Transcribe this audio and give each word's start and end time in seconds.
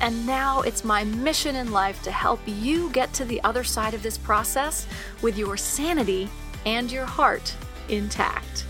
and 0.00 0.26
now 0.26 0.60
it's 0.62 0.84
my 0.84 1.04
mission 1.04 1.56
in 1.56 1.72
life 1.72 2.02
to 2.02 2.10
help 2.10 2.40
you 2.46 2.90
get 2.90 3.12
to 3.14 3.24
the 3.24 3.40
other 3.44 3.64
side 3.64 3.94
of 3.94 4.02
this 4.02 4.18
process 4.18 4.86
with 5.22 5.38
your 5.38 5.56
sanity 5.56 6.28
and 6.66 6.90
your 6.90 7.06
heart 7.06 7.54
intact. 7.88 8.66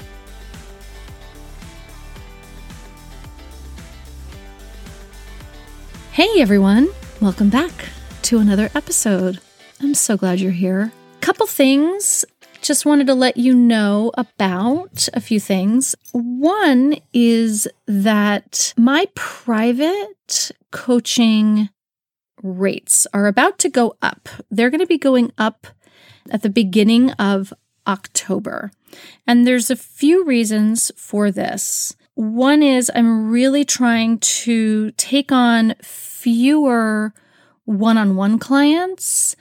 Hey 6.13 6.41
everyone, 6.41 6.89
welcome 7.21 7.51
back 7.51 7.73
to 8.23 8.39
another 8.39 8.71
episode. 8.75 9.41
I'm 9.81 9.95
so 9.95 10.17
glad 10.17 10.41
you're 10.41 10.53
here. 10.53 10.93
Couple 11.21 11.47
things 11.47 12.25
just 12.65 12.87
wanted 12.87 13.07
to 13.07 13.15
let 13.15 13.37
you 13.37 13.55
know 13.55 14.11
about 14.15 15.07
a 15.13 15.21
few 15.21 15.39
things. 15.39 15.95
One 16.13 16.97
is 17.13 17.69
that 17.87 18.73
my 18.77 19.07
private 19.15 20.51
coaching 20.75 21.71
rates 22.43 23.07
are 23.15 23.29
about 23.29 23.59
to 23.61 23.71
go 23.71 23.97
up. 24.03 24.29
They're 24.51 24.71
going 24.71 24.81
to 24.81 24.87
be 24.87 24.99
going 24.99 25.33
up 25.39 25.69
at 26.31 26.43
the 26.43 26.51
beginning 26.51 27.13
of 27.13 27.55
October. 27.87 28.73
And 29.25 29.47
there's 29.47 29.71
a 29.71 29.77
few 29.77 30.25
reasons 30.25 30.91
for 30.97 31.31
this. 31.31 31.95
One 32.15 32.61
is 32.63 32.91
I'm 32.93 33.31
really 33.31 33.65
trying 33.65 34.19
to 34.19 34.91
take 34.93 35.31
on 35.31 35.77
fewer 35.81 37.15
one 37.65 37.97
on 37.97 38.17
one 38.17 38.41
clients 38.41 39.37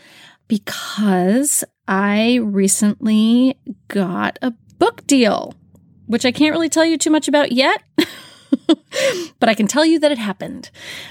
because 0.47 1.63
I 1.87 2.35
recently 2.43 3.57
got 3.87 4.37
a 4.43 4.51
book 4.77 5.05
deal, 5.07 5.55
which 6.05 6.25
I 6.25 6.31
can't 6.31 6.53
really 6.53 6.69
tell 6.69 6.85
you 6.85 6.97
too 6.97 7.09
much 7.09 7.27
about 7.27 7.51
yet. 7.51 7.81
but 9.39 9.49
I 9.49 9.53
can 9.53 9.67
tell 9.67 9.85
you 9.85 9.99
that 9.99 10.11
it 10.11 10.17
happened. 10.17 10.69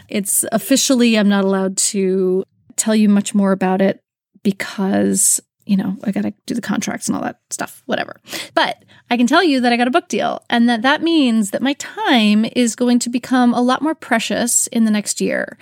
It's 0.08 0.44
officially, 0.52 1.16
I'm 1.16 1.28
not 1.28 1.44
allowed 1.44 1.76
to 1.78 2.44
tell 2.76 2.94
you 2.94 3.08
much 3.08 3.34
more 3.34 3.52
about 3.52 3.80
it 3.80 4.00
because, 4.42 5.40
you 5.64 5.76
know, 5.76 5.96
I 6.04 6.10
got 6.10 6.22
to 6.22 6.32
do 6.46 6.54
the 6.54 6.60
contracts 6.60 7.08
and 7.08 7.16
all 7.16 7.22
that 7.22 7.40
stuff, 7.50 7.82
whatever. 7.86 8.20
But 8.54 8.84
I 9.10 9.16
can 9.16 9.26
tell 9.26 9.44
you 9.44 9.60
that 9.60 9.72
I 9.72 9.76
got 9.76 9.88
a 9.88 9.92
book 9.92 10.08
deal 10.08 10.42
and 10.50 10.68
that 10.68 10.82
that 10.82 11.02
means 11.02 11.50
that 11.50 11.62
my 11.62 11.74
time 11.74 12.46
is 12.56 12.76
going 12.76 12.98
to 13.00 13.10
become 13.10 13.54
a 13.54 13.60
lot 13.60 13.82
more 13.82 13.94
precious 13.94 14.66
in 14.68 14.84
the 14.84 14.90
next 14.90 15.20
year. 15.20 15.58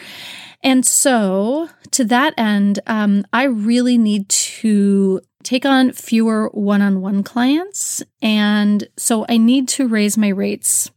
And 0.63 0.85
so, 0.85 1.71
to 1.93 2.05
that 2.05 2.35
end, 2.37 2.81
um, 2.87 3.25
I 3.33 3.45
really 3.45 3.97
need 3.97 4.29
to 4.29 5.23
take 5.43 5.65
on 5.65 5.93
fewer 5.93 6.49
one 6.49 6.83
on 6.83 7.01
one 7.01 7.23
clients. 7.23 8.03
And 8.23 8.89
so, 8.97 9.27
I 9.29 9.37
need 9.37 9.69
to 9.69 9.89
raise 9.89 10.17
my 10.17 10.29
rates. 10.29 10.91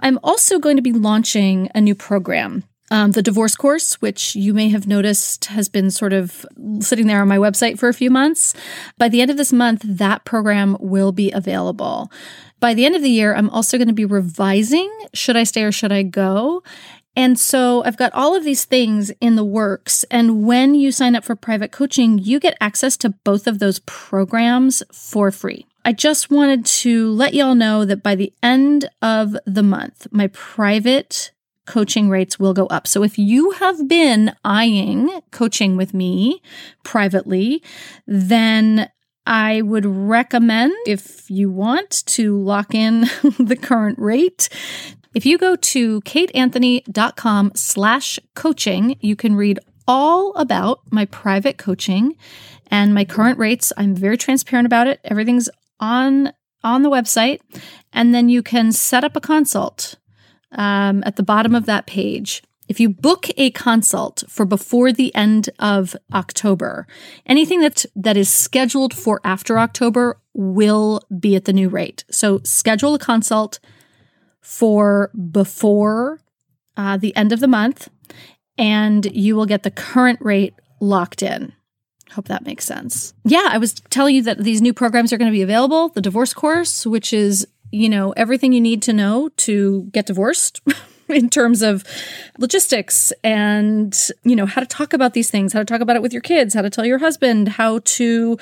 I'm 0.00 0.18
also 0.22 0.58
going 0.58 0.76
to 0.76 0.82
be 0.82 0.92
launching 0.92 1.70
a 1.74 1.80
new 1.80 1.94
program. 1.94 2.64
Um, 2.90 3.12
the 3.12 3.22
divorce 3.22 3.56
course, 3.56 3.94
which 4.02 4.36
you 4.36 4.52
may 4.52 4.68
have 4.68 4.86
noticed 4.86 5.46
has 5.46 5.68
been 5.68 5.90
sort 5.90 6.12
of 6.12 6.44
sitting 6.80 7.06
there 7.06 7.22
on 7.22 7.28
my 7.28 7.38
website 7.38 7.78
for 7.78 7.88
a 7.88 7.94
few 7.94 8.10
months. 8.10 8.54
By 8.98 9.08
the 9.08 9.22
end 9.22 9.30
of 9.30 9.36
this 9.36 9.52
month, 9.52 9.82
that 9.84 10.24
program 10.24 10.76
will 10.78 11.10
be 11.10 11.32
available. 11.32 12.12
By 12.60 12.74
the 12.74 12.84
end 12.84 12.94
of 12.94 13.02
the 13.02 13.10
year, 13.10 13.34
I'm 13.34 13.50
also 13.50 13.78
going 13.78 13.88
to 13.88 13.94
be 13.94 14.04
revising 14.04 14.90
Should 15.12 15.36
I 15.36 15.44
Stay 15.44 15.64
or 15.64 15.72
Should 15.72 15.92
I 15.92 16.02
Go? 16.02 16.62
And 17.16 17.38
so 17.38 17.84
I've 17.84 17.96
got 17.96 18.12
all 18.12 18.34
of 18.34 18.44
these 18.44 18.64
things 18.64 19.10
in 19.20 19.36
the 19.36 19.44
works. 19.44 20.04
And 20.10 20.44
when 20.44 20.74
you 20.74 20.90
sign 20.90 21.14
up 21.14 21.24
for 21.24 21.36
private 21.36 21.70
coaching, 21.70 22.18
you 22.18 22.40
get 22.40 22.56
access 22.60 22.96
to 22.98 23.10
both 23.10 23.46
of 23.46 23.58
those 23.58 23.78
programs 23.80 24.82
for 24.92 25.30
free. 25.30 25.66
I 25.84 25.92
just 25.92 26.30
wanted 26.30 26.64
to 26.66 27.10
let 27.10 27.34
y'all 27.34 27.54
know 27.54 27.84
that 27.84 28.02
by 28.02 28.14
the 28.14 28.32
end 28.42 28.88
of 29.02 29.36
the 29.46 29.62
month, 29.62 30.06
my 30.10 30.28
private 30.28 31.30
coaching 31.66 32.08
rates 32.08 32.38
will 32.38 32.54
go 32.54 32.66
up. 32.66 32.86
So 32.86 33.02
if 33.02 33.18
you 33.18 33.52
have 33.52 33.88
been 33.88 34.34
eyeing 34.44 35.20
coaching 35.30 35.76
with 35.76 35.94
me 35.94 36.42
privately, 36.84 37.62
then 38.06 38.90
I 39.26 39.62
would 39.62 39.86
recommend, 39.86 40.74
if 40.86 41.30
you 41.30 41.50
want 41.50 42.04
to 42.06 42.38
lock 42.38 42.74
in 42.74 43.00
the 43.38 43.58
current 43.60 43.98
rate, 43.98 44.48
if 45.14 45.24
you 45.24 45.38
go 45.38 45.56
to 45.56 46.00
kateanthony.com 46.02 47.52
slash 47.54 48.18
coaching, 48.34 48.96
you 49.00 49.16
can 49.16 49.34
read 49.34 49.58
all 49.86 50.34
about 50.34 50.80
my 50.90 51.04
private 51.06 51.58
coaching 51.58 52.16
and 52.70 52.94
my 52.94 53.04
current 53.04 53.38
rates. 53.38 53.72
I'm 53.76 53.94
very 53.94 54.16
transparent 54.16 54.66
about 54.66 54.86
it. 54.86 55.00
Everything's 55.04 55.48
on 55.80 56.32
on 56.62 56.82
the 56.82 56.90
website. 56.90 57.40
And 57.92 58.14
then 58.14 58.28
you 58.28 58.42
can 58.42 58.72
set 58.72 59.04
up 59.04 59.16
a 59.16 59.20
consult 59.20 59.96
um, 60.52 61.02
at 61.04 61.16
the 61.16 61.22
bottom 61.22 61.54
of 61.54 61.66
that 61.66 61.86
page. 61.86 62.42
If 62.66 62.80
you 62.80 62.88
book 62.88 63.28
a 63.36 63.50
consult 63.50 64.24
for 64.28 64.46
before 64.46 64.90
the 64.90 65.14
end 65.14 65.50
of 65.58 65.94
October, 66.14 66.86
anything 67.26 67.60
that 67.60 67.84
that 67.94 68.16
is 68.16 68.32
scheduled 68.32 68.94
for 68.94 69.20
after 69.22 69.58
October 69.58 70.18
will 70.32 71.02
be 71.20 71.36
at 71.36 71.44
the 71.44 71.52
new 71.52 71.68
rate. 71.68 72.04
So 72.10 72.40
schedule 72.42 72.94
a 72.94 72.98
consult 72.98 73.60
for 74.44 75.10
before 75.32 76.20
uh, 76.76 76.98
the 76.98 77.16
end 77.16 77.32
of 77.32 77.40
the 77.40 77.48
month, 77.48 77.88
and 78.58 79.06
you 79.06 79.34
will 79.34 79.46
get 79.46 79.62
the 79.62 79.70
current 79.70 80.20
rate 80.20 80.54
locked 80.80 81.22
in. 81.22 81.52
Hope 82.12 82.28
that 82.28 82.44
makes 82.44 82.64
sense. 82.64 83.14
Yeah, 83.24 83.48
I 83.50 83.58
was 83.58 83.74
telling 83.90 84.14
you 84.14 84.22
that 84.22 84.38
these 84.38 84.62
new 84.62 84.74
programs 84.74 85.12
are 85.12 85.16
going 85.16 85.30
to 85.30 85.36
be 85.36 85.42
available. 85.42 85.88
The 85.88 86.02
divorce 86.02 86.34
course, 86.34 86.86
which 86.86 87.12
is, 87.12 87.48
you 87.72 87.88
know, 87.88 88.12
everything 88.12 88.52
you 88.52 88.60
need 88.60 88.82
to 88.82 88.92
know 88.92 89.30
to 89.38 89.88
get 89.92 90.06
divorced. 90.06 90.60
in 91.08 91.28
terms 91.28 91.62
of 91.62 91.84
logistics 92.38 93.12
and 93.22 94.10
you 94.24 94.34
know 94.34 94.46
how 94.46 94.60
to 94.60 94.66
talk 94.66 94.92
about 94.92 95.14
these 95.14 95.30
things 95.30 95.52
how 95.52 95.58
to 95.58 95.64
talk 95.64 95.80
about 95.80 95.96
it 95.96 96.02
with 96.02 96.12
your 96.12 96.22
kids 96.22 96.54
how 96.54 96.62
to 96.62 96.70
tell 96.70 96.84
your 96.84 96.98
husband 96.98 97.48
how 97.48 97.80
to 97.84 98.38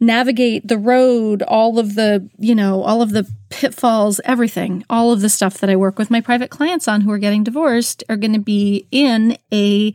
navigate 0.00 0.66
the 0.66 0.78
road 0.78 1.42
all 1.42 1.78
of 1.78 1.94
the 1.94 2.28
you 2.38 2.54
know 2.54 2.82
all 2.82 3.02
of 3.02 3.10
the 3.10 3.28
pitfalls 3.48 4.20
everything 4.24 4.84
all 4.90 5.12
of 5.12 5.20
the 5.20 5.28
stuff 5.28 5.58
that 5.58 5.70
i 5.70 5.76
work 5.76 5.98
with 5.98 6.10
my 6.10 6.20
private 6.20 6.50
clients 6.50 6.86
on 6.86 7.00
who 7.00 7.10
are 7.10 7.18
getting 7.18 7.44
divorced 7.44 8.04
are 8.08 8.16
going 8.16 8.32
to 8.32 8.38
be 8.38 8.86
in 8.90 9.36
a 9.52 9.94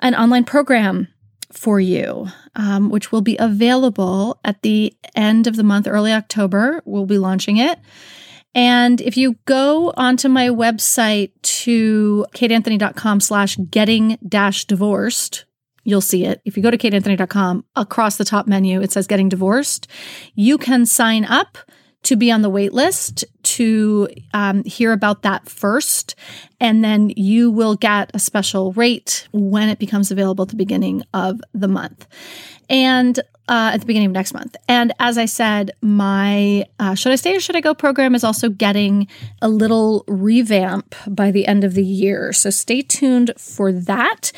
an 0.00 0.14
online 0.14 0.44
program 0.44 1.08
for 1.52 1.78
you, 1.78 2.26
um, 2.56 2.90
which 2.90 3.12
will 3.12 3.20
be 3.20 3.36
available 3.38 4.38
at 4.44 4.62
the 4.62 4.94
end 5.14 5.46
of 5.46 5.56
the 5.56 5.62
month, 5.62 5.86
early 5.86 6.12
October. 6.12 6.82
We'll 6.84 7.06
be 7.06 7.18
launching 7.18 7.58
it. 7.58 7.78
And 8.54 9.00
if 9.00 9.16
you 9.16 9.36
go 9.46 9.92
onto 9.96 10.28
my 10.28 10.48
website 10.48 11.30
to 11.42 12.26
kateanthony.com 12.34 13.20
slash 13.20 13.56
getting 13.70 14.18
dash 14.26 14.66
divorced, 14.66 15.46
you'll 15.84 16.00
see 16.00 16.24
it. 16.24 16.40
If 16.44 16.56
you 16.56 16.62
go 16.62 16.70
to 16.70 16.78
kateanthony.com, 16.78 17.64
across 17.76 18.16
the 18.16 18.24
top 18.24 18.46
menu, 18.46 18.80
it 18.82 18.92
says 18.92 19.06
getting 19.06 19.28
divorced. 19.28 19.88
You 20.34 20.58
can 20.58 20.86
sign 20.86 21.24
up 21.24 21.58
to 22.04 22.16
be 22.16 22.32
on 22.32 22.42
the 22.42 22.50
wait 22.50 22.72
list 22.72 23.24
to 23.42 24.08
um, 24.34 24.64
hear 24.64 24.92
about 24.92 25.22
that 25.22 25.48
first. 25.48 26.14
And 26.60 26.82
then 26.84 27.10
you 27.10 27.50
will 27.50 27.76
get 27.76 28.10
a 28.12 28.18
special 28.18 28.72
rate 28.72 29.28
when 29.32 29.68
it 29.68 29.78
becomes 29.78 30.10
available 30.10 30.42
at 30.42 30.48
the 30.48 30.56
beginning 30.56 31.04
of 31.14 31.40
the 31.54 31.68
month. 31.68 32.06
And 32.68 33.20
uh, 33.48 33.72
at 33.74 33.80
the 33.80 33.86
beginning 33.86 34.06
of 34.06 34.12
next 34.12 34.34
month. 34.34 34.56
And 34.68 34.92
as 34.98 35.18
I 35.18 35.24
said, 35.24 35.72
my 35.80 36.64
uh, 36.78 36.94
Should 36.94 37.12
I 37.12 37.16
Stay 37.16 37.36
or 37.36 37.40
Should 37.40 37.56
I 37.56 37.60
Go 37.60 37.74
program 37.74 38.14
is 38.14 38.24
also 38.24 38.48
getting 38.48 39.08
a 39.40 39.48
little 39.48 40.04
revamp 40.06 40.94
by 41.08 41.30
the 41.30 41.46
end 41.46 41.64
of 41.64 41.74
the 41.74 41.84
year. 41.84 42.32
So 42.32 42.50
stay 42.50 42.82
tuned 42.82 43.32
for 43.38 43.72
that. 43.72 44.32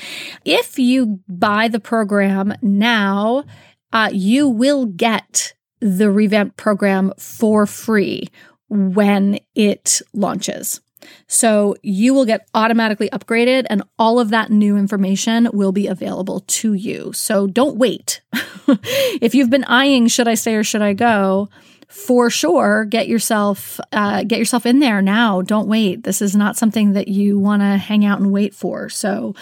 If 0.45 0.79
you 0.79 1.21
buy 1.29 1.69
the 1.69 1.81
program 1.81 2.55
now, 2.63 3.45
uh, 3.93 4.11
you 4.13 4.49
will 4.49 4.87
get 4.87 5.55
the 5.81 6.11
revamped 6.11 6.57
program 6.57 7.13
for 7.19 7.67
free 7.67 8.29
when 8.69 9.39
it 9.55 10.01
launches. 10.13 10.81
So 11.27 11.77
you 11.83 12.15
will 12.15 12.25
get 12.25 12.49
automatically 12.55 13.11
upgraded 13.11 13.67
and 13.69 13.83
all 13.99 14.19
of 14.19 14.31
that 14.31 14.51
new 14.51 14.77
information 14.77 15.49
will 15.53 15.73
be 15.73 15.87
available 15.87 16.41
to 16.41 16.73
you. 16.73 17.13
So 17.13 17.47
don't 17.47 17.77
wait. 17.77 18.23
if 19.21 19.35
you've 19.35 19.51
been 19.51 19.65
eyeing 19.65 20.09
should 20.09 20.29
I 20.29 20.35
stay 20.35 20.55
or 20.55 20.65
should 20.65 20.83
I 20.83 20.93
go, 20.93 21.49
for 21.89 22.29
sure 22.29 22.85
get 22.85 23.07
yourself 23.07 23.79
uh, 23.93 24.25
get 24.25 24.39
yourself 24.39 24.67
in 24.67 24.81
there 24.81 25.01
now. 25.01 25.43
Don't 25.43 25.69
wait. 25.69 26.03
This 26.03 26.21
is 26.21 26.35
not 26.35 26.57
something 26.57 26.93
that 26.95 27.09
you 27.09 27.39
want 27.39 27.63
to 27.63 27.77
hang 27.77 28.05
out 28.05 28.21
and 28.21 28.33
wait 28.33 28.55
for. 28.55 28.89
So 28.89 29.35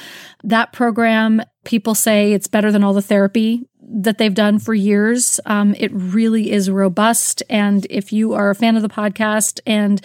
that 0.45 0.73
program 0.73 1.43
people 1.65 1.95
say 1.95 2.33
it's 2.33 2.49
better 2.49 2.71
than 2.71 2.85
all 2.85 2.93
the 2.93 3.03
therapy 3.03 3.67
that 3.89 4.19
they've 4.19 4.35
done 4.35 4.59
for 4.59 4.75
years. 4.75 5.41
Um, 5.47 5.75
it 5.79 5.91
really 5.93 6.51
is 6.51 6.71
robust. 6.71 7.43
And 7.51 7.87
if 7.91 8.13
you 8.13 8.33
are 8.33 8.51
a 8.51 8.55
fan 8.55 8.77
of 8.77 8.83
the 8.83 8.89
podcast, 8.89 9.61
and 9.67 10.01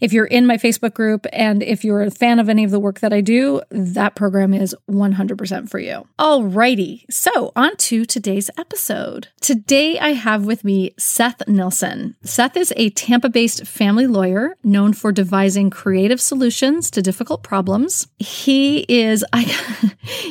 if 0.00 0.12
you're 0.12 0.26
in 0.26 0.46
my 0.46 0.56
Facebook 0.56 0.94
group, 0.94 1.26
and 1.32 1.62
if 1.62 1.84
you're 1.84 2.02
a 2.02 2.10
fan 2.10 2.38
of 2.38 2.48
any 2.48 2.64
of 2.64 2.70
the 2.70 2.80
work 2.80 3.00
that 3.00 3.12
I 3.12 3.20
do, 3.20 3.60
that 3.70 4.14
program 4.14 4.54
is 4.54 4.74
100% 4.90 5.68
for 5.68 5.78
you. 5.78 6.06
Alrighty. 6.18 7.04
So, 7.10 7.52
on 7.56 7.76
to 7.76 8.04
today's 8.04 8.50
episode. 8.56 9.28
Today, 9.40 9.98
I 9.98 10.10
have 10.10 10.46
with 10.46 10.64
me 10.64 10.94
Seth 10.98 11.46
Nelson. 11.48 12.16
Seth 12.22 12.56
is 12.56 12.72
a 12.76 12.90
Tampa 12.90 13.28
based 13.28 13.66
family 13.66 14.06
lawyer 14.06 14.56
known 14.62 14.92
for 14.92 15.12
devising 15.12 15.70
creative 15.70 16.20
solutions 16.20 16.90
to 16.92 17.02
difficult 17.02 17.42
problems. 17.42 18.06
He 18.18 18.86
is, 18.88 19.24
I, 19.32 19.42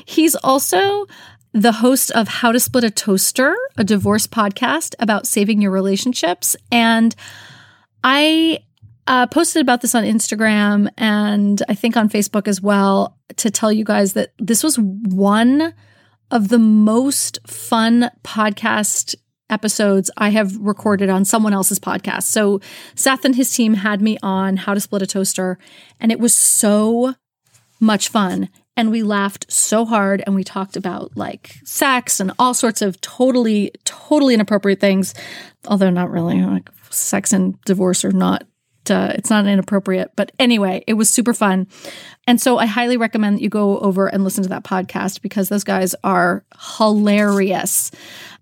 he's 0.05 0.35
also 0.35 1.07
the 1.55 1.71
host 1.71 2.11
of 2.11 2.27
How 2.27 2.51
to 2.51 2.59
Split 2.59 2.83
a 2.83 2.91
Toaster, 2.91 3.55
a 3.77 3.85
divorce 3.85 4.27
podcast 4.27 4.93
about 4.99 5.25
saving 5.25 5.61
your 5.61 5.71
relationships. 5.71 6.57
And 6.69 7.15
I 8.03 8.59
uh, 9.07 9.27
posted 9.27 9.61
about 9.61 9.79
this 9.79 9.95
on 9.95 10.03
Instagram 10.03 10.89
and 10.97 11.63
I 11.69 11.73
think 11.73 11.95
on 11.95 12.09
Facebook 12.09 12.49
as 12.49 12.61
well 12.61 13.17
to 13.37 13.49
tell 13.49 13.71
you 13.71 13.85
guys 13.85 14.13
that 14.13 14.33
this 14.37 14.63
was 14.63 14.77
one 14.77 15.73
of 16.29 16.49
the 16.49 16.59
most 16.59 17.39
fun 17.47 18.11
podcast 18.21 19.15
episodes 19.49 20.11
I 20.17 20.29
have 20.29 20.57
recorded 20.57 21.09
on 21.09 21.23
someone 21.23 21.53
else's 21.53 21.79
podcast. 21.79 22.23
So 22.23 22.59
Seth 22.95 23.23
and 23.23 23.35
his 23.35 23.55
team 23.55 23.75
had 23.75 24.01
me 24.01 24.17
on 24.21 24.57
How 24.57 24.73
to 24.73 24.81
Split 24.81 25.03
a 25.03 25.07
Toaster, 25.07 25.57
and 26.01 26.11
it 26.11 26.19
was 26.19 26.35
so 26.35 27.15
much 27.79 28.09
fun 28.09 28.49
and 28.77 28.91
we 28.91 29.03
laughed 29.03 29.51
so 29.51 29.85
hard 29.85 30.23
and 30.25 30.35
we 30.35 30.43
talked 30.43 30.75
about 30.75 31.15
like 31.15 31.55
sex 31.63 32.19
and 32.19 32.31
all 32.37 32.53
sorts 32.53 32.81
of 32.81 32.99
totally 33.01 33.71
totally 33.85 34.33
inappropriate 34.33 34.79
things. 34.79 35.13
Although 35.67 35.89
not 35.89 36.11
really 36.11 36.41
like 36.41 36.69
sex 36.89 37.33
and 37.33 37.59
divorce 37.61 38.03
are 38.03 38.11
not 38.11 38.43
uh, 38.87 39.11
it's 39.15 39.31
not 39.31 39.47
inappropriate. 39.47 40.11
But 40.15 40.31
anyway 40.37 40.83
it 40.87 40.93
was 40.93 41.09
super 41.09 41.33
fun. 41.33 41.67
And 42.27 42.41
so 42.41 42.57
i 42.57 42.65
highly 42.65 42.97
recommend 42.97 43.37
that 43.37 43.41
you 43.41 43.49
go 43.49 43.79
over 43.79 44.07
and 44.07 44.23
listen 44.23 44.43
to 44.43 44.49
that 44.49 44.63
podcast 44.63 45.21
because 45.21 45.49
those 45.49 45.63
guys 45.63 45.95
are 46.03 46.43
hilarious. 46.77 47.91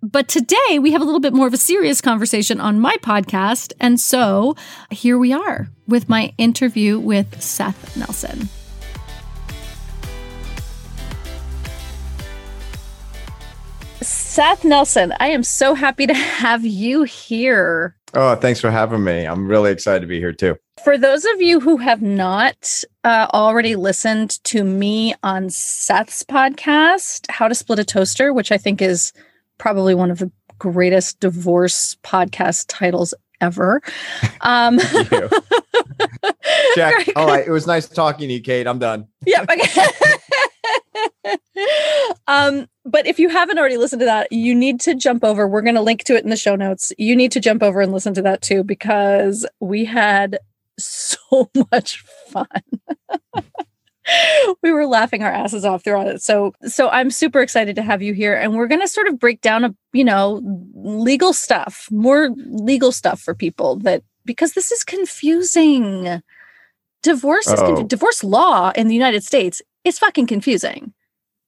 But 0.01 0.27
today 0.27 0.79
we 0.79 0.91
have 0.91 1.01
a 1.01 1.06
little 1.06 1.19
bit 1.19 1.33
more 1.33 1.47
of 1.47 1.53
a 1.53 1.57
serious 1.57 2.01
conversation 2.01 2.59
on 2.59 2.79
my 2.79 2.95
podcast. 2.97 3.71
And 3.79 4.00
so 4.00 4.56
here 4.89 5.18
we 5.18 5.31
are 5.31 5.68
with 5.88 6.09
my 6.09 6.33
interview 6.38 6.97
with 7.00 7.41
seth 7.41 7.95
nelson 7.95 8.50
Seth 14.33 14.65
Nelson, 14.65 15.13
I 15.19 15.27
am 15.27 15.44
so 15.44 15.75
happy 15.75 16.07
to 16.07 16.13
have 16.15 16.65
you 16.65 17.03
here. 17.03 17.95
Oh, 18.15 18.35
thanks 18.35 18.59
for 18.59 18.71
having 18.71 19.03
me. 19.03 19.25
I'm 19.25 19.47
really 19.47 19.71
excited 19.71 20.00
to 20.00 20.07
be 20.07 20.18
here 20.18 20.33
too. 20.33 20.57
For 20.83 20.97
those 20.97 21.24
of 21.24 21.39
you 21.39 21.59
who 21.59 21.77
have 21.77 22.01
not 22.01 22.83
uh, 23.03 23.27
already 23.31 23.75
listened 23.75 24.44
to 24.45 24.63
me 24.63 25.13
on 25.21 25.51
Seth's 25.51 26.24
podcast, 26.24 27.30
How 27.30 27.47
to 27.47 27.53
Split 27.53 27.77
a 27.77 27.83
Toaster, 27.83 28.33
which 28.33 28.51
I 28.51 28.57
think 28.57 28.81
is 28.81 29.13
probably 29.59 29.94
one 29.94 30.09
of 30.09 30.18
the 30.18 30.31
greatest 30.57 31.19
divorce 31.19 31.95
podcast 32.03 32.65
titles 32.69 33.13
ever. 33.39 33.83
Um, 34.41 34.77
Jack, 36.75 37.07
all 37.15 37.27
right. 37.27 37.47
It 37.47 37.51
was 37.51 37.65
nice 37.65 37.88
talking 37.88 38.27
to 38.27 38.33
you, 38.33 38.41
Kate. 38.41 38.68
I'm 38.68 38.77
done. 38.77 39.07
Yep. 39.25 39.50
Okay. 39.50 39.81
um, 42.27 42.67
but 42.85 43.07
if 43.07 43.19
you 43.19 43.29
haven't 43.29 43.57
already 43.57 43.77
listened 43.77 44.01
to 44.01 44.05
that, 44.05 44.31
you 44.31 44.53
need 44.53 44.79
to 44.81 44.95
jump 44.95 45.23
over. 45.23 45.47
We're 45.47 45.61
going 45.61 45.75
to 45.75 45.81
link 45.81 46.03
to 46.05 46.15
it 46.15 46.23
in 46.23 46.29
the 46.29 46.38
show 46.38 46.55
notes. 46.55 46.91
You 46.97 47.15
need 47.15 47.31
to 47.33 47.39
jump 47.39 47.63
over 47.63 47.81
and 47.81 47.91
listen 47.91 48.13
to 48.15 48.21
that 48.23 48.41
too 48.41 48.63
because 48.63 49.45
we 49.59 49.85
had 49.85 50.39
so 50.77 51.50
much 51.71 52.03
fun. 52.27 52.47
we 54.61 54.71
were 54.71 54.85
laughing 54.85 55.23
our 55.23 55.31
asses 55.31 55.65
off 55.65 55.83
throughout 55.83 56.07
it. 56.07 56.21
So 56.21 56.53
so 56.63 56.89
I'm 56.89 57.09
super 57.09 57.41
excited 57.41 57.75
to 57.77 57.81
have 57.81 58.01
you 58.01 58.13
here 58.13 58.35
and 58.35 58.55
we're 58.55 58.67
going 58.67 58.81
to 58.81 58.88
sort 58.88 59.07
of 59.07 59.19
break 59.19 59.41
down 59.41 59.63
a, 59.63 59.75
you 59.94 60.03
know, 60.03 60.41
legal 60.73 61.33
stuff, 61.33 61.88
more 61.91 62.29
legal 62.35 62.91
stuff 62.91 63.21
for 63.21 63.33
people 63.33 63.77
that 63.77 64.03
because 64.25 64.53
this 64.53 64.71
is 64.71 64.83
confusing. 64.83 66.21
Divorce 67.01 67.47
oh. 67.50 67.53
is 67.53 67.59
conf- 67.59 67.88
divorce 67.88 68.23
law 68.23 68.71
in 68.75 68.88
the 68.88 68.94
United 68.94 69.23
States 69.23 69.61
is 69.83 70.00
fucking 70.00 70.27
confusing. 70.27 70.94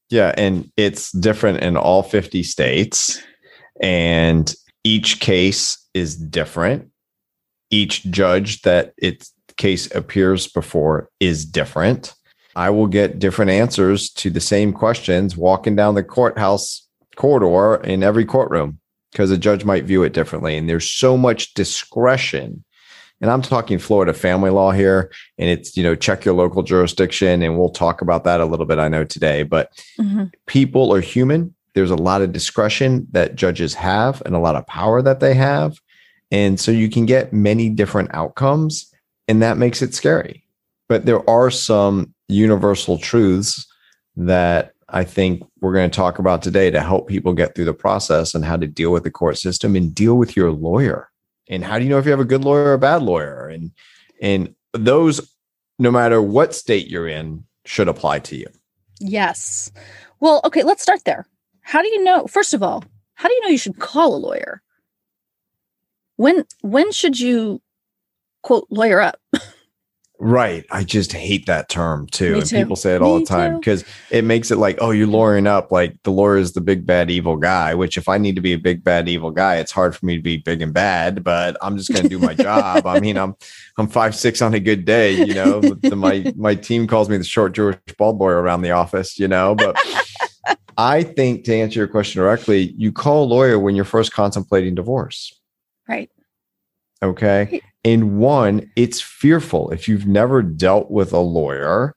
Yeah, 0.09 0.33
and 0.37 0.71
it's 0.77 1.11
different 1.11 1.63
in 1.63 1.77
all 1.77 2.03
50 2.03 2.43
states 2.43 3.21
and 3.81 4.53
each 4.83 5.19
case 5.19 5.77
is 5.93 6.15
different. 6.15 6.89
Each 7.71 8.03
judge 8.03 8.61
that 8.61 8.93
its 8.97 9.33
case 9.57 9.93
appears 9.95 10.47
before 10.47 11.09
is 11.19 11.45
different. 11.45 12.13
I 12.55 12.69
will 12.69 12.87
get 12.87 13.19
different 13.19 13.51
answers 13.51 14.09
to 14.11 14.29
the 14.29 14.39
same 14.39 14.71
questions 14.71 15.35
walking 15.35 15.75
down 15.75 15.95
the 15.95 16.03
courthouse 16.03 16.87
corridor 17.15 17.83
in 17.83 18.03
every 18.03 18.25
courtroom 18.25 18.79
because 19.11 19.31
a 19.31 19.37
judge 19.37 19.65
might 19.65 19.85
view 19.85 20.03
it 20.03 20.13
differently. 20.13 20.55
And 20.57 20.69
there's 20.69 20.89
so 20.89 21.17
much 21.17 21.53
discretion 21.53 22.63
and 23.25 23.31
I'm 23.31 23.41
talking 23.41 23.79
Florida 23.79 24.13
family 24.13 24.51
law 24.51 24.69
here, 24.69 25.11
and 25.39 25.49
it's, 25.49 25.75
you 25.75 25.81
know, 25.81 25.95
check 25.95 26.25
your 26.25 26.35
local 26.35 26.61
jurisdiction. 26.61 27.41
And 27.41 27.57
we'll 27.57 27.71
talk 27.71 28.03
about 28.03 28.23
that 28.25 28.39
a 28.39 28.45
little 28.45 28.67
bit, 28.67 28.77
I 28.77 28.87
know 28.87 29.03
today. 29.03 29.41
But 29.41 29.71
mm-hmm. 29.99 30.25
people 30.45 30.93
are 30.93 31.01
human. 31.01 31.55
There's 31.73 31.89
a 31.89 31.95
lot 31.95 32.21
of 32.21 32.31
discretion 32.31 33.07
that 33.13 33.33
judges 33.33 33.73
have 33.73 34.21
and 34.27 34.35
a 34.35 34.39
lot 34.39 34.55
of 34.55 34.67
power 34.67 35.01
that 35.01 35.21
they 35.21 35.33
have. 35.33 35.79
And 36.29 36.59
so 36.59 36.69
you 36.69 36.87
can 36.87 37.07
get 37.07 37.33
many 37.33 37.67
different 37.67 38.13
outcomes, 38.13 38.93
and 39.27 39.41
that 39.41 39.57
makes 39.57 39.81
it 39.81 39.95
scary. 39.95 40.45
But 40.87 41.07
there 41.07 41.27
are 41.27 41.49
some 41.49 42.13
universal 42.27 42.99
truths 42.99 43.65
that 44.17 44.73
I 44.87 45.03
think 45.03 45.41
we're 45.61 45.73
going 45.73 45.89
to 45.89 45.95
talk 45.95 46.19
about 46.19 46.43
today 46.43 46.69
to 46.69 46.79
help 46.79 47.07
people 47.07 47.33
get 47.33 47.55
through 47.55 47.65
the 47.65 47.73
process 47.73 48.35
and 48.35 48.45
how 48.45 48.57
to 48.57 48.67
deal 48.67 48.91
with 48.91 49.01
the 49.01 49.09
court 49.09 49.39
system 49.39 49.75
and 49.75 49.95
deal 49.95 50.13
with 50.13 50.35
your 50.35 50.51
lawyer 50.51 51.09
and 51.47 51.63
how 51.63 51.77
do 51.77 51.83
you 51.83 51.89
know 51.89 51.97
if 51.97 52.05
you 52.05 52.11
have 52.11 52.19
a 52.19 52.25
good 52.25 52.43
lawyer 52.43 52.65
or 52.65 52.73
a 52.73 52.79
bad 52.79 53.01
lawyer? 53.01 53.47
And 53.47 53.71
and 54.21 54.55
those 54.73 55.33
no 55.77 55.91
matter 55.91 56.21
what 56.21 56.55
state 56.55 56.87
you're 56.87 57.07
in 57.07 57.45
should 57.65 57.87
apply 57.87 58.19
to 58.19 58.35
you. 58.35 58.47
Yes. 58.99 59.71
Well 60.19 60.41
okay 60.45 60.63
let's 60.63 60.83
start 60.83 61.03
there. 61.05 61.27
How 61.61 61.81
do 61.81 61.89
you 61.89 62.03
know 62.03 62.27
first 62.27 62.53
of 62.53 62.63
all 62.63 62.83
how 63.15 63.29
do 63.29 63.33
you 63.33 63.41
know 63.41 63.49
you 63.49 63.57
should 63.57 63.79
call 63.79 64.15
a 64.15 64.17
lawyer? 64.17 64.61
When 66.17 66.45
when 66.61 66.91
should 66.91 67.19
you 67.19 67.61
quote 68.41 68.67
lawyer 68.69 69.01
up 69.01 69.19
Right. 70.17 70.65
I 70.71 70.83
just 70.83 71.11
hate 71.11 71.45
that 71.47 71.67
term 71.67 72.07
too. 72.07 72.35
And 72.39 72.49
people 72.49 72.75
say 72.75 72.95
it 72.95 73.01
all 73.01 73.17
Me 73.17 73.23
the 73.23 73.27
time 73.27 73.59
because 73.59 73.83
it 74.09 74.23
makes 74.23 74.49
it 74.49 74.57
like, 74.57 74.77
oh, 74.79 74.91
you're 74.91 75.07
lawyering 75.07 75.45
up. 75.45 75.71
Like 75.71 76.01
the 76.03 76.11
lawyer 76.11 76.37
is 76.37 76.53
the 76.53 76.61
big 76.61 76.85
bad 76.85 77.11
evil 77.11 77.35
guy, 77.35 77.75
which 77.75 77.97
if 77.97 78.07
I 78.07 78.17
need 78.17 78.35
to 78.35 78.41
be 78.41 78.53
a 78.53 78.57
big 78.57 78.83
bad 78.83 79.09
evil 79.09 79.31
guy, 79.31 79.57
it's 79.57 79.73
hard 79.73 79.95
for 79.95 80.05
me 80.05 80.15
to 80.15 80.21
be 80.21 80.37
big 80.37 80.61
and 80.61 80.73
bad, 80.73 81.23
but 81.23 81.57
I'm 81.61 81.77
just 81.77 81.91
gonna 81.93 82.07
do 82.07 82.19
my 82.19 82.33
job. 82.35 82.87
I 82.87 82.99
mean, 83.01 83.17
I'm 83.17 83.35
I'm 83.77 83.87
five 83.87 84.15
six 84.15 84.41
on 84.41 84.53
a 84.53 84.59
good 84.59 84.85
day, 84.85 85.11
you 85.11 85.33
know. 85.33 85.59
The, 85.59 85.95
my 85.95 86.33
my 86.37 86.55
team 86.55 86.87
calls 86.87 87.09
me 87.09 87.17
the 87.17 87.23
short 87.25 87.53
Jewish 87.53 87.77
bald 87.97 88.17
boy 88.17 88.29
around 88.29 88.61
the 88.61 88.71
office, 88.71 89.19
you 89.19 89.27
know, 89.27 89.53
but 89.53 89.77
I 90.77 91.03
think 91.03 91.43
to 91.45 91.55
answer 91.55 91.79
your 91.79 91.87
question 91.87 92.21
directly, 92.21 92.73
you 92.77 92.91
call 92.91 93.23
a 93.23 93.27
lawyer 93.27 93.59
when 93.59 93.75
you're 93.75 93.85
first 93.85 94.13
contemplating 94.13 94.75
divorce. 94.75 95.39
Right. 95.87 96.09
Okay. 97.01 97.61
And 97.85 98.17
one, 98.17 98.71
it's 98.75 98.99
fearful. 98.99 99.69
If 99.69 99.87
you've 99.87 100.07
never 100.07 100.41
dealt 100.41 100.89
with 100.89 101.13
a 101.13 101.19
lawyer, 101.19 101.95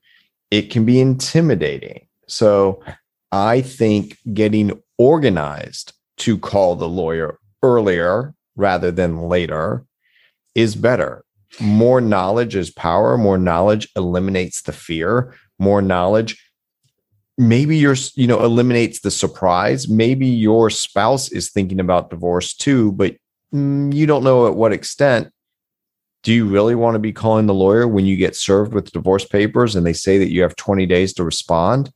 it 0.50 0.70
can 0.70 0.84
be 0.84 1.00
intimidating. 1.00 2.06
So 2.28 2.84
I 3.32 3.62
think 3.62 4.18
getting 4.34 4.80
organized 4.98 5.94
to 6.18 6.36
call 6.36 6.76
the 6.76 6.88
lawyer 6.88 7.38
earlier 7.62 8.34
rather 8.54 8.90
than 8.90 9.22
later 9.22 9.86
is 10.54 10.76
better. 10.76 11.24
More 11.58 12.02
knowledge 12.02 12.54
is 12.54 12.70
power. 12.70 13.16
More 13.16 13.38
knowledge 13.38 13.88
eliminates 13.96 14.60
the 14.62 14.72
fear. 14.72 15.34
More 15.58 15.80
knowledge 15.80 16.38
maybe 17.40 17.76
your 17.76 17.94
you 18.16 18.26
know 18.26 18.42
eliminates 18.44 19.00
the 19.00 19.12
surprise 19.12 19.88
maybe 19.88 20.26
your 20.26 20.68
spouse 20.68 21.30
is 21.30 21.50
thinking 21.52 21.78
about 21.78 22.10
divorce 22.10 22.52
too 22.52 22.90
but 22.92 23.14
mm, 23.54 23.94
you 23.94 24.06
don't 24.06 24.24
know 24.24 24.48
at 24.48 24.56
what 24.56 24.72
extent 24.72 25.30
do 26.22 26.32
you 26.32 26.46
really 26.46 26.74
want 26.74 26.94
to 26.94 26.98
be 26.98 27.12
calling 27.12 27.46
the 27.46 27.54
lawyer 27.54 27.86
when 27.86 28.06
you 28.06 28.16
get 28.16 28.34
served 28.34 28.74
with 28.74 28.92
divorce 28.92 29.24
papers 29.24 29.76
and 29.76 29.86
they 29.86 29.92
say 29.92 30.18
that 30.18 30.30
you 30.30 30.42
have 30.42 30.56
20 30.56 30.86
days 30.86 31.12
to 31.14 31.24
respond? 31.24 31.92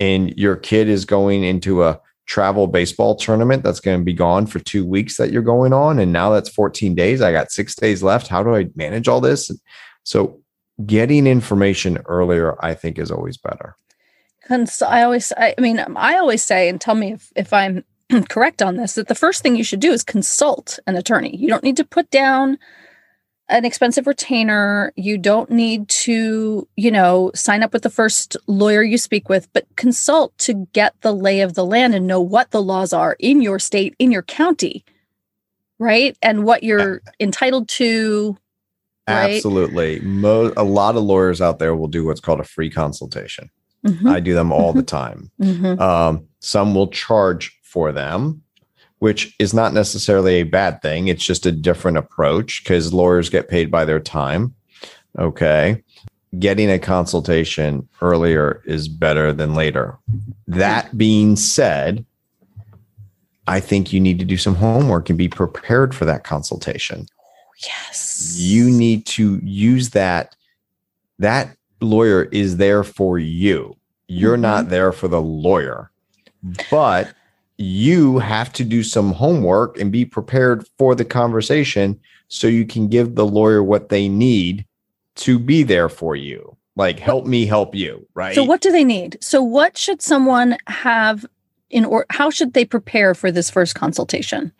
And 0.00 0.36
your 0.36 0.56
kid 0.56 0.88
is 0.88 1.04
going 1.04 1.44
into 1.44 1.84
a 1.84 2.00
travel 2.26 2.66
baseball 2.66 3.14
tournament 3.14 3.62
that's 3.62 3.80
going 3.80 3.98
to 3.98 4.04
be 4.04 4.12
gone 4.12 4.46
for 4.46 4.58
two 4.60 4.84
weeks 4.84 5.16
that 5.16 5.30
you're 5.30 5.42
going 5.42 5.72
on 5.72 5.98
and 5.98 6.12
now 6.12 6.30
that's 6.30 6.48
14 6.48 6.94
days 6.94 7.20
i 7.20 7.32
got 7.32 7.50
six 7.50 7.74
days 7.74 8.00
left 8.00 8.28
how 8.28 8.44
do 8.44 8.54
i 8.54 8.66
manage 8.76 9.08
all 9.08 9.20
this? 9.20 9.50
So 10.04 10.40
getting 10.86 11.26
information 11.26 11.98
earlier 12.06 12.56
i 12.64 12.74
think 12.74 12.98
is 12.98 13.10
always 13.10 13.36
better. 13.36 13.74
And 14.48 14.68
so 14.68 14.86
i 14.86 15.02
always 15.02 15.32
i 15.36 15.54
mean 15.58 15.80
um, 15.80 15.96
i 15.96 16.16
always 16.16 16.44
say 16.44 16.68
and 16.68 16.80
tell 16.80 16.94
me 16.94 17.12
if, 17.12 17.32
if 17.34 17.52
i'm 17.52 17.84
correct 18.28 18.62
on 18.62 18.76
this 18.76 18.94
that 18.94 19.08
the 19.08 19.14
first 19.14 19.42
thing 19.42 19.56
you 19.56 19.64
should 19.64 19.80
do 19.80 19.92
is 19.92 20.02
consult 20.02 20.78
an 20.86 20.96
attorney. 20.96 21.36
You 21.36 21.48
don't 21.48 21.64
need 21.64 21.76
to 21.78 21.84
put 21.84 22.10
down 22.10 22.58
an 23.48 23.64
expensive 23.64 24.06
retainer. 24.06 24.92
You 24.96 25.18
don't 25.18 25.50
need 25.50 25.88
to, 25.88 26.66
you 26.76 26.90
know, 26.90 27.30
sign 27.34 27.62
up 27.62 27.72
with 27.72 27.82
the 27.82 27.90
first 27.90 28.36
lawyer 28.46 28.82
you 28.82 28.98
speak 28.98 29.28
with, 29.28 29.52
but 29.52 29.66
consult 29.76 30.36
to 30.38 30.66
get 30.72 30.94
the 31.02 31.12
lay 31.12 31.40
of 31.40 31.54
the 31.54 31.64
land 31.64 31.94
and 31.94 32.06
know 32.06 32.20
what 32.20 32.50
the 32.50 32.62
laws 32.62 32.92
are 32.92 33.16
in 33.18 33.42
your 33.42 33.58
state, 33.58 33.94
in 33.98 34.10
your 34.10 34.22
county, 34.22 34.84
right? 35.78 36.16
And 36.22 36.44
what 36.44 36.62
you're 36.62 37.02
entitled 37.20 37.68
to. 37.70 38.36
Right? 39.08 39.34
Absolutely. 39.36 40.00
Mo- 40.00 40.52
a 40.56 40.64
lot 40.64 40.96
of 40.96 41.02
lawyers 41.02 41.40
out 41.40 41.58
there 41.58 41.74
will 41.74 41.88
do 41.88 42.04
what's 42.04 42.20
called 42.20 42.40
a 42.40 42.44
free 42.44 42.70
consultation. 42.70 43.50
Mhm. 43.84 44.08
I 44.08 44.20
do 44.20 44.32
them 44.32 44.52
all 44.52 44.72
the 44.72 44.82
Mhm. 44.82 44.86
time. 44.86 45.30
Mhm. 45.40 45.80
Um, 45.80 46.26
some 46.38 46.72
will 46.72 46.86
charge 46.86 47.58
for 47.64 47.90
them, 47.90 48.41
which 49.02 49.34
is 49.40 49.52
not 49.52 49.74
necessarily 49.74 50.34
a 50.36 50.42
bad 50.44 50.80
thing. 50.80 51.08
It's 51.08 51.24
just 51.26 51.44
a 51.44 51.50
different 51.50 51.96
approach 51.98 52.62
because 52.62 52.92
lawyers 52.94 53.28
get 53.30 53.48
paid 53.48 53.68
by 53.68 53.84
their 53.84 53.98
time. 53.98 54.54
Okay. 55.18 55.82
Getting 56.38 56.70
a 56.70 56.78
consultation 56.78 57.88
earlier 58.00 58.62
is 58.64 58.86
better 58.86 59.32
than 59.32 59.56
later. 59.56 59.98
That 60.46 60.96
being 60.96 61.34
said, 61.34 62.06
I 63.48 63.58
think 63.58 63.92
you 63.92 63.98
need 63.98 64.20
to 64.20 64.24
do 64.24 64.36
some 64.36 64.54
homework 64.54 65.08
and 65.08 65.18
be 65.18 65.28
prepared 65.28 65.96
for 65.96 66.04
that 66.04 66.22
consultation 66.22 67.06
Yes. 67.58 68.36
you 68.38 68.70
need 68.70 69.04
to 69.06 69.40
use 69.42 69.90
that 69.90 70.36
that 71.18 71.56
lawyer 71.80 72.22
is 72.30 72.56
there 72.58 72.84
for 72.84 73.18
you 73.18 73.76
you're 74.06 74.36
Mhm. 74.36 74.40
not 74.42 74.68
there 74.68 74.92
for 74.92 75.08
the 75.08 75.20
lawyer 75.20 75.90
but 76.70 77.12
you 77.62 78.18
have 78.18 78.52
to 78.52 78.64
do 78.64 78.82
some 78.82 79.12
homework 79.12 79.78
and 79.78 79.92
be 79.92 80.04
prepared 80.04 80.66
for 80.78 80.94
the 80.94 81.04
conversation 81.04 81.98
so 82.28 82.46
you 82.46 82.66
can 82.66 82.88
give 82.88 83.14
the 83.14 83.26
lawyer 83.26 83.62
what 83.62 83.88
they 83.88 84.08
need 84.08 84.64
to 85.14 85.38
be 85.38 85.62
there 85.62 85.88
for 85.88 86.16
you 86.16 86.56
like 86.76 86.98
help 86.98 87.26
me 87.26 87.46
help 87.46 87.74
you 87.74 88.06
right 88.14 88.34
So 88.34 88.44
what 88.44 88.60
do 88.60 88.72
they 88.72 88.84
need? 88.84 89.18
So 89.20 89.42
what 89.42 89.76
should 89.76 90.00
someone 90.00 90.56
have 90.66 91.26
in 91.70 91.84
or 91.84 92.06
how 92.10 92.30
should 92.30 92.54
they 92.54 92.64
prepare 92.64 93.14
for 93.14 93.30
this 93.30 93.50
first 93.50 93.74
consultation? 93.74 94.52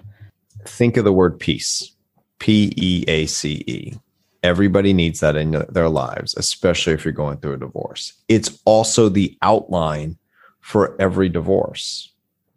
think 0.65 0.97
of 0.97 1.05
the 1.05 1.13
word 1.13 1.41
peace 1.41 1.93
P 2.39 2.73
E 2.77 3.05
A 3.09 3.27
C 3.27 3.65
E. 3.67 3.95
Everybody 4.43 4.93
needs 4.93 5.21
that 5.21 5.37
in 5.37 5.65
their 5.69 5.89
lives, 5.89 6.35
especially 6.37 6.93
if 6.93 7.05
you're 7.05 7.13
going 7.13 7.39
through 7.39 7.55
a 7.55 7.59
divorce. 7.59 8.13
It's 8.29 8.61
also 8.65 9.09
the 9.09 9.39
outline 9.43 10.19
for 10.61 11.01
every 11.01 11.29
divorce. 11.29 12.12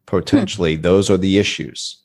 Potentially, 0.05 0.75
those 0.75 1.09
are 1.09 1.17
the 1.17 1.38
issues. 1.38 2.03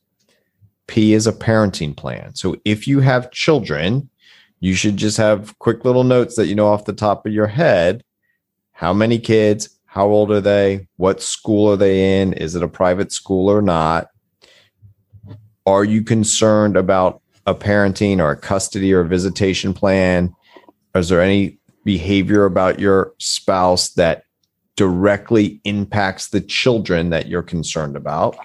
P 0.86 1.12
is 1.12 1.26
a 1.26 1.32
parenting 1.32 1.96
plan. 1.96 2.34
So 2.34 2.56
if 2.64 2.88
you 2.88 3.00
have 3.00 3.30
children, 3.30 4.10
you 4.60 4.74
should 4.74 4.96
just 4.96 5.16
have 5.16 5.58
quick 5.58 5.84
little 5.84 6.04
notes 6.04 6.36
that 6.36 6.46
you 6.46 6.54
know 6.54 6.68
off 6.68 6.84
the 6.84 6.92
top 6.92 7.26
of 7.26 7.32
your 7.32 7.46
head. 7.46 8.02
How 8.72 8.92
many 8.92 9.18
kids? 9.18 9.78
How 9.84 10.06
old 10.06 10.30
are 10.30 10.40
they? 10.40 10.88
What 10.96 11.22
school 11.22 11.72
are 11.72 11.76
they 11.76 12.20
in? 12.20 12.32
Is 12.34 12.54
it 12.54 12.62
a 12.62 12.68
private 12.68 13.12
school 13.12 13.50
or 13.50 13.62
not? 13.62 14.08
Are 15.66 15.84
you 15.84 16.02
concerned 16.02 16.76
about 16.76 17.22
a 17.46 17.54
parenting 17.54 18.18
or 18.18 18.30
a 18.30 18.36
custody 18.36 18.92
or 18.92 19.00
a 19.00 19.08
visitation 19.08 19.74
plan? 19.74 20.34
Is 20.94 21.08
there 21.08 21.20
any 21.20 21.58
behavior 21.84 22.44
about 22.44 22.78
your 22.78 23.14
spouse 23.18 23.90
that 23.90 24.24
directly 24.76 25.60
impacts 25.64 26.28
the 26.28 26.40
children 26.40 27.10
that 27.10 27.28
you're 27.28 27.42
concerned 27.42 27.96
about? 27.96 28.36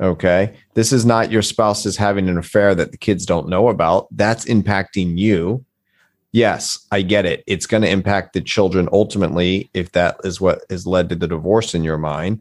Okay. 0.00 0.54
This 0.74 0.92
is 0.92 1.04
not 1.06 1.30
your 1.30 1.42
spouse 1.42 1.86
is 1.86 1.96
having 1.96 2.28
an 2.28 2.36
affair 2.38 2.74
that 2.74 2.90
the 2.90 2.98
kids 2.98 3.24
don't 3.24 3.48
know 3.48 3.68
about. 3.68 4.08
That's 4.10 4.44
impacting 4.46 5.16
you. 5.16 5.64
Yes, 6.32 6.86
I 6.90 7.02
get 7.02 7.26
it. 7.26 7.44
It's 7.46 7.66
going 7.66 7.82
to 7.82 7.88
impact 7.90 8.32
the 8.32 8.40
children 8.40 8.88
ultimately 8.92 9.70
if 9.74 9.92
that 9.92 10.16
is 10.24 10.40
what 10.40 10.62
has 10.70 10.86
led 10.86 11.10
to 11.10 11.14
the 11.14 11.28
divorce 11.28 11.74
in 11.74 11.84
your 11.84 11.98
mind. 11.98 12.40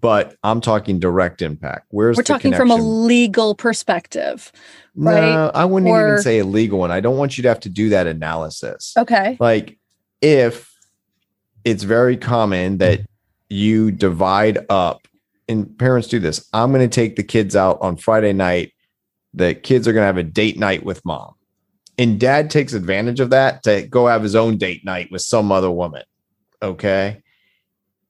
But 0.00 0.36
I'm 0.42 0.60
talking 0.60 0.98
direct 0.98 1.40
impact. 1.40 1.86
Where's 1.90 2.16
We're 2.18 2.24
talking 2.24 2.52
from 2.52 2.70
a 2.70 2.76
legal 2.76 3.54
perspective. 3.54 4.52
right? 4.94 5.20
No, 5.20 5.50
I 5.54 5.64
wouldn't 5.64 5.88
Or- 5.88 6.08
even 6.08 6.22
say 6.22 6.40
a 6.40 6.44
legal 6.44 6.80
one. 6.80 6.90
I 6.90 7.00
don't 7.00 7.16
want 7.16 7.38
you 7.38 7.42
to 7.42 7.48
have 7.48 7.60
to 7.60 7.70
do 7.70 7.88
that 7.90 8.06
analysis. 8.06 8.92
Okay. 8.98 9.36
Like 9.40 9.78
if 10.20 10.67
it's 11.68 11.82
very 11.82 12.16
common 12.16 12.78
that 12.78 13.02
you 13.50 13.90
divide 13.90 14.64
up 14.70 15.06
and 15.48 15.78
parents 15.78 16.08
do 16.08 16.18
this. 16.18 16.48
I'm 16.54 16.72
going 16.72 16.88
to 16.88 16.94
take 16.94 17.16
the 17.16 17.22
kids 17.22 17.54
out 17.54 17.78
on 17.82 17.98
Friday 17.98 18.32
night. 18.32 18.72
The 19.34 19.54
kids 19.54 19.86
are 19.86 19.92
going 19.92 20.02
to 20.02 20.06
have 20.06 20.16
a 20.16 20.22
date 20.22 20.58
night 20.58 20.82
with 20.82 21.04
mom. 21.04 21.34
And 21.98 22.18
dad 22.18 22.50
takes 22.50 22.72
advantage 22.72 23.20
of 23.20 23.28
that 23.30 23.62
to 23.64 23.86
go 23.86 24.06
have 24.06 24.22
his 24.22 24.34
own 24.34 24.56
date 24.56 24.82
night 24.82 25.10
with 25.10 25.20
some 25.20 25.52
other 25.52 25.70
woman. 25.70 26.04
Okay. 26.62 27.22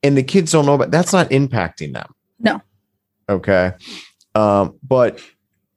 And 0.04 0.16
the 0.16 0.22
kids 0.22 0.52
don't 0.52 0.64
know 0.64 0.74
about 0.74 0.92
that's 0.92 1.12
not 1.12 1.28
impacting 1.30 1.94
them. 1.94 2.14
No. 2.38 2.62
Okay. 3.28 3.72
Um, 4.36 4.78
but 4.86 5.20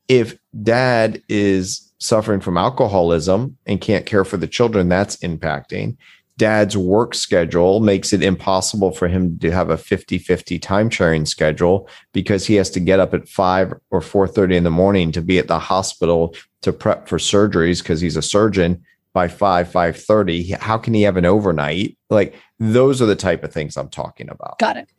if 0.08 0.38
dad 0.62 1.24
is 1.28 1.92
suffering 1.98 2.42
from 2.42 2.58
alcoholism 2.58 3.58
and 3.66 3.82
can't 3.82 4.06
care 4.06 4.24
for 4.24 4.38
the 4.38 4.48
children, 4.48 4.88
that's 4.88 5.18
impacting. 5.18 5.98
Dad's 6.38 6.76
work 6.76 7.14
schedule 7.14 7.80
makes 7.80 8.14
it 8.14 8.24
impossible 8.24 8.92
for 8.92 9.08
him 9.08 9.38
to 9.40 9.52
have 9.52 9.70
a 9.70 9.76
50-50 9.76 10.62
time 10.62 10.90
sharing 10.90 11.26
schedule 11.26 11.88
because 12.14 12.46
he 12.46 12.56
has 12.56 12.70
to 12.72 12.80
get 12.80 13.00
up 13.00 13.14
at 13.14 13.30
5 13.30 13.74
or 13.92 14.02
4:30 14.02 14.56
in 14.56 14.64
the 14.64 14.72
morning 14.72 15.12
to 15.12 15.22
be 15.22 15.38
at 15.38 15.48
the 15.48 15.60
hospital 15.60 16.36
to 16.62 16.74
prep 16.74 17.08
for 17.08 17.18
surgeries 17.18 17.84
because 17.84 18.02
he's 18.02 18.18
a 18.18 18.22
surgeon 18.22 18.84
by 19.14 19.28
5 19.28 19.68
5:30 19.68 20.58
how 20.60 20.78
can 20.78 20.94
he 20.94 21.04
have 21.04 21.18
an 21.18 21.26
overnight? 21.26 21.98
Like 22.10 22.36
those 22.60 23.02
are 23.02 23.08
the 23.08 23.16
type 23.16 23.44
of 23.44 23.54
things 23.54 23.78
I'm 23.78 23.90
talking 23.90 24.30
about. 24.30 24.58
Got 24.60 24.78
it. 24.78 24.90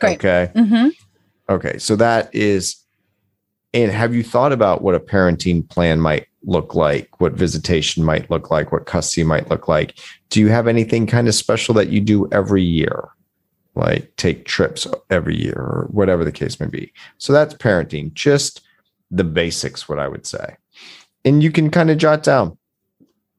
Great. 0.00 0.18
okay? 0.18 0.50
Hmm 0.54 0.88
Okay, 1.50 1.78
so 1.78 1.96
that 1.96 2.32
is, 2.32 2.76
and 3.74 3.90
have 3.90 4.14
you 4.14 4.22
thought 4.22 4.52
about 4.52 4.82
what 4.82 4.94
a 4.94 5.00
parenting 5.00 5.68
plan 5.68 6.00
might 6.00 6.26
look 6.42 6.74
like, 6.74 7.20
what 7.20 7.32
visitation 7.32 8.04
might 8.04 8.30
look 8.30 8.50
like, 8.50 8.72
what 8.72 8.86
custody 8.86 9.24
might 9.24 9.48
look 9.50 9.68
like? 9.68 9.98
Do 10.30 10.40
you 10.40 10.48
have 10.48 10.66
anything 10.66 11.06
kind 11.06 11.28
of 11.28 11.34
special 11.34 11.74
that 11.74 11.88
you 11.88 12.00
do 12.00 12.28
every 12.32 12.62
year, 12.62 13.08
like 13.74 14.14
take 14.16 14.46
trips 14.46 14.86
every 15.10 15.36
year 15.36 15.54
or 15.54 15.88
whatever 15.90 16.24
the 16.24 16.32
case 16.32 16.58
may 16.58 16.66
be? 16.66 16.92
So 17.18 17.32
that's 17.32 17.54
parenting, 17.54 18.12
just 18.14 18.62
the 19.10 19.24
basics, 19.24 19.88
what 19.88 19.98
I 19.98 20.08
would 20.08 20.26
say. 20.26 20.56
And 21.24 21.42
you 21.42 21.50
can 21.50 21.70
kind 21.70 21.90
of 21.90 21.98
jot 21.98 22.22
down 22.22 22.56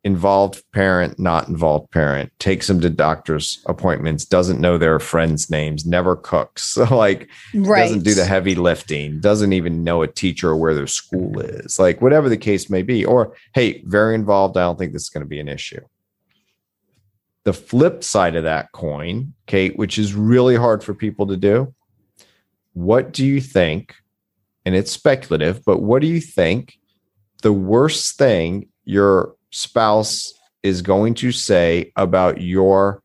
involved 0.04 0.64
parent, 0.72 1.20
not 1.20 1.48
involved 1.48 1.92
parent, 1.92 2.32
takes 2.40 2.68
them 2.68 2.82
to 2.82 2.90
doctor's 2.90 3.62
appointments, 3.68 4.26
doesn't 4.26 4.60
know 4.60 4.78
their 4.78 5.00
friends' 5.00 5.50
names, 5.50 5.86
never 5.86 6.16
cooks. 6.16 6.64
So 6.64 6.84
like 6.96 7.30
Right. 7.54 7.84
doesn't 7.84 8.04
do 8.04 8.14
the 8.16 8.26
heavy 8.26 8.56
lifting, 8.56 9.20
doesn't 9.20 9.54
even 9.54 9.84
know 9.84 10.02
a 10.02 10.08
teacher 10.08 10.50
or 10.50 10.58
where 10.58 10.74
their 10.74 10.88
school 10.88 11.40
is, 11.40 11.78
like 11.78 12.02
whatever 12.02 12.30
the 12.30 12.38
case 12.38 12.70
may 12.70 12.82
be. 12.82 13.06
Or, 13.06 13.36
hey, 13.54 13.84
very 13.86 14.16
involved. 14.16 14.58
I 14.58 14.62
don't 14.62 14.80
think 14.80 14.94
this 14.94 15.04
is 15.04 15.10
going 15.10 15.24
to 15.24 15.30
be 15.30 15.40
an 15.40 15.48
issue. 15.48 15.82
The 17.44 17.54
flip 17.54 18.04
side 18.04 18.36
of 18.36 18.44
that 18.44 18.72
coin, 18.72 19.34
Kate, 19.48 19.76
which 19.78 19.98
is 19.98 20.14
really 20.14 20.56
hard 20.56 20.84
for 20.84 20.94
people 20.94 21.28
to 21.28 21.38
do. 21.38 21.74
What 22.74 23.12
do 23.12 23.26
you 23.26 23.42
think? 23.42 23.96
And 24.66 24.76
it's 24.76 24.92
speculative, 24.92 25.66
but 25.66 25.82
what 25.82 26.02
do 26.02 26.08
you 26.08 26.22
think 26.22 26.78
the 27.42 27.54
worst 27.54 28.18
thing 28.18 28.70
your 28.86 29.36
spouse 29.52 30.34
is 30.64 30.82
going 30.82 31.14
to 31.16 31.32
say 31.32 31.92
about 31.96 32.42
your 32.42 33.02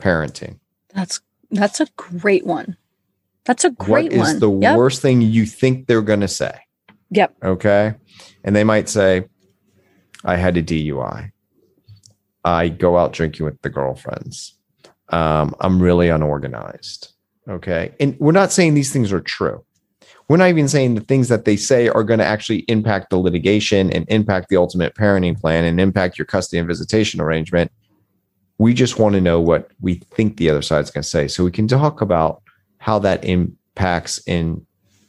parenting? 0.00 0.58
That's 0.94 1.20
that's 1.50 1.80
a 1.80 1.86
great 1.96 2.44
one. 2.46 2.76
That's 3.44 3.64
a 3.64 3.70
What 3.70 3.78
great 3.86 4.12
is 4.12 4.18
one. 4.20 4.38
the 4.40 4.50
Yep. 4.50 4.76
worst 4.76 5.00
thing 5.02 5.22
you 5.22 5.46
think 5.46 5.86
they're 5.86 6.02
going 6.02 6.20
to 6.20 6.28
say? 6.28 6.52
Yep. 7.10 7.34
Okay. 7.42 7.94
And 8.44 8.54
they 8.54 8.64
might 8.64 8.88
say, 8.90 9.24
I 10.24 10.36
had 10.36 10.56
a 10.58 10.62
DUI. 10.62 11.30
I 12.44 12.68
go 12.68 12.98
out 12.98 13.12
drinking 13.14 13.46
with 13.46 13.60
the 13.62 13.70
girlfriends. 13.70 14.54
Um, 15.08 15.54
I'm 15.60 15.80
really 15.82 16.10
unorganized. 16.10 17.12
Okay. 17.48 17.92
And 17.98 18.16
we're 18.20 18.32
not 18.32 18.52
saying 18.52 18.74
these 18.74 18.92
things 18.92 19.10
are 19.12 19.20
true. 19.20 19.64
We're 20.28 20.36
not 20.36 20.50
even 20.50 20.68
saying 20.68 20.94
the 20.94 21.00
things 21.00 21.28
that 21.28 21.46
they 21.46 21.56
say 21.56 21.88
are 21.88 22.04
going 22.04 22.18
to 22.18 22.24
actually 22.24 22.58
impact 22.68 23.08
the 23.10 23.16
litigation 23.16 23.90
and 23.90 24.04
impact 24.08 24.50
the 24.50 24.58
ultimate 24.58 24.94
parenting 24.94 25.40
plan 25.40 25.64
and 25.64 25.80
impact 25.80 26.18
your 26.18 26.26
custody 26.26 26.58
and 26.58 26.68
visitation 26.68 27.20
arrangement. 27.20 27.72
We 28.58 28.74
just 28.74 28.98
want 28.98 29.14
to 29.14 29.20
know 29.20 29.40
what 29.40 29.70
we 29.80 29.94
think 29.94 30.36
the 30.36 30.50
other 30.50 30.62
side's 30.62 30.90
going 30.90 31.02
to 31.02 31.08
say 31.08 31.28
so 31.28 31.44
we 31.44 31.50
can 31.50 31.66
talk 31.66 32.02
about 32.02 32.42
how 32.76 32.98
that 33.00 33.24
impacts 33.24 34.20
and 34.26 34.64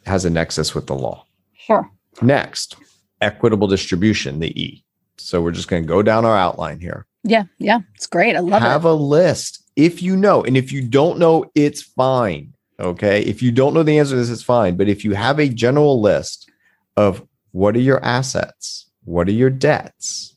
has 0.06 0.24
a 0.24 0.30
nexus 0.30 0.74
with 0.74 0.88
the 0.88 0.96
law. 0.96 1.26
Sure. 1.54 1.90
Next, 2.22 2.78
equitable 3.20 3.68
distribution, 3.68 4.40
the 4.40 4.60
E. 4.62 4.84
So 5.18 5.42
we're 5.42 5.52
just 5.52 5.68
going 5.68 5.84
to 5.84 5.88
go 5.88 6.02
down 6.02 6.24
our 6.24 6.38
outline 6.38 6.80
here. 6.80 7.06
Yeah. 7.24 7.44
Yeah. 7.58 7.80
It's 7.96 8.08
great. 8.08 8.38
I 8.38 8.40
love 8.40 8.62
Have 8.62 8.70
it. 8.70 8.72
Have 8.72 8.86
a 8.86 8.94
list 8.94 9.64
if 9.76 10.02
you 10.02 10.16
know. 10.16 10.44
And 10.44 10.56
if 10.56 10.72
you 10.72 10.82
don't 10.82 11.20
know, 11.20 11.46
it's 11.56 11.82
fine. 11.82 12.54
Okay. 12.80 13.22
If 13.22 13.42
you 13.42 13.52
don't 13.52 13.74
know 13.74 13.84
the 13.84 14.00
answer 14.00 14.16
to 14.16 14.18
this, 14.18 14.30
it's 14.30 14.44
fine. 14.44 14.78
But 14.78 14.88
if 14.88 15.04
you 15.04 15.14
have 15.14 15.40
a 15.40 15.50
general 15.50 16.02
list 16.02 16.50
of 16.96 17.26
what 17.52 17.76
are 17.76 17.82
your 17.82 18.04
assets, 18.04 18.90
what 19.04 19.28
are 19.28 19.34
your 19.34 19.50
debts, 19.50 20.36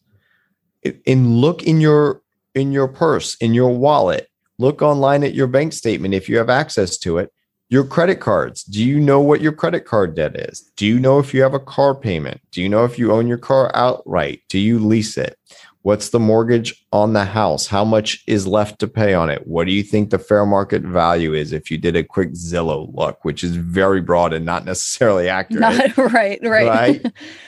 and 1.07 1.37
look 1.37 1.63
in 1.63 1.81
your 1.81 2.23
in 2.55 2.73
your 2.73 2.89
purse, 2.89 3.37
in 3.37 3.55
your 3.55 3.75
wallet, 3.75 4.29
look 4.59 4.83
online 4.83 5.25
at 5.25 5.35
your 5.35 5.47
bank 5.47 5.73
statement 5.73 6.15
if 6.15 6.29
you 6.29 6.39
have 6.39 6.51
access 6.51 6.99
to 6.99 7.19
it. 7.19 7.33
Your 7.69 7.85
credit 7.85 8.21
cards. 8.21 8.65
Do 8.65 8.85
you 8.85 9.01
know 9.01 9.21
what 9.21 9.41
your 9.41 9.53
credit 9.53 9.87
card 9.87 10.15
debt 10.15 10.37
is? 10.37 10.71
Do 10.77 10.87
you 10.87 11.01
know 11.01 11.19
if 11.19 11.33
you 11.33 11.41
have 11.43 11.55
a 11.55 11.61
car 11.61 11.95
payment? 11.95 12.43
Do 12.51 12.61
you 12.61 12.69
know 12.69 12.85
if 12.85 12.99
you 12.99 13.13
own 13.13 13.27
your 13.27 13.39
car 13.39 13.71
outright? 13.75 14.43
Do 14.51 14.59
you 14.59 14.79
lease 14.79 15.17
it? 15.17 15.39
What's 15.83 16.11
the 16.11 16.21
mortgage 16.21 16.85
on 16.93 17.13
the 17.13 17.25
house? 17.25 17.67
How 17.67 17.85
much 17.85 18.23
is 18.29 18.47
left 18.47 18.79
to 18.81 18.89
pay 18.89 19.15
on 19.15 19.29
it? 19.31 19.49
What 19.49 19.67
do 19.67 19.73
you 19.73 19.83
think 19.83 20.11
the 20.11 20.19
fair 20.19 20.47
market 20.47 20.83
value 20.83 21.35
is 21.35 21.53
if 21.53 21.73
you 21.73 21.79
did 21.79 21.97
a 21.97 22.05
quick 22.05 22.31
Zillow 22.35 22.89
look, 22.95 23.25
which 23.25 23.43
is 23.43 23.57
very 23.57 24.01
broad 24.01 24.33
and 24.33 24.47
not 24.47 24.65
necessarily 24.65 25.29
accurate? 25.29 25.61
Not, 25.61 25.97
right, 25.97 26.39
right. 26.43 26.69
Right. 26.69 27.03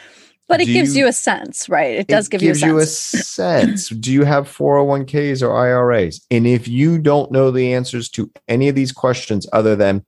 but 0.49 0.61
it 0.61 0.67
do 0.67 0.73
gives 0.73 0.97
you, 0.97 1.05
you, 1.05 1.09
a 1.09 1.13
sense, 1.13 1.69
right? 1.69 1.95
It 1.95 2.09
does 2.09 2.29
give 2.29 2.43
you 2.43 2.51
a 2.51 2.55
sense. 2.55 2.69
you 2.69 2.79
a 2.79 2.87
sense. 2.87 3.89
do 4.01 4.13
you 4.13 4.25
have 4.25 4.49
401ks 4.49 5.41
or 5.41 5.57
IRAs? 5.57 6.27
And 6.29 6.45
if 6.45 6.67
you 6.67 6.99
don't 6.99 7.31
know 7.31 7.53
the 7.53 7.73
answers 7.73 8.09
to 8.11 8.33
any 8.49 8.69
of 8.69 8.75
these 8.75 8.91
questions 8.91 9.47
other 9.53 9.77
than 9.77 10.05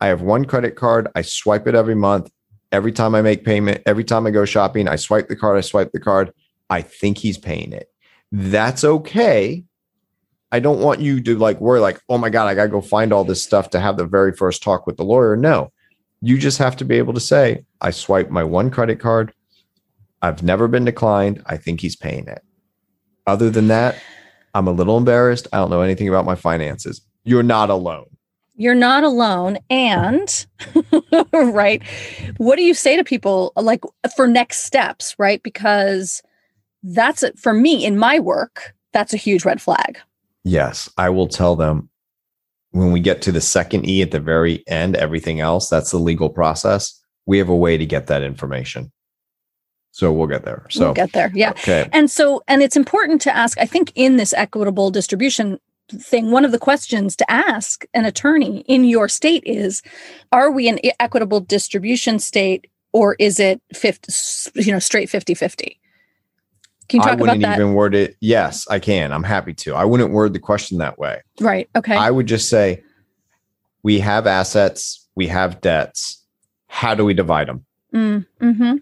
I 0.00 0.06
have 0.06 0.22
one 0.22 0.46
credit 0.46 0.76
card, 0.76 1.08
I 1.14 1.20
swipe 1.20 1.66
it 1.66 1.74
every 1.74 1.94
month, 1.94 2.30
every 2.72 2.92
time 2.92 3.14
I 3.14 3.20
make 3.20 3.44
payment, 3.44 3.82
every 3.84 4.04
time 4.04 4.26
I 4.26 4.30
go 4.30 4.46
shopping, 4.46 4.88
I 4.88 4.96
swipe 4.96 5.28
the 5.28 5.36
card, 5.36 5.58
I 5.58 5.60
swipe 5.60 5.92
the 5.92 6.00
card 6.00 6.32
I 6.70 6.82
think 6.82 7.18
he's 7.18 7.38
paying 7.38 7.72
it. 7.72 7.90
That's 8.32 8.84
okay. 8.84 9.64
I 10.52 10.60
don't 10.60 10.80
want 10.80 11.00
you 11.00 11.20
to 11.22 11.38
like 11.38 11.60
worry, 11.60 11.80
like, 11.80 12.00
oh 12.08 12.18
my 12.18 12.30
God, 12.30 12.46
I 12.46 12.54
got 12.54 12.64
to 12.64 12.68
go 12.68 12.80
find 12.80 13.12
all 13.12 13.24
this 13.24 13.42
stuff 13.42 13.70
to 13.70 13.80
have 13.80 13.96
the 13.96 14.06
very 14.06 14.32
first 14.32 14.62
talk 14.62 14.86
with 14.86 14.96
the 14.96 15.04
lawyer. 15.04 15.36
No, 15.36 15.72
you 16.20 16.38
just 16.38 16.58
have 16.58 16.76
to 16.76 16.84
be 16.84 16.96
able 16.96 17.14
to 17.14 17.20
say, 17.20 17.64
I 17.80 17.90
swipe 17.90 18.30
my 18.30 18.44
one 18.44 18.70
credit 18.70 19.00
card. 19.00 19.32
I've 20.22 20.42
never 20.42 20.68
been 20.68 20.84
declined. 20.84 21.42
I 21.46 21.56
think 21.56 21.80
he's 21.80 21.96
paying 21.96 22.26
it. 22.28 22.42
Other 23.26 23.50
than 23.50 23.68
that, 23.68 23.96
I'm 24.54 24.66
a 24.66 24.72
little 24.72 24.96
embarrassed. 24.96 25.48
I 25.52 25.58
don't 25.58 25.70
know 25.70 25.82
anything 25.82 26.08
about 26.08 26.24
my 26.24 26.34
finances. 26.34 27.02
You're 27.24 27.42
not 27.42 27.70
alone. 27.70 28.06
You're 28.54 28.74
not 28.74 29.04
alone. 29.04 29.58
And, 29.68 30.46
right, 31.32 31.82
what 32.38 32.56
do 32.56 32.62
you 32.62 32.72
say 32.72 32.96
to 32.96 33.04
people 33.04 33.52
like 33.56 33.82
for 34.14 34.26
next 34.26 34.60
steps, 34.64 35.14
right? 35.18 35.42
Because 35.42 36.22
that's 36.82 37.22
it 37.22 37.38
for 37.38 37.52
me 37.52 37.84
in 37.84 37.98
my 37.98 38.18
work. 38.18 38.74
That's 38.92 39.12
a 39.12 39.18
huge 39.18 39.44
red 39.44 39.60
flag. 39.60 39.98
Yes, 40.44 40.90
I 40.96 41.10
will 41.10 41.28
tell 41.28 41.56
them 41.56 41.90
when 42.70 42.92
we 42.92 43.00
get 43.00 43.22
to 43.22 43.32
the 43.32 43.40
second 43.40 43.88
E 43.88 44.02
at 44.02 44.10
the 44.10 44.20
very 44.20 44.62
end, 44.66 44.96
everything 44.96 45.40
else, 45.40 45.68
that's 45.68 45.90
the 45.90 45.98
legal 45.98 46.28
process. 46.28 47.02
We 47.24 47.38
have 47.38 47.48
a 47.48 47.56
way 47.56 47.76
to 47.76 47.86
get 47.86 48.06
that 48.08 48.22
information. 48.22 48.92
So 49.92 50.12
we'll 50.12 50.26
get 50.26 50.44
there. 50.44 50.66
So 50.68 50.86
we'll 50.86 50.94
get 50.94 51.12
there. 51.12 51.32
Yeah. 51.34 51.50
Okay. 51.50 51.88
And 51.90 52.10
so, 52.10 52.42
and 52.46 52.62
it's 52.62 52.76
important 52.76 53.22
to 53.22 53.34
ask, 53.34 53.58
I 53.58 53.64
think 53.64 53.92
in 53.94 54.18
this 54.18 54.34
equitable 54.34 54.90
distribution 54.90 55.58
thing, 55.90 56.30
one 56.30 56.44
of 56.44 56.52
the 56.52 56.58
questions 56.58 57.16
to 57.16 57.30
ask 57.30 57.86
an 57.94 58.04
attorney 58.04 58.60
in 58.68 58.84
your 58.84 59.08
state 59.08 59.42
is, 59.46 59.82
are 60.32 60.50
we 60.50 60.68
an 60.68 60.78
equitable 61.00 61.40
distribution 61.40 62.18
state 62.18 62.66
or 62.92 63.16
is 63.18 63.40
it 63.40 63.62
50, 63.72 64.12
you 64.60 64.72
know, 64.72 64.78
straight 64.78 65.08
50 65.08 65.32
50? 65.32 65.80
Can 66.88 66.98
you 66.98 67.02
talk 67.04 67.12
I 67.12 67.14
wouldn't 67.16 67.38
about 67.42 67.50
that? 67.50 67.60
even 67.60 67.74
word 67.74 67.94
it. 67.94 68.16
Yes, 68.20 68.66
I 68.68 68.78
can. 68.78 69.12
I'm 69.12 69.24
happy 69.24 69.54
to. 69.54 69.74
I 69.74 69.84
wouldn't 69.84 70.10
word 70.12 70.32
the 70.32 70.38
question 70.38 70.78
that 70.78 70.98
way. 70.98 71.20
Right. 71.40 71.68
Okay. 71.74 71.94
I 71.96 72.10
would 72.10 72.26
just 72.26 72.48
say 72.48 72.82
we 73.82 74.00
have 74.00 74.26
assets, 74.26 75.06
we 75.14 75.26
have 75.28 75.60
debts. 75.60 76.24
How 76.68 76.94
do 76.94 77.04
we 77.04 77.14
divide 77.14 77.48
them? 77.48 77.64
Mm, 77.94 78.26
hmm 78.40 78.76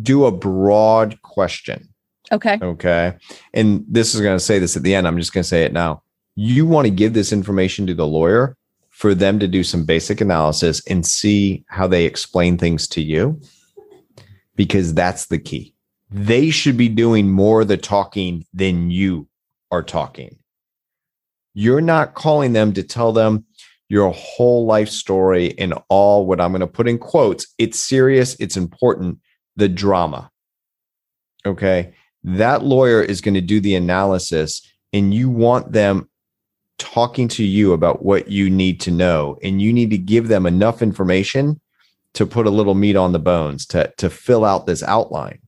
Do 0.00 0.26
a 0.26 0.32
broad 0.32 1.20
question. 1.22 1.88
Okay. 2.32 2.58
Okay. 2.62 3.14
And 3.54 3.84
this 3.88 4.14
is 4.14 4.20
going 4.20 4.36
to 4.36 4.44
say 4.44 4.58
this 4.58 4.76
at 4.76 4.82
the 4.82 4.94
end. 4.94 5.06
I'm 5.08 5.16
just 5.18 5.32
going 5.32 5.42
to 5.42 5.48
say 5.48 5.64
it 5.64 5.72
now. 5.72 6.02
You 6.36 6.66
want 6.66 6.86
to 6.86 6.90
give 6.90 7.12
this 7.12 7.32
information 7.32 7.86
to 7.88 7.94
the 7.94 8.06
lawyer 8.06 8.56
for 8.90 9.14
them 9.14 9.38
to 9.40 9.48
do 9.48 9.64
some 9.64 9.84
basic 9.84 10.20
analysis 10.20 10.82
and 10.86 11.04
see 11.04 11.64
how 11.68 11.86
they 11.86 12.04
explain 12.04 12.58
things 12.58 12.86
to 12.88 13.02
you 13.02 13.40
because 14.56 14.92
that's 14.94 15.26
the 15.26 15.38
key 15.38 15.74
they 16.10 16.50
should 16.50 16.76
be 16.76 16.88
doing 16.88 17.30
more 17.30 17.62
of 17.62 17.68
the 17.68 17.76
talking 17.76 18.44
than 18.52 18.90
you 18.90 19.28
are 19.70 19.82
talking. 19.82 20.38
You're 21.54 21.80
not 21.80 22.14
calling 22.14 22.52
them 22.52 22.72
to 22.74 22.82
tell 22.82 23.12
them 23.12 23.44
your 23.88 24.12
whole 24.12 24.66
life 24.66 24.88
story 24.88 25.56
and 25.58 25.74
all 25.88 26.26
what 26.26 26.40
I'm 26.40 26.52
going 26.52 26.60
to 26.60 26.66
put 26.66 26.88
in 26.88 26.98
quotes. 26.98 27.46
It's 27.58 27.78
serious, 27.78 28.36
it's 28.38 28.56
important, 28.56 29.18
the 29.56 29.68
drama. 29.68 30.30
Okay. 31.46 31.94
That 32.22 32.64
lawyer 32.64 33.02
is 33.02 33.20
going 33.20 33.34
to 33.34 33.40
do 33.40 33.60
the 33.60 33.74
analysis, 33.74 34.62
and 34.92 35.14
you 35.14 35.30
want 35.30 35.72
them 35.72 36.08
talking 36.78 37.28
to 37.28 37.44
you 37.44 37.72
about 37.72 38.04
what 38.04 38.28
you 38.28 38.50
need 38.50 38.80
to 38.80 38.90
know. 38.90 39.38
And 39.42 39.60
you 39.62 39.72
need 39.72 39.90
to 39.90 39.98
give 39.98 40.28
them 40.28 40.44
enough 40.46 40.82
information 40.82 41.60
to 42.14 42.26
put 42.26 42.46
a 42.46 42.50
little 42.50 42.74
meat 42.74 42.96
on 42.96 43.12
the 43.12 43.18
bones 43.18 43.64
to, 43.66 43.92
to 43.98 44.10
fill 44.10 44.44
out 44.44 44.66
this 44.66 44.82
outline 44.82 45.40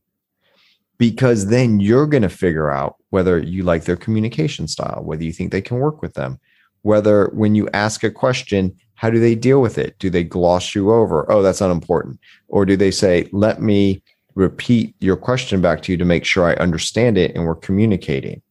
because 0.97 1.47
then 1.47 1.79
you're 1.79 2.07
going 2.07 2.23
to 2.23 2.29
figure 2.29 2.71
out 2.71 2.95
whether 3.09 3.39
you 3.39 3.63
like 3.63 3.85
their 3.85 3.95
communication 3.95 4.67
style, 4.67 5.01
whether 5.03 5.23
you 5.23 5.33
think 5.33 5.51
they 5.51 5.61
can 5.61 5.79
work 5.79 6.01
with 6.01 6.13
them, 6.13 6.39
whether 6.83 7.29
when 7.33 7.55
you 7.55 7.69
ask 7.73 8.03
a 8.03 8.11
question, 8.11 8.75
how 8.95 9.09
do 9.09 9.19
they 9.19 9.35
deal 9.35 9.61
with 9.61 9.77
it? 9.77 9.97
Do 9.99 10.09
they 10.09 10.23
gloss 10.23 10.75
you 10.75 10.91
over? 10.91 11.29
Oh, 11.31 11.41
that's 11.41 11.61
unimportant. 11.61 12.19
Or 12.47 12.65
do 12.65 12.77
they 12.77 12.91
say, 12.91 13.27
let 13.31 13.61
me 13.61 14.01
repeat 14.35 14.95
your 14.99 15.17
question 15.17 15.61
back 15.61 15.81
to 15.83 15.91
you 15.91 15.97
to 15.97 16.05
make 16.05 16.25
sure 16.25 16.45
I 16.45 16.53
understand 16.53 17.17
it 17.17 17.35
and 17.35 17.45
we're 17.45 17.55
communicating? 17.55 18.41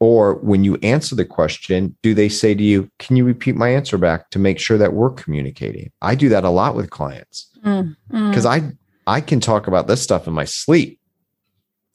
Or 0.00 0.34
when 0.36 0.64
you 0.64 0.76
answer 0.82 1.14
the 1.14 1.24
question, 1.24 1.96
do 2.02 2.12
they 2.12 2.28
say 2.28 2.54
to 2.54 2.62
you, 2.62 2.90
can 2.98 3.14
you 3.14 3.24
repeat 3.24 3.54
my 3.54 3.68
answer 3.68 3.96
back 3.98 4.30
to 4.30 4.40
make 4.40 4.58
sure 4.58 4.78
that 4.78 4.94
we're 4.94 5.10
communicating? 5.10 5.92
I 6.02 6.16
do 6.16 6.28
that 6.30 6.42
a 6.42 6.50
lot 6.50 6.74
with 6.74 6.90
clients 6.90 7.48
because 7.62 7.86
mm, 7.86 7.96
mm. 8.10 8.46
I 8.46 8.72
I 9.06 9.20
can 9.20 9.40
talk 9.40 9.66
about 9.66 9.86
this 9.86 10.02
stuff 10.02 10.26
in 10.26 10.32
my 10.32 10.44
sleep 10.44 10.98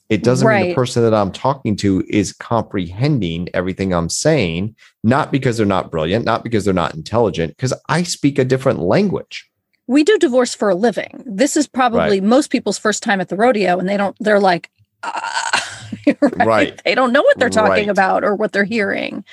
it 0.10 0.24
doesn't 0.24 0.48
right. 0.48 0.62
mean 0.62 0.70
the 0.70 0.76
person 0.76 1.04
that 1.04 1.14
I'm 1.14 1.32
talking 1.32 1.76
to 1.78 2.04
is 2.08 2.32
comprehending 2.32 3.50
everything 3.54 3.94
I'm 3.94 4.10
saying, 4.10 4.76
not 5.04 5.32
because 5.32 5.58
they're 5.58 5.66
not 5.66 5.92
brilliant, 5.92 6.24
not 6.24 6.44
because 6.44 6.64
they're 6.64 6.74
not 6.74 6.96
intelligent, 6.96 7.58
because 7.58 7.74
I 7.90 8.04
speak 8.04 8.40
a 8.40 8.46
different 8.46 8.80
language. 8.80 9.50
We 9.88 10.04
do 10.04 10.18
divorce 10.18 10.54
for 10.54 10.70
a 10.70 10.76
living. 10.76 11.24
This 11.26 11.58
is 11.58 11.68
probably 11.68 12.20
right. 12.20 12.24
most 12.24 12.52
people's 12.52 12.78
first 12.78 13.04
time 13.04 13.20
at 13.20 13.30
the 13.30 13.36
rodeo, 13.36 13.78
and 13.78 13.88
they 13.88 13.98
don't, 13.98 14.16
they're 14.20 14.40
like, 14.40 14.70
ah, 15.04 15.90
right? 16.22 16.48
right? 16.48 16.82
They 16.86 16.96
don't 16.96 17.12
know 17.12 17.22
what 17.22 17.38
they're 17.38 17.50
talking 17.50 17.90
about 17.90 18.24
or 18.24 18.36
what 18.36 18.54
they're 18.54 18.64
hearing. 18.64 19.26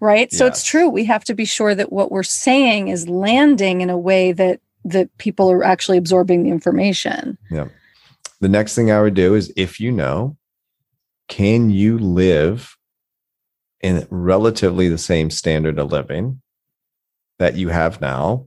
Right. 0.00 0.32
So 0.32 0.44
yes. 0.44 0.58
it's 0.58 0.64
true. 0.64 0.88
We 0.88 1.04
have 1.04 1.24
to 1.24 1.34
be 1.34 1.44
sure 1.44 1.74
that 1.74 1.92
what 1.92 2.12
we're 2.12 2.24
saying 2.24 2.88
is 2.88 3.08
landing 3.08 3.80
in 3.80 3.90
a 3.90 3.98
way 3.98 4.32
that 4.32 4.60
that 4.86 5.16
people 5.16 5.50
are 5.50 5.64
actually 5.64 5.96
absorbing 5.96 6.42
the 6.42 6.50
information. 6.50 7.38
Yeah 7.50 7.68
the 8.44 8.48
next 8.50 8.74
thing 8.74 8.90
I 8.90 9.00
would 9.00 9.14
do 9.14 9.34
is 9.34 9.50
if 9.56 9.80
you 9.80 9.90
know, 9.90 10.36
can 11.28 11.70
you 11.70 11.98
live 11.98 12.76
in 13.80 14.06
relatively 14.10 14.86
the 14.86 14.98
same 14.98 15.30
standard 15.30 15.78
of 15.78 15.90
living 15.90 16.42
that 17.38 17.56
you 17.56 17.70
have 17.70 18.02
now 18.02 18.46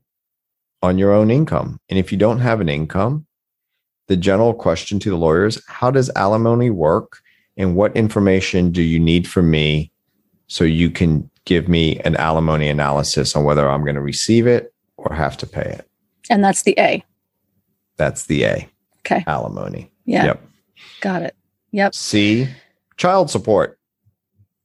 on 0.83 0.99
your 0.99 1.11
own 1.11 1.31
income? 1.31 1.79
And 1.89 1.97
if 1.97 2.11
you 2.11 2.17
don't 2.19 2.41
have 2.41 2.61
an 2.61 2.69
income, 2.69 3.25
the 4.07 4.15
general 4.15 4.53
question 4.53 4.99
to 4.99 5.09
the 5.09 5.17
lawyers 5.17 5.59
how 5.67 5.89
does 5.89 6.11
alimony 6.15 6.69
work? 6.69 7.17
And 7.57 7.75
what 7.75 7.97
information 7.97 8.71
do 8.71 8.83
you 8.83 8.99
need 8.99 9.27
from 9.27 9.49
me 9.49 9.91
so 10.45 10.63
you 10.63 10.91
can 10.91 11.27
give 11.45 11.67
me 11.67 11.97
an 12.01 12.15
alimony 12.17 12.69
analysis 12.69 13.35
on 13.35 13.45
whether 13.45 13.67
I'm 13.67 13.81
going 13.81 13.95
to 13.95 14.01
receive 14.01 14.45
it 14.45 14.71
or 14.97 15.15
have 15.15 15.37
to 15.37 15.47
pay 15.47 15.61
it? 15.79 15.89
And 16.29 16.43
that's 16.43 16.61
the 16.61 16.75
A. 16.77 17.03
That's 17.97 18.27
the 18.27 18.43
A. 18.43 18.69
Okay. 19.07 19.23
Alimony. 19.25 19.91
Yeah. 20.05 20.25
Yep. 20.25 20.41
Got 21.01 21.21
it. 21.23 21.35
Yep. 21.71 21.95
C, 21.95 22.49
child 22.97 23.29
support. 23.29 23.79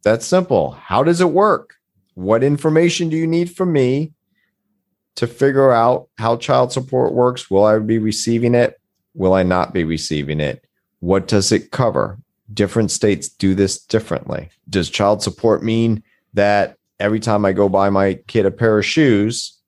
That's 0.03 0.27
simple. 0.27 0.73
How 0.73 1.05
does 1.05 1.21
it 1.21 1.31
work? 1.31 1.75
What 2.15 2.43
information 2.43 3.09
do 3.09 3.17
you 3.17 3.27
need 3.27 3.55
from 3.55 3.73
me 3.73 4.13
to 5.15 5.27
figure 5.27 5.71
out 5.71 6.09
how 6.19 6.37
child 6.37 6.73
support 6.73 7.13
works? 7.13 7.51
Will 7.51 7.65
I 7.65 7.79
be 7.79 7.99
receiving 7.99 8.55
it? 8.55 8.81
Will 9.15 9.33
I 9.33 9.43
not 9.43 9.73
be 9.73 9.85
receiving 9.85 10.41
it? 10.41 10.65
What 11.01 11.29
does 11.29 11.53
it 11.53 11.71
cover? 11.71 12.19
Different 12.53 12.91
states 12.91 13.29
do 13.29 13.55
this 13.55 13.79
differently. 13.79 14.49
Does 14.69 14.91
child 14.91 15.23
support 15.23 15.63
mean 15.63 16.03
that 16.35 16.77
every 16.99 17.21
time 17.21 17.45
I 17.45 17.53
go 17.53 17.69
buy 17.69 17.91
my 17.91 18.15
kid 18.27 18.47
a 18.47 18.51
pair 18.51 18.79
of 18.79 18.87
shoes, 18.87 19.59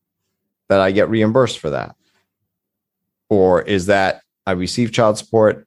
that 0.68 0.80
I 0.80 0.90
get 0.90 1.08
reimbursed 1.08 1.58
for 1.58 1.70
that? 1.70 1.94
Or 3.28 3.62
is 3.62 3.86
that 3.86 4.22
I 4.46 4.52
receive 4.52 4.92
child 4.92 5.18
support 5.18 5.66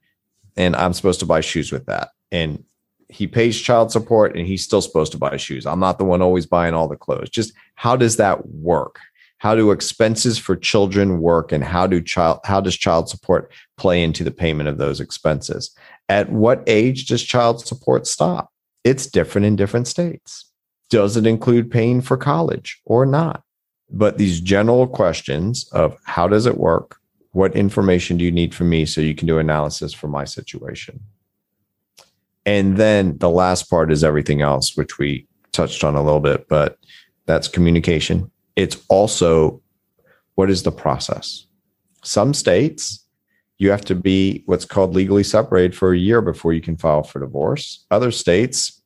and 0.55 0.75
I'm 0.75 0.93
supposed 0.93 1.19
to 1.21 1.25
buy 1.25 1.41
shoes 1.41 1.71
with 1.71 1.85
that. 1.85 2.09
And 2.31 2.63
he 3.09 3.27
pays 3.27 3.59
child 3.59 3.91
support 3.91 4.35
and 4.35 4.45
he's 4.45 4.63
still 4.63 4.81
supposed 4.81 5.11
to 5.13 5.17
buy 5.17 5.37
shoes. 5.37 5.65
I'm 5.65 5.79
not 5.79 5.97
the 5.97 6.05
one 6.05 6.21
always 6.21 6.45
buying 6.45 6.73
all 6.73 6.87
the 6.87 6.97
clothes. 6.97 7.29
Just 7.29 7.53
how 7.75 7.95
does 7.95 8.17
that 8.17 8.47
work? 8.47 8.99
how 9.39 9.53
do 9.55 9.71
expenses 9.71 10.37
for 10.37 10.55
children 10.55 11.21
work 11.21 11.51
and 11.51 11.63
how 11.63 11.87
do 11.87 12.01
child 12.01 12.39
how 12.43 12.59
does 12.59 12.75
child 12.75 13.09
support 13.09 13.51
play 13.77 14.03
into 14.03 14.23
the 14.23 14.31
payment 14.31 14.69
of 14.69 14.77
those 14.77 14.99
expenses 14.99 15.75
at 16.09 16.31
what 16.31 16.63
age 16.67 17.05
does 17.05 17.23
child 17.23 17.65
support 17.65 18.07
stop 18.07 18.51
it's 18.83 19.07
different 19.07 19.45
in 19.45 19.55
different 19.55 19.87
states 19.87 20.51
does 20.89 21.17
it 21.17 21.25
include 21.25 21.71
paying 21.71 22.01
for 22.01 22.17
college 22.17 22.81
or 22.85 23.05
not 23.05 23.43
but 23.89 24.17
these 24.17 24.41
general 24.41 24.87
questions 24.87 25.67
of 25.71 25.97
how 26.05 26.27
does 26.27 26.45
it 26.45 26.57
work 26.57 26.97
what 27.37 27.55
information 27.55 28.17
do 28.17 28.25
you 28.25 28.31
need 28.31 28.53
from 28.53 28.69
me 28.69 28.85
so 28.85 28.99
you 29.01 29.15
can 29.15 29.27
do 29.27 29.39
analysis 29.39 29.93
for 29.93 30.07
my 30.07 30.25
situation 30.25 30.99
and 32.45 32.77
then 32.77 33.17
the 33.17 33.29
last 33.29 33.69
part 33.69 33.91
is 33.91 34.03
everything 34.03 34.41
else 34.41 34.75
which 34.75 34.97
we 34.97 35.27
touched 35.51 35.83
on 35.83 35.95
a 35.95 36.03
little 36.03 36.19
bit 36.19 36.47
but 36.47 36.77
that's 37.25 37.47
communication 37.47 38.31
it's 38.57 38.77
also 38.89 39.61
what 40.37 40.51
is 40.51 40.61
the 40.61 40.71
process? 40.71 41.47
Some 42.03 42.33
states, 42.33 43.03
you 43.57 43.71
have 43.71 43.83
to 43.85 43.95
be 43.95 44.43
what's 44.45 44.65
called 44.65 44.93
legally 44.93 45.23
separated 45.23 45.75
for 45.75 45.91
a 45.91 45.97
year 45.97 46.21
before 46.21 46.53
you 46.53 46.61
can 46.61 46.77
file 46.77 47.01
for 47.01 47.19
divorce. 47.19 47.85
Other 47.89 48.11
states, 48.11 48.83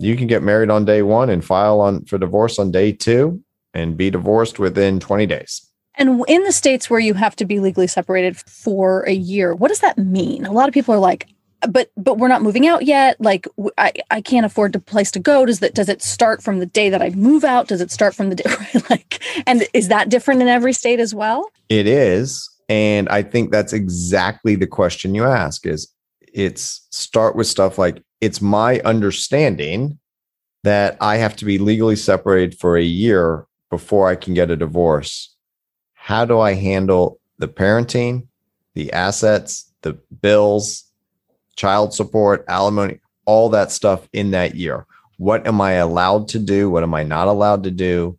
you 0.00 0.16
can 0.16 0.26
get 0.26 0.42
married 0.42 0.70
on 0.70 0.84
day 0.84 1.02
one 1.02 1.30
and 1.30 1.44
file 1.44 1.80
on 1.80 2.04
for 2.04 2.18
divorce 2.18 2.58
on 2.58 2.72
day 2.72 2.90
two 2.90 3.40
and 3.74 3.96
be 3.96 4.10
divorced 4.10 4.58
within 4.58 4.98
20 4.98 5.26
days. 5.26 5.67
And 5.98 6.24
in 6.28 6.44
the 6.44 6.52
states 6.52 6.88
where 6.88 7.00
you 7.00 7.14
have 7.14 7.34
to 7.36 7.44
be 7.44 7.58
legally 7.58 7.88
separated 7.88 8.36
for 8.36 9.02
a 9.02 9.12
year, 9.12 9.54
what 9.54 9.68
does 9.68 9.80
that 9.80 9.98
mean? 9.98 10.46
A 10.46 10.52
lot 10.52 10.68
of 10.68 10.74
people 10.74 10.94
are 10.94 10.98
like, 10.98 11.26
uh, 11.62 11.66
but 11.66 11.90
but 11.96 12.18
we're 12.18 12.28
not 12.28 12.40
moving 12.40 12.68
out 12.68 12.84
yet. 12.84 13.20
Like 13.20 13.48
i 13.76 13.92
i 14.12 14.20
can't 14.20 14.46
afford 14.46 14.76
a 14.76 14.78
place 14.78 15.10
to 15.10 15.18
go. 15.18 15.44
Does 15.44 15.58
that 15.58 15.74
does 15.74 15.88
it 15.88 16.00
start 16.00 16.40
from 16.40 16.60
the 16.60 16.66
day 16.66 16.88
that 16.88 17.02
i 17.02 17.10
move 17.10 17.42
out? 17.42 17.66
Does 17.66 17.80
it 17.80 17.90
start 17.90 18.14
from 18.14 18.30
the 18.30 18.36
day 18.36 18.44
like 18.88 19.20
and 19.46 19.66
is 19.74 19.88
that 19.88 20.08
different 20.08 20.40
in 20.40 20.48
every 20.48 20.72
state 20.72 21.00
as 21.00 21.14
well? 21.14 21.50
It 21.68 21.88
is. 21.88 22.48
And 22.68 23.08
i 23.08 23.22
think 23.22 23.50
that's 23.50 23.72
exactly 23.72 24.54
the 24.54 24.66
question 24.68 25.16
you 25.16 25.24
ask 25.24 25.66
is 25.66 25.92
it's 26.32 26.86
start 26.92 27.34
with 27.34 27.46
stuff 27.46 27.76
like 27.78 28.02
it's 28.20 28.40
my 28.40 28.80
understanding 28.80 29.98
that 30.62 30.96
i 31.00 31.16
have 31.16 31.34
to 31.36 31.44
be 31.44 31.58
legally 31.58 31.96
separated 31.96 32.58
for 32.58 32.76
a 32.76 32.82
year 32.82 33.46
before 33.70 34.08
i 34.08 34.14
can 34.14 34.34
get 34.34 34.50
a 34.50 34.56
divorce 34.56 35.34
how 36.10 36.24
do 36.24 36.40
i 36.40 36.52
handle 36.54 37.20
the 37.38 37.48
parenting 37.48 38.26
the 38.74 38.92
assets 38.92 39.72
the 39.82 39.92
bills 40.22 40.88
child 41.58 41.92
support, 41.92 42.44
alimony, 42.48 43.00
all 43.26 43.50
that 43.50 43.70
stuff 43.70 44.08
in 44.12 44.30
that 44.30 44.54
year. 44.54 44.86
What 45.18 45.46
am 45.46 45.60
I 45.60 45.72
allowed 45.72 46.28
to 46.28 46.38
do? 46.38 46.70
What 46.70 46.84
am 46.84 46.94
I 46.94 47.02
not 47.02 47.28
allowed 47.28 47.64
to 47.64 47.70
do? 47.70 48.16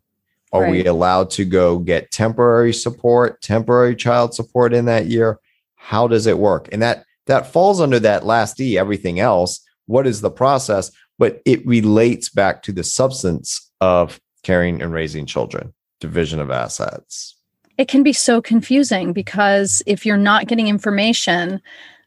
Are 0.52 0.62
right. 0.62 0.70
we 0.70 0.86
allowed 0.86 1.30
to 1.30 1.44
go 1.44 1.78
get 1.78 2.10
temporary 2.10 2.72
support, 2.72 3.40
temporary 3.40 3.96
child 3.96 4.34
support 4.34 4.74
in 4.74 4.84
that 4.84 5.06
year? 5.06 5.40
How 5.76 6.06
does 6.06 6.26
it 6.26 6.38
work? 6.38 6.68
And 6.70 6.82
that 6.82 7.04
that 7.26 7.52
falls 7.52 7.80
under 7.80 7.98
that 8.00 8.26
last 8.26 8.60
E, 8.60 8.76
everything 8.76 9.20
else. 9.20 9.60
What 9.86 10.06
is 10.06 10.20
the 10.20 10.30
process? 10.30 10.90
But 11.18 11.40
it 11.46 11.66
relates 11.66 12.28
back 12.28 12.62
to 12.64 12.72
the 12.72 12.84
substance 12.84 13.70
of 13.80 14.20
caring 14.42 14.82
and 14.82 14.92
raising 14.92 15.26
children, 15.26 15.72
division 16.00 16.40
of 16.40 16.50
assets. 16.50 17.36
It 17.80 17.88
can 17.88 18.02
be 18.02 18.12
so 18.12 18.42
confusing 18.42 19.14
because 19.14 19.82
if 19.86 20.04
you're 20.04 20.18
not 20.18 20.46
getting 20.46 20.68
information, 20.68 21.62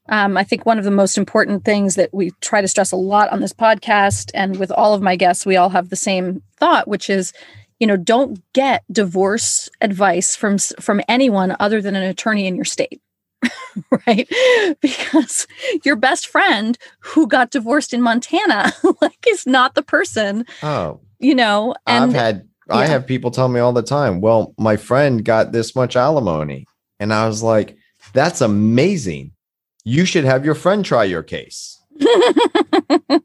um, 0.08 0.38
I 0.38 0.44
think 0.44 0.68
one 0.68 0.78
of 0.78 0.84
the 0.84 0.92
most 0.92 1.18
important 1.18 1.66
things 1.66 1.96
that 1.96 2.14
we 2.14 2.30
try 2.42 2.62
to 2.62 2.68
stress 2.68 2.92
a 2.92 2.96
lot 2.96 3.30
on 3.30 3.40
this 3.40 3.54
podcast 3.54 4.30
and 4.36 4.60
with 4.60 4.72
all 4.72 4.94
of 4.94 5.02
my 5.02 5.16
guests, 5.16 5.48
we 5.48 5.56
all 5.56 5.70
have 5.70 5.90
the 5.90 5.96
same 5.96 6.44
thought, 6.58 6.88
which 6.88 7.10
is, 7.10 7.34
you 7.80 7.88
know, 7.88 7.98
don't 7.98 8.40
get 8.54 8.84
divorce 8.92 9.68
advice 9.82 10.36
from 10.36 10.60
from 10.60 11.02
anyone 11.08 11.56
other 11.60 11.82
than 11.82 11.96
an 11.96 12.04
attorney 12.04 12.46
in 12.46 12.56
your 12.56 12.66
state. 12.66 13.02
right? 14.06 14.30
Because 14.80 15.48
your 15.84 15.96
best 15.96 16.28
friend 16.28 16.78
who 17.00 17.26
got 17.26 17.50
divorced 17.50 17.96
in 17.96 18.02
Montana 18.04 18.74
like 19.02 19.26
is 19.28 19.48
not 19.48 19.74
the 19.74 19.82
person. 19.82 20.46
Oh. 20.62 21.00
You 21.18 21.34
know, 21.34 21.74
and 21.88 22.04
I've 22.04 22.14
had 22.14 22.48
yeah. 22.68 22.76
I 22.76 22.86
have 22.86 23.08
people 23.08 23.32
tell 23.32 23.50
me 23.50 23.60
all 23.60 23.74
the 23.74 23.82
time, 23.82 24.22
well, 24.22 24.54
my 24.58 24.78
friend 24.78 25.24
got 25.24 25.52
this 25.52 25.76
much 25.76 25.96
alimony. 25.96 26.66
And 27.00 27.14
I 27.14 27.28
was 27.28 27.44
like, 27.44 27.78
that's 28.14 28.42
amazing 28.42 29.34
you 29.84 30.06
should 30.06 30.24
have 30.24 30.46
your 30.46 30.56
friend 30.56 30.84
try 30.84 31.04
your 31.04 31.24
case. 31.24 31.80
uh, 32.02 33.20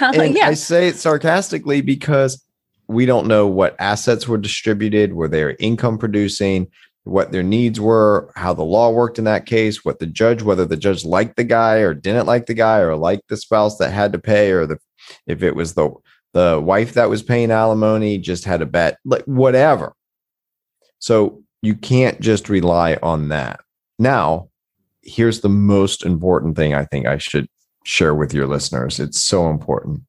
and 0.00 0.36
yeah. 0.36 0.48
I 0.48 0.54
say 0.54 0.88
it 0.88 0.96
sarcastically 0.96 1.80
because 1.82 2.42
we 2.88 3.06
don't 3.06 3.26
know 3.26 3.46
what 3.46 3.76
assets 3.78 4.26
were 4.26 4.38
distributed, 4.38 5.12
were 5.12 5.28
they 5.28 5.54
income 5.56 5.98
producing, 5.98 6.68
what 7.04 7.30
their 7.30 7.42
needs 7.42 7.80
were, 7.80 8.32
how 8.36 8.54
the 8.54 8.64
law 8.64 8.90
worked 8.90 9.18
in 9.18 9.24
that 9.24 9.46
case, 9.46 9.84
what 9.84 9.98
the 9.98 10.06
judge, 10.06 10.42
whether 10.42 10.64
the 10.64 10.76
judge 10.76 11.04
liked 11.04 11.36
the 11.36 11.44
guy 11.44 11.76
or 11.76 11.94
didn't 11.94 12.26
like 12.26 12.46
the 12.46 12.54
guy 12.54 12.78
or 12.78 12.96
liked 12.96 13.28
the 13.28 13.36
spouse 13.36 13.78
that 13.78 13.92
had 13.92 14.12
to 14.12 14.18
pay, 14.18 14.50
or 14.50 14.66
the 14.66 14.78
if 15.26 15.42
it 15.42 15.54
was 15.54 15.74
the 15.74 15.90
the 16.36 16.60
wife 16.60 16.92
that 16.92 17.08
was 17.08 17.22
paying 17.22 17.50
alimony 17.50 18.18
just 18.18 18.44
had 18.44 18.60
a 18.60 18.66
bet, 18.66 18.98
like 19.06 19.24
whatever. 19.24 19.94
So 20.98 21.42
you 21.62 21.74
can't 21.74 22.20
just 22.20 22.50
rely 22.50 22.98
on 23.02 23.28
that. 23.30 23.60
Now, 23.98 24.50
here's 25.02 25.40
the 25.40 25.48
most 25.48 26.04
important 26.04 26.54
thing 26.54 26.74
I 26.74 26.84
think 26.84 27.06
I 27.06 27.16
should 27.16 27.48
share 27.84 28.14
with 28.14 28.34
your 28.34 28.46
listeners. 28.46 29.00
It's 29.00 29.18
so 29.18 29.48
important. 29.48 30.02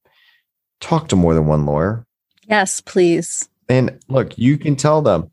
Talk 0.82 1.08
to 1.10 1.16
more 1.16 1.34
than 1.34 1.48
one 1.48 1.66
lawyer. 1.66 2.06
Yes, 2.50 2.82
please. 2.82 3.48
And 3.70 3.98
look, 4.10 4.38
you 4.38 4.58
can 4.58 4.76
tell 4.76 5.02
them, 5.02 5.32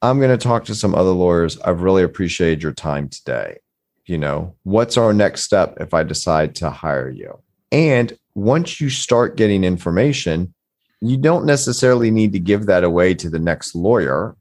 I'm 0.00 0.18
going 0.18 0.36
to 0.36 0.42
talk 0.42 0.64
to 0.66 0.74
some 0.74 0.94
other 0.94 1.10
lawyers. 1.10 1.60
I've 1.60 1.82
really 1.82 2.02
appreciated 2.02 2.62
your 2.62 2.72
time 2.72 3.10
today. 3.10 3.58
You 4.06 4.16
know, 4.16 4.54
what's 4.62 4.96
our 4.96 5.12
next 5.12 5.42
step 5.42 5.76
if 5.80 5.92
I 5.92 6.02
decide 6.02 6.54
to 6.56 6.70
hire 6.70 7.10
you? 7.10 7.40
And 7.70 8.16
once 8.34 8.80
you 8.80 8.90
start 8.90 9.36
getting 9.36 9.64
information, 9.64 10.52
you 11.00 11.16
don't 11.16 11.44
necessarily 11.44 12.10
need 12.10 12.32
to 12.32 12.38
give 12.38 12.66
that 12.66 12.84
away 12.84 13.14
to 13.14 13.30
the 13.30 13.38
next 13.38 13.74
lawyer. 13.74 14.36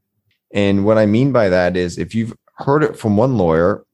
And 0.53 0.85
what 0.85 0.97
I 0.97 1.05
mean 1.05 1.31
by 1.31 1.49
that 1.49 1.75
is 1.75 1.97
if 1.97 2.15
you've 2.15 2.33
heard 2.57 2.83
it 2.83 2.97
from 2.97 3.17
one 3.17 3.37
lawyer 3.37 3.85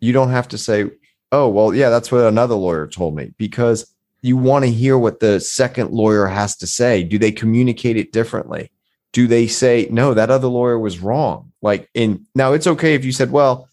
you 0.00 0.12
don't 0.12 0.30
have 0.30 0.48
to 0.48 0.58
say, 0.58 0.90
oh, 1.32 1.48
well, 1.48 1.74
yeah, 1.74 1.90
that's 1.90 2.12
what 2.12 2.22
another 2.22 2.54
lawyer 2.54 2.86
told 2.86 3.16
me, 3.16 3.32
because 3.36 3.92
you 4.22 4.36
want 4.36 4.64
to 4.64 4.70
hear 4.70 4.98
what 4.98 5.20
the 5.20 5.40
second 5.40 5.90
lawyer 5.90 6.26
has 6.26 6.56
to 6.56 6.66
say. 6.66 7.02
Do 7.02 7.18
they 7.18 7.32
communicate 7.32 7.96
it 7.96 8.12
differently? 8.12 8.70
Do 9.12 9.26
they 9.26 9.46
say, 9.46 9.88
no, 9.90 10.14
that 10.14 10.30
other 10.30 10.48
lawyer 10.48 10.78
was 10.78 10.98
wrong? 10.98 11.52
Like, 11.62 11.88
in 11.94 12.26
now 12.34 12.52
it's 12.52 12.66
okay 12.66 12.94
if 12.94 13.04
you 13.04 13.12
said, 13.12 13.30
well, 13.30 13.68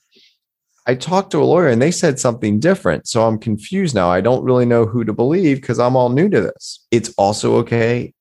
I 0.85 0.95
talked 0.95 1.31
to 1.31 1.41
a 1.41 1.45
lawyer 1.45 1.67
and 1.67 1.81
they 1.81 1.91
said 1.91 2.19
something 2.19 2.59
different. 2.59 3.07
So 3.07 3.25
I'm 3.25 3.37
confused 3.37 3.95
now. 3.95 4.09
I 4.09 4.21
don't 4.21 4.43
really 4.43 4.65
know 4.65 4.85
who 4.85 5.05
to 5.05 5.13
believe 5.13 5.61
because 5.61 5.79
I'm 5.79 5.95
all 5.95 6.09
new 6.09 6.29
to 6.29 6.41
this. 6.41 6.85
It's 6.91 7.13
also 7.17 7.55
okay 7.57 8.13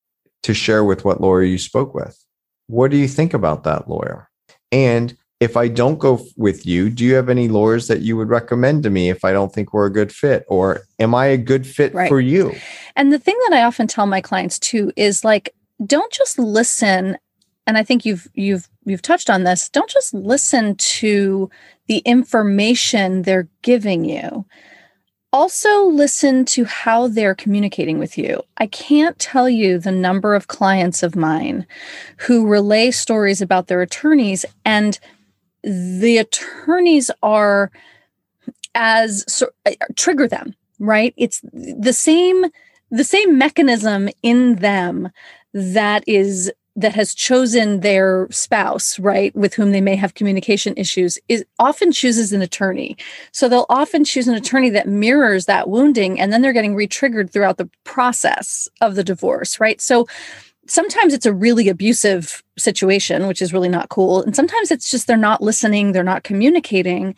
to 0.44 0.54
share 0.54 0.84
with 0.84 1.04
what 1.04 1.20
lawyer 1.20 1.42
you 1.42 1.58
spoke 1.58 1.94
with. 1.94 2.24
What 2.68 2.90
do 2.90 2.96
you 2.96 3.08
think 3.08 3.34
about 3.34 3.64
that 3.64 3.88
lawyer? 3.88 4.28
And 4.70 5.16
if 5.40 5.56
I 5.56 5.66
don't 5.66 5.98
go 5.98 6.24
with 6.36 6.64
you, 6.64 6.88
do 6.88 7.04
you 7.04 7.14
have 7.14 7.28
any 7.28 7.48
lawyers 7.48 7.88
that 7.88 8.00
you 8.00 8.16
would 8.16 8.28
recommend 8.28 8.84
to 8.84 8.90
me 8.90 9.10
if 9.10 9.24
I 9.24 9.32
don't 9.32 9.52
think 9.52 9.72
we're 9.72 9.86
a 9.86 9.92
good 9.92 10.12
fit? 10.12 10.44
Or 10.46 10.82
am 11.00 11.16
I 11.16 11.26
a 11.26 11.36
good 11.36 11.66
fit 11.66 11.92
right. 11.92 12.08
for 12.08 12.20
you? 12.20 12.54
And 12.94 13.12
the 13.12 13.18
thing 13.18 13.36
that 13.48 13.56
I 13.56 13.64
often 13.64 13.88
tell 13.88 14.06
my 14.06 14.20
clients 14.20 14.60
too 14.60 14.92
is 14.96 15.24
like, 15.24 15.52
don't 15.84 16.12
just 16.12 16.38
listen. 16.38 17.18
And 17.66 17.78
I 17.78 17.84
think 17.84 18.04
you've 18.04 18.28
you've 18.34 18.68
you've 18.84 19.02
touched 19.02 19.30
on 19.30 19.44
this. 19.44 19.68
Don't 19.68 19.90
just 19.90 20.12
listen 20.14 20.74
to 20.76 21.50
the 21.86 21.98
information 21.98 23.22
they're 23.22 23.48
giving 23.62 24.04
you. 24.04 24.44
Also, 25.34 25.84
listen 25.84 26.44
to 26.44 26.64
how 26.66 27.08
they're 27.08 27.34
communicating 27.34 27.98
with 27.98 28.18
you. 28.18 28.42
I 28.58 28.66
can't 28.66 29.18
tell 29.18 29.48
you 29.48 29.78
the 29.78 29.92
number 29.92 30.34
of 30.34 30.48
clients 30.48 31.02
of 31.02 31.16
mine 31.16 31.66
who 32.18 32.46
relay 32.46 32.90
stories 32.90 33.40
about 33.40 33.68
their 33.68 33.80
attorneys 33.80 34.44
and 34.66 34.98
the 35.62 36.18
attorneys 36.18 37.10
are 37.22 37.70
as 38.74 39.24
so, 39.28 39.48
uh, 39.66 39.72
trigger 39.96 40.26
them 40.26 40.54
right 40.78 41.14
it's 41.16 41.40
the 41.52 41.92
same 41.92 42.46
the 42.90 43.04
same 43.04 43.38
mechanism 43.38 44.08
in 44.22 44.56
them 44.56 45.10
that 45.52 46.02
is 46.06 46.50
that 46.74 46.94
has 46.94 47.14
chosen 47.14 47.80
their 47.80 48.28
spouse 48.30 48.98
right 48.98 49.34
with 49.36 49.54
whom 49.54 49.72
they 49.72 49.80
may 49.80 49.94
have 49.94 50.14
communication 50.14 50.74
issues 50.76 51.18
is 51.28 51.44
often 51.58 51.92
chooses 51.92 52.32
an 52.32 52.42
attorney 52.42 52.96
so 53.32 53.48
they'll 53.48 53.66
often 53.68 54.04
choose 54.04 54.26
an 54.26 54.34
attorney 54.34 54.70
that 54.70 54.88
mirrors 54.88 55.46
that 55.46 55.68
wounding 55.68 56.18
and 56.18 56.32
then 56.32 56.40
they're 56.40 56.52
getting 56.52 56.74
re-triggered 56.74 57.30
throughout 57.30 57.58
the 57.58 57.68
process 57.84 58.68
of 58.80 58.94
the 58.94 59.04
divorce 59.04 59.60
right 59.60 59.80
so 59.80 60.06
sometimes 60.66 61.12
it's 61.12 61.26
a 61.26 61.32
really 61.32 61.68
abusive 61.68 62.42
situation, 62.58 63.26
which 63.26 63.42
is 63.42 63.52
really 63.52 63.68
not 63.68 63.88
cool. 63.88 64.22
And 64.22 64.34
sometimes 64.34 64.70
it's 64.70 64.90
just 64.90 65.06
they're 65.06 65.16
not 65.16 65.42
listening, 65.42 65.92
they're 65.92 66.02
not 66.02 66.24
communicating. 66.24 67.14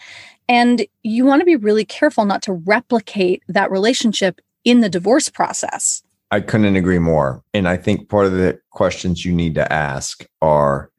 And 0.48 0.86
you 1.02 1.24
want 1.24 1.40
to 1.40 1.46
be 1.46 1.56
really 1.56 1.84
careful 1.84 2.24
not 2.24 2.42
to 2.42 2.52
replicate 2.52 3.42
that 3.48 3.70
relationship 3.70 4.40
in 4.64 4.80
the 4.80 4.88
divorce 4.88 5.28
process. 5.28 6.02
I 6.34 6.40
couldn't 6.40 6.74
agree 6.74 6.98
more. 6.98 7.44
And 7.54 7.68
I 7.68 7.76
think 7.76 8.08
part 8.08 8.26
of 8.26 8.32
the 8.32 8.58
questions 8.70 9.24
you 9.24 9.32
need 9.32 9.54
to 9.54 9.72
ask 9.72 10.26
are 10.42 10.90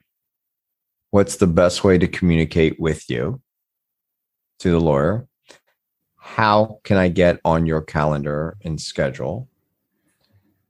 What's 1.12 1.38
the 1.38 1.48
best 1.48 1.84
way 1.84 1.98
to 1.98 2.08
communicate 2.08 2.80
with 2.80 3.10
you 3.10 3.42
to 4.60 4.72
the 4.72 4.80
lawyer? 4.80 5.28
How 6.18 6.80
can 6.84 6.98
I 6.98 7.08
get 7.10 7.40
on 7.46 7.66
your 7.66 7.82
calendar 7.82 8.58
and 8.64 8.80
schedule? 8.82 9.48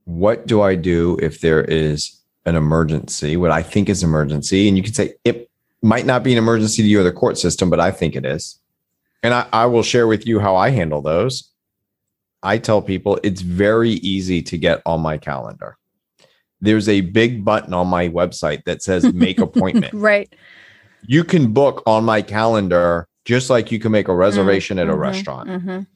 What 0.04 0.46
do 0.46 0.62
I 0.62 0.76
do 0.76 1.18
if 1.22 1.42
there 1.42 1.64
is 1.64 2.22
an 2.46 2.56
emergency, 2.56 3.38
what 3.38 3.50
I 3.50 3.64
think 3.64 3.90
is 3.90 4.04
emergency? 4.04 4.68
And 4.68 4.78
you 4.78 4.84
can 4.84 4.94
say 4.94 5.14
it 5.24 5.50
might 5.82 6.06
not 6.06 6.24
be 6.24 6.32
an 6.32 6.38
emergency 6.38 6.84
to 6.84 6.88
you 6.88 7.00
or 7.00 7.04
the 7.04 7.12
court 7.12 7.40
system, 7.40 7.72
but 7.72 7.80
I 7.80 7.90
think 7.90 8.16
it 8.16 8.26
is. 8.26 8.60
And 9.24 9.34
I, 9.34 9.48
I 9.52 9.66
will 9.66 9.84
share 9.84 10.06
with 10.06 10.28
you 10.28 10.40
how 10.40 10.56
I 10.56 10.70
handle 10.70 11.02
those. 11.02 11.52
I 12.46 12.60
tell 12.60 12.82
people 12.82 13.20
it's 13.24 13.42
very 13.42 13.92
easy 13.92 14.42
to 14.44 14.58
get 14.58 14.82
on 14.86 15.02
my 15.02 15.18
calendar. 15.18 15.78
There's 16.62 16.88
a 16.88 17.02
big 17.02 17.44
button 17.44 17.74
on 17.74 17.88
my 17.88 18.08
website 18.10 18.64
that 18.66 18.82
says 18.82 19.12
make 19.14 19.40
appointment. 19.50 19.94
right. 19.94 20.34
You 21.08 21.24
can 21.24 21.52
book 21.54 21.84
on 21.86 22.04
my 22.04 22.22
calendar 22.22 23.08
just 23.26 23.50
like 23.50 23.72
you 23.72 23.80
can 23.80 23.92
make 23.92 24.08
a 24.08 24.16
reservation 24.16 24.78
Mm-hmm, 24.78 24.90
at 24.90 24.94
a 24.94 24.98
restaurant. 24.98 25.88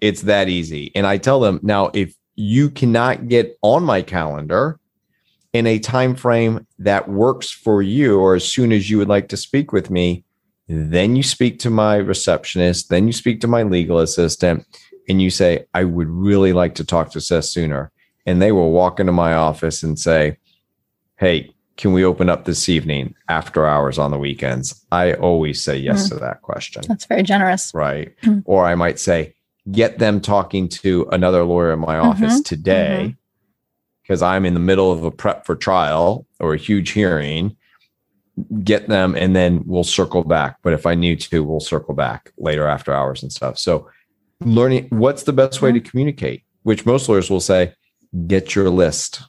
It's 0.00 0.22
that 0.22 0.48
easy. 0.48 0.90
And 0.94 1.06
I 1.06 1.18
tell 1.18 1.40
them 1.40 1.60
now 1.62 1.90
if 1.92 2.14
you 2.34 2.70
cannot 2.70 3.28
get 3.28 3.58
on 3.62 3.84
my 3.84 4.02
calendar 4.02 4.78
in 5.52 5.66
a 5.66 5.78
time 5.78 6.14
frame 6.16 6.66
that 6.78 7.08
works 7.08 7.50
for 7.50 7.82
you 7.82 8.18
or 8.18 8.34
as 8.34 8.44
soon 8.44 8.72
as 8.72 8.88
you 8.88 8.98
would 8.98 9.08
like 9.08 9.28
to 9.28 9.36
speak 9.36 9.72
with 9.72 9.90
me, 9.90 10.24
then 10.68 11.14
you 11.14 11.22
speak 11.22 11.58
to 11.60 11.70
my 11.70 11.96
receptionist, 11.96 12.88
then 12.88 13.06
you 13.06 13.12
speak 13.12 13.40
to 13.42 13.48
my 13.48 13.62
legal 13.62 13.98
assistant 13.98 14.64
and 15.08 15.20
you 15.20 15.30
say, 15.30 15.66
I 15.74 15.84
would 15.84 16.08
really 16.08 16.52
like 16.52 16.74
to 16.76 16.84
talk 16.84 17.10
to 17.12 17.20
Seth 17.20 17.46
sooner. 17.46 17.90
And 18.24 18.40
they 18.40 18.52
will 18.52 18.70
walk 18.70 19.00
into 19.00 19.12
my 19.12 19.34
office 19.34 19.82
and 19.82 19.98
say, 19.98 20.38
Hey, 21.16 21.52
can 21.76 21.92
we 21.92 22.04
open 22.04 22.28
up 22.28 22.44
this 22.44 22.68
evening 22.68 23.14
after 23.28 23.66
hours 23.66 23.98
on 23.98 24.10
the 24.10 24.18
weekends? 24.18 24.84
I 24.92 25.14
always 25.14 25.62
say 25.62 25.76
yes 25.76 26.08
hmm. 26.08 26.14
to 26.14 26.20
that 26.20 26.42
question. 26.42 26.82
That's 26.86 27.06
very 27.06 27.22
generous. 27.22 27.72
Right. 27.74 28.14
Hmm. 28.22 28.40
or 28.44 28.66
I 28.66 28.74
might 28.74 28.98
say, 28.98 29.34
get 29.70 29.98
them 29.98 30.20
talking 30.20 30.68
to 30.68 31.08
another 31.12 31.44
lawyer 31.44 31.72
in 31.72 31.78
my 31.78 31.96
mm-hmm. 31.96 32.08
office 32.08 32.34
mm-hmm. 32.34 32.42
today 32.42 33.16
because 34.02 34.22
I'm 34.22 34.44
in 34.44 34.54
the 34.54 34.60
middle 34.60 34.90
of 34.90 35.04
a 35.04 35.10
prep 35.10 35.46
for 35.46 35.54
trial 35.54 36.26
or 36.40 36.54
a 36.54 36.58
huge 36.58 36.90
hearing. 36.90 37.56
Get 38.64 38.88
them 38.88 39.14
and 39.14 39.36
then 39.36 39.62
we'll 39.66 39.84
circle 39.84 40.24
back. 40.24 40.56
But 40.62 40.72
if 40.72 40.86
I 40.86 40.94
need 40.94 41.20
to, 41.20 41.44
we'll 41.44 41.60
circle 41.60 41.94
back 41.94 42.32
later 42.38 42.66
after 42.66 42.92
hours 42.92 43.22
and 43.22 43.32
stuff. 43.32 43.58
So, 43.58 43.88
learning 44.44 44.88
what's 44.90 45.24
the 45.24 45.32
best 45.32 45.62
way 45.62 45.72
to 45.72 45.78
mm-hmm. 45.78 45.88
communicate, 45.88 46.44
which 46.62 46.86
most 46.86 47.08
lawyers 47.08 47.30
will 47.30 47.40
say, 47.40 47.74
get 48.26 48.54
your 48.54 48.70
list 48.70 49.22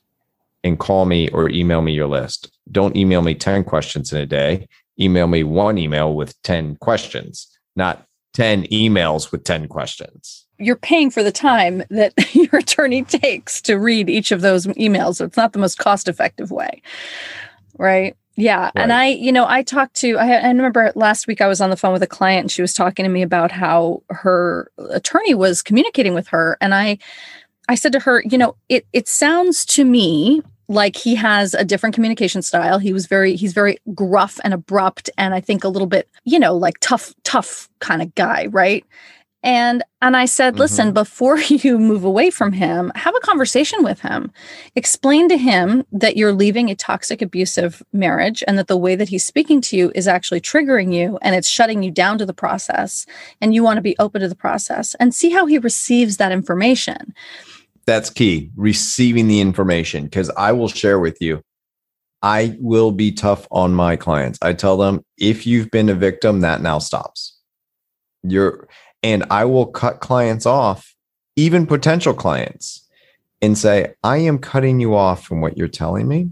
and 0.64 0.80
call 0.80 1.06
me 1.06 1.30
or 1.30 1.50
email 1.50 1.82
me 1.82 1.94
your 1.94 2.08
list. 2.08 2.52
Don't 2.72 2.96
email 2.96 3.22
me 3.22 3.36
10 3.36 3.64
questions 3.64 4.12
in 4.14 4.20
a 4.20 4.26
day. 4.26 4.68
Email 5.00 5.28
me 5.28 5.44
one 5.44 5.78
email 5.78 6.14
with 6.14 6.40
10 6.44 6.78
questions, 6.78 7.48
not 7.76 8.06
10 8.34 8.64
emails 8.68 9.32
with 9.32 9.44
10 9.44 9.68
questions. 9.68 10.46
You're 10.60 10.76
paying 10.76 11.10
for 11.10 11.24
the 11.24 11.32
time 11.32 11.84
that 11.90 12.14
your 12.36 12.58
attorney 12.58 13.04
takes 13.04 13.62
to 13.64 13.76
read 13.76 14.10
each 14.10 14.32
of 14.32 14.42
those 14.42 14.68
emails. 14.68 15.16
So 15.16 15.26
it's 15.26 15.38
not 15.38 15.54
the 15.54 15.60
most 15.60 15.78
cost 15.78 16.08
effective 16.08 16.52
way. 16.52 16.82
Right. 17.78 18.16
Yeah. 18.36 18.72
And 18.76 18.92
I, 18.92 19.08
you 19.08 19.32
know, 19.32 19.46
I 19.48 19.62
talked 19.62 19.96
to, 19.98 20.18
I, 20.18 20.32
I 20.32 20.48
remember 20.48 20.92
last 20.96 21.28
week 21.28 21.40
I 21.40 21.48
was 21.48 21.62
on 21.62 21.70
the 21.70 21.78
phone 21.78 21.94
with 21.94 22.02
a 22.02 22.08
client 22.08 22.46
and 22.46 22.52
she 22.52 22.64
was 22.64 22.74
talking 22.74 23.04
to 23.04 23.10
me 23.10 23.22
about 23.22 23.52
how 23.52 24.02
her 24.10 24.72
attorney 24.90 25.36
was 25.36 25.62
communicating 25.62 26.16
with 26.16 26.28
her. 26.30 26.58
And 26.60 26.74
I, 26.74 26.98
I 27.70 27.76
said 27.76 27.92
to 27.94 28.00
her, 28.00 28.24
you 28.26 28.38
know, 28.38 28.56
it, 28.70 28.88
it 28.92 29.08
sounds 29.08 29.66
to 29.68 29.86
me 29.86 30.42
like 30.68 30.96
he 30.96 31.14
has 31.14 31.54
a 31.54 31.64
different 31.64 31.94
communication 31.94 32.42
style. 32.42 32.80
He 32.80 32.92
was 32.92 33.06
very, 33.06 33.36
he's 33.36 33.54
very 33.54 33.78
gruff 33.94 34.40
and 34.44 34.54
abrupt. 34.54 35.10
And 35.18 35.36
I 35.36 35.40
think 35.40 35.64
a 35.64 35.70
little 35.70 35.88
bit, 35.88 36.10
you 36.24 36.40
know, 36.40 36.56
like 36.56 36.80
tough, 36.80 37.14
tough 37.24 37.70
kind 37.80 38.02
of 38.02 38.16
guy. 38.16 38.48
Right. 38.48 38.84
And 39.44 39.84
and 40.02 40.16
I 40.18 40.26
said, 40.26 40.54
mm-hmm. 40.54 40.62
listen, 40.62 40.94
before 40.94 41.38
you 41.40 41.78
move 41.78 42.04
away 42.04 42.30
from 42.30 42.54
him, 42.54 42.92
have 42.96 43.16
a 43.16 43.20
conversation 43.20 43.84
with 43.84 44.00
him. 44.00 44.32
Explain 44.76 45.30
to 45.30 45.38
him 45.38 45.86
that 45.92 46.18
you're 46.18 46.34
leaving 46.34 46.70
a 46.70 46.76
toxic 46.76 47.22
abusive 47.22 47.84
marriage 47.92 48.44
and 48.48 48.58
that 48.58 48.68
the 48.68 48.78
way 48.78 48.96
that 48.96 49.10
he's 49.10 49.26
speaking 49.26 49.62
to 49.62 49.78
you 49.78 49.92
is 49.94 50.08
actually 50.08 50.42
triggering 50.42 50.94
you 50.94 51.20
and 51.22 51.36
it's 51.36 51.48
shutting 51.48 51.84
you 51.84 51.92
down 51.92 52.18
to 52.18 52.26
the 52.26 52.34
process 52.34 53.06
and 53.42 53.54
you 53.54 53.64
want 53.64 53.78
to 53.78 53.82
be 53.82 53.96
open 54.00 54.22
to 54.22 54.30
the 54.30 54.36
process 54.36 54.96
and 54.96 55.14
see 55.14 55.30
how 55.30 55.46
he 55.46 55.58
receives 55.58 56.18
that 56.18 56.32
information. 56.32 57.14
That's 57.86 58.10
key, 58.10 58.50
receiving 58.56 59.28
the 59.28 59.42
information. 59.42 60.06
Because 60.06 60.30
I 60.32 60.54
will 60.54 60.70
share 60.70 61.00
with 61.00 61.22
you, 61.22 61.44
I 62.22 62.58
will 62.62 62.92
be 62.92 63.12
tough 63.12 63.46
on 63.52 63.74
my 63.74 63.98
clients. 63.98 64.40
I 64.42 64.54
tell 64.54 64.78
them, 64.78 65.04
if 65.18 65.46
you've 65.46 65.70
been 65.70 65.90
a 65.90 65.94
victim, 65.94 66.40
that 66.40 66.62
now 66.62 66.80
stops. 66.80 67.38
You're, 68.24 68.70
and 69.04 69.26
I 69.30 69.46
will 69.46 69.66
cut 69.68 70.00
clients 70.00 70.46
off, 70.46 70.96
even 71.36 71.68
potential 71.68 72.14
clients, 72.14 72.88
and 73.42 73.58
say, 73.58 73.94
I 74.04 74.18
am 74.18 74.40
cutting 74.40 74.80
you 74.80 74.96
off 74.96 75.26
from 75.26 75.42
what 75.42 75.58
you're 75.58 75.68
telling 75.68 76.08
me 76.08 76.30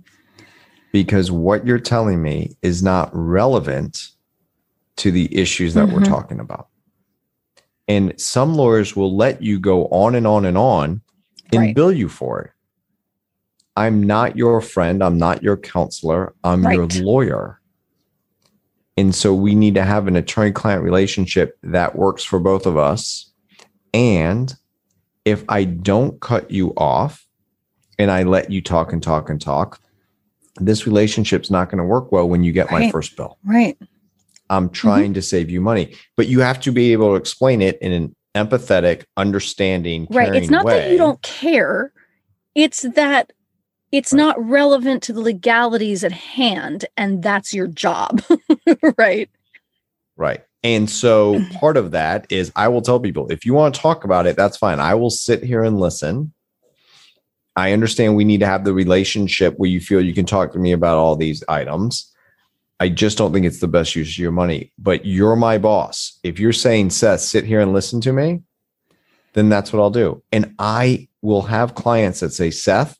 because 0.93 1.29
what 1.29 1.67
you're 1.67 1.79
telling 1.79 2.21
me 2.21 2.55
is 2.61 2.81
not 2.81 3.09
relevant 3.13 4.09
to 4.97 5.11
the 5.11 5.35
issues 5.37 5.73
that 5.73 5.89
we're 5.91 5.99
Mhm. 6.01 6.07
talking 6.07 6.39
about. 6.39 6.67
And 7.87 8.19
some 8.19 8.55
lawyers 8.55 8.95
will 8.95 9.15
let 9.15 9.41
you 9.41 9.59
go 9.59 9.87
on 9.87 10.15
and 10.15 10.25
on 10.25 10.45
and 10.45 10.57
on 10.57 11.01
and 11.51 11.59
Right. 11.61 11.75
bill 11.75 11.91
you 11.91 12.07
for 12.07 12.41
it. 12.41 12.51
I'm 13.75 14.03
not 14.03 14.37
your 14.37 14.61
friend. 14.61 15.03
I'm 15.03 15.17
not 15.17 15.43
your 15.43 15.57
counselor. 15.57 16.33
I'm 16.43 16.63
Right. 16.63 16.75
your 16.75 16.87
lawyer. 17.03 17.60
And 18.97 19.15
so 19.15 19.33
we 19.33 19.55
need 19.55 19.75
to 19.75 19.83
have 19.83 20.07
an 20.07 20.15
attorney 20.15 20.51
client 20.51 20.83
relationship 20.83 21.57
that 21.63 21.95
works 21.95 22.23
for 22.23 22.39
both 22.39 22.65
of 22.65 22.77
us. 22.77 23.31
And 23.93 24.53
if 25.25 25.43
I 25.49 25.63
don't 25.63 26.19
cut 26.19 26.51
you 26.51 26.73
off 26.75 27.25
and 27.97 28.11
I 28.11 28.23
let 28.23 28.51
you 28.51 28.61
talk 28.61 28.91
and 28.91 29.01
talk 29.01 29.29
and 29.29 29.39
talk, 29.39 29.79
this 30.57 30.85
relationship's 30.85 31.49
not 31.49 31.69
going 31.69 31.77
to 31.77 31.83
work 31.83 32.11
well 32.11 32.27
when 32.27 32.43
you 32.43 32.51
get 32.51 32.71
my 32.71 32.91
first 32.91 33.15
bill. 33.15 33.37
Right. 33.43 33.77
I'm 34.49 34.69
trying 34.69 35.05
mm-hmm. 35.05 35.13
to 35.13 35.21
save 35.21 35.49
you 35.49 35.61
money, 35.61 35.95
but 36.17 36.27
you 36.27 36.41
have 36.41 36.59
to 36.61 36.71
be 36.71 36.91
able 36.91 37.11
to 37.11 37.15
explain 37.15 37.61
it 37.61 37.79
in 37.81 37.93
an 37.93 38.15
empathetic, 38.35 39.05
understanding, 39.15 40.07
Right. 40.09 40.35
It's 40.35 40.49
not 40.49 40.65
that 40.65 40.91
you 40.91 40.97
don't 40.97 41.21
care. 41.21 41.93
It's 42.53 42.81
that 42.81 43.31
it's 43.91 44.11
Right. 44.13 44.19
not 44.19 44.49
relevant 44.49 45.03
to 45.03 45.13
the 45.13 45.21
legalities 45.21 46.03
at 46.03 46.11
hand 46.11 46.85
and 46.97 47.23
that's 47.23 47.53
your 47.53 47.67
job. 47.67 48.21
right. 48.97 49.29
Right. 50.17 50.43
And 50.63 50.89
so 50.89 51.39
part 51.53 51.77
of 51.77 51.91
that 51.91 52.31
is 52.31 52.51
I 52.55 52.67
will 52.67 52.81
tell 52.81 52.99
people 52.99 53.31
if 53.31 53.45
you 53.45 53.53
want 53.53 53.75
to 53.75 53.81
talk 53.81 54.03
about 54.03 54.27
it, 54.27 54.35
that's 54.35 54.57
fine. 54.57 54.79
I 54.79 54.95
will 54.95 55.09
sit 55.09 55.43
here 55.43 55.63
and 55.63 55.79
listen. 55.79 56.33
I 57.55 57.73
understand 57.73 58.15
we 58.15 58.23
need 58.23 58.39
to 58.39 58.45
have 58.45 58.63
the 58.63 58.73
relationship 58.73 59.55
where 59.57 59.69
you 59.69 59.81
feel 59.81 60.03
you 60.03 60.13
can 60.13 60.25
talk 60.25 60.53
to 60.53 60.59
me 60.59 60.71
about 60.71 60.97
all 60.97 61.15
these 61.15 61.43
items. 61.49 62.11
I 62.79 62.89
just 62.89 63.17
don't 63.17 63.33
think 63.33 63.45
it's 63.45 63.59
the 63.59 63.67
best 63.67 63.95
use 63.95 64.13
of 64.13 64.17
your 64.17 64.31
money. 64.31 64.71
But 64.79 65.05
you're 65.05 65.35
my 65.35 65.57
boss. 65.57 66.17
If 66.23 66.39
you're 66.39 66.53
saying, 66.53 66.91
Seth, 66.91 67.19
sit 67.19 67.43
here 67.43 67.59
and 67.59 67.73
listen 67.73 68.01
to 68.01 68.13
me, 68.13 68.41
then 69.33 69.49
that's 69.49 69.71
what 69.71 69.81
I'll 69.81 69.91
do. 69.91 70.23
And 70.31 70.55
I 70.57 71.09
will 71.21 71.43
have 71.43 71.75
clients 71.75 72.21
that 72.21 72.31
say, 72.31 72.49
Seth, 72.49 72.97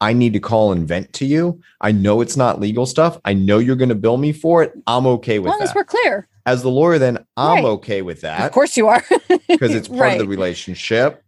I 0.00 0.12
need 0.12 0.32
to 0.34 0.40
call 0.40 0.72
and 0.72 0.86
vent 0.86 1.12
to 1.14 1.24
you. 1.26 1.60
I 1.80 1.92
know 1.92 2.20
it's 2.20 2.36
not 2.36 2.60
legal 2.60 2.84
stuff. 2.86 3.18
I 3.24 3.32
know 3.32 3.58
you're 3.58 3.76
going 3.76 3.88
to 3.90 3.94
bill 3.94 4.16
me 4.16 4.32
for 4.32 4.62
it. 4.62 4.72
I'm 4.86 5.06
okay 5.06 5.36
As 5.36 5.40
with 5.42 5.50
long 5.50 5.58
that 5.60 5.68
as 5.70 5.74
we're 5.74 5.84
clear. 5.84 6.28
as 6.46 6.62
the 6.62 6.70
lawyer, 6.70 6.98
then 6.98 7.24
I'm 7.36 7.56
Right. 7.56 7.64
okay 7.64 8.02
with 8.02 8.20
that 8.22 8.44
Of 8.46 8.52
course 8.52 8.76
you 8.76 8.88
are. 8.88 9.02
because 9.48 9.74
it's 9.74 9.88
part 9.88 10.12
of 10.12 10.18
the 10.18 10.26
relationship. 10.28 11.22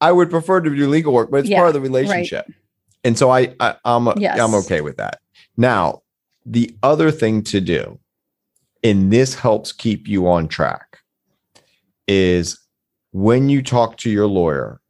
I 0.00 0.12
would 0.12 0.30
prefer 0.30 0.60
to 0.60 0.70
do 0.74 0.88
legal 0.88 1.12
work, 1.12 1.30
but 1.30 1.38
it's 1.38 1.48
Yeah, 1.48 1.58
part 1.58 1.68
of 1.68 1.74
the 1.74 1.80
relationship. 1.80 2.46
And 3.04 3.16
so 3.18 3.30
I, 3.30 3.54
I 3.60 3.76
I'm 3.84 4.08
Yes. 4.18 4.38
I'm 4.38 4.54
okay 4.56 4.80
with 4.82 4.96
that. 4.98 5.20
Now, 5.56 6.02
the 6.46 6.74
other 6.82 7.10
thing 7.10 7.42
to 7.44 7.60
do, 7.60 7.98
and 8.84 9.12
this 9.12 9.34
helps 9.34 9.72
keep 9.72 10.06
you 10.06 10.28
on 10.28 10.48
track, 10.48 10.98
is 12.08 12.58
when 13.12 13.48
you 13.48 13.62
talk 13.62 13.96
to 13.98 14.10
your 14.10 14.26
lawyer, 14.26 14.80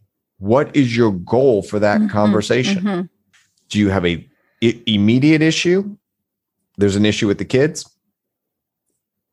what 0.43 0.75
is 0.75 0.97
your 0.97 1.13
goal 1.13 1.63
for 1.63 1.79
that 1.79 2.01
Mhm, 2.01 2.11
conversation? 2.11 2.83
mhm. 2.83 3.09
Do 3.69 3.79
you 3.79 3.91
have 3.91 4.05
a 4.05 4.29
i- 4.65 4.83
immediate 4.87 5.41
issue? 5.41 5.97
There's 6.79 6.97
an 6.97 7.07
issue 7.07 7.29
with 7.29 7.39
the 7.39 7.45
kids. 7.45 7.89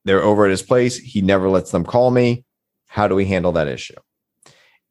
They're 0.05 0.21
over 0.21 0.45
at 0.45 0.51
his 0.51 0.61
place. 0.61 0.97
He 0.97 1.21
never 1.21 1.49
lets 1.49 1.71
them 1.71 1.83
call 1.83 2.11
me. 2.11 2.45
How 2.85 3.07
do 3.07 3.15
we 3.15 3.25
handle 3.25 3.51
that 3.53 3.67
issue? 3.67 3.95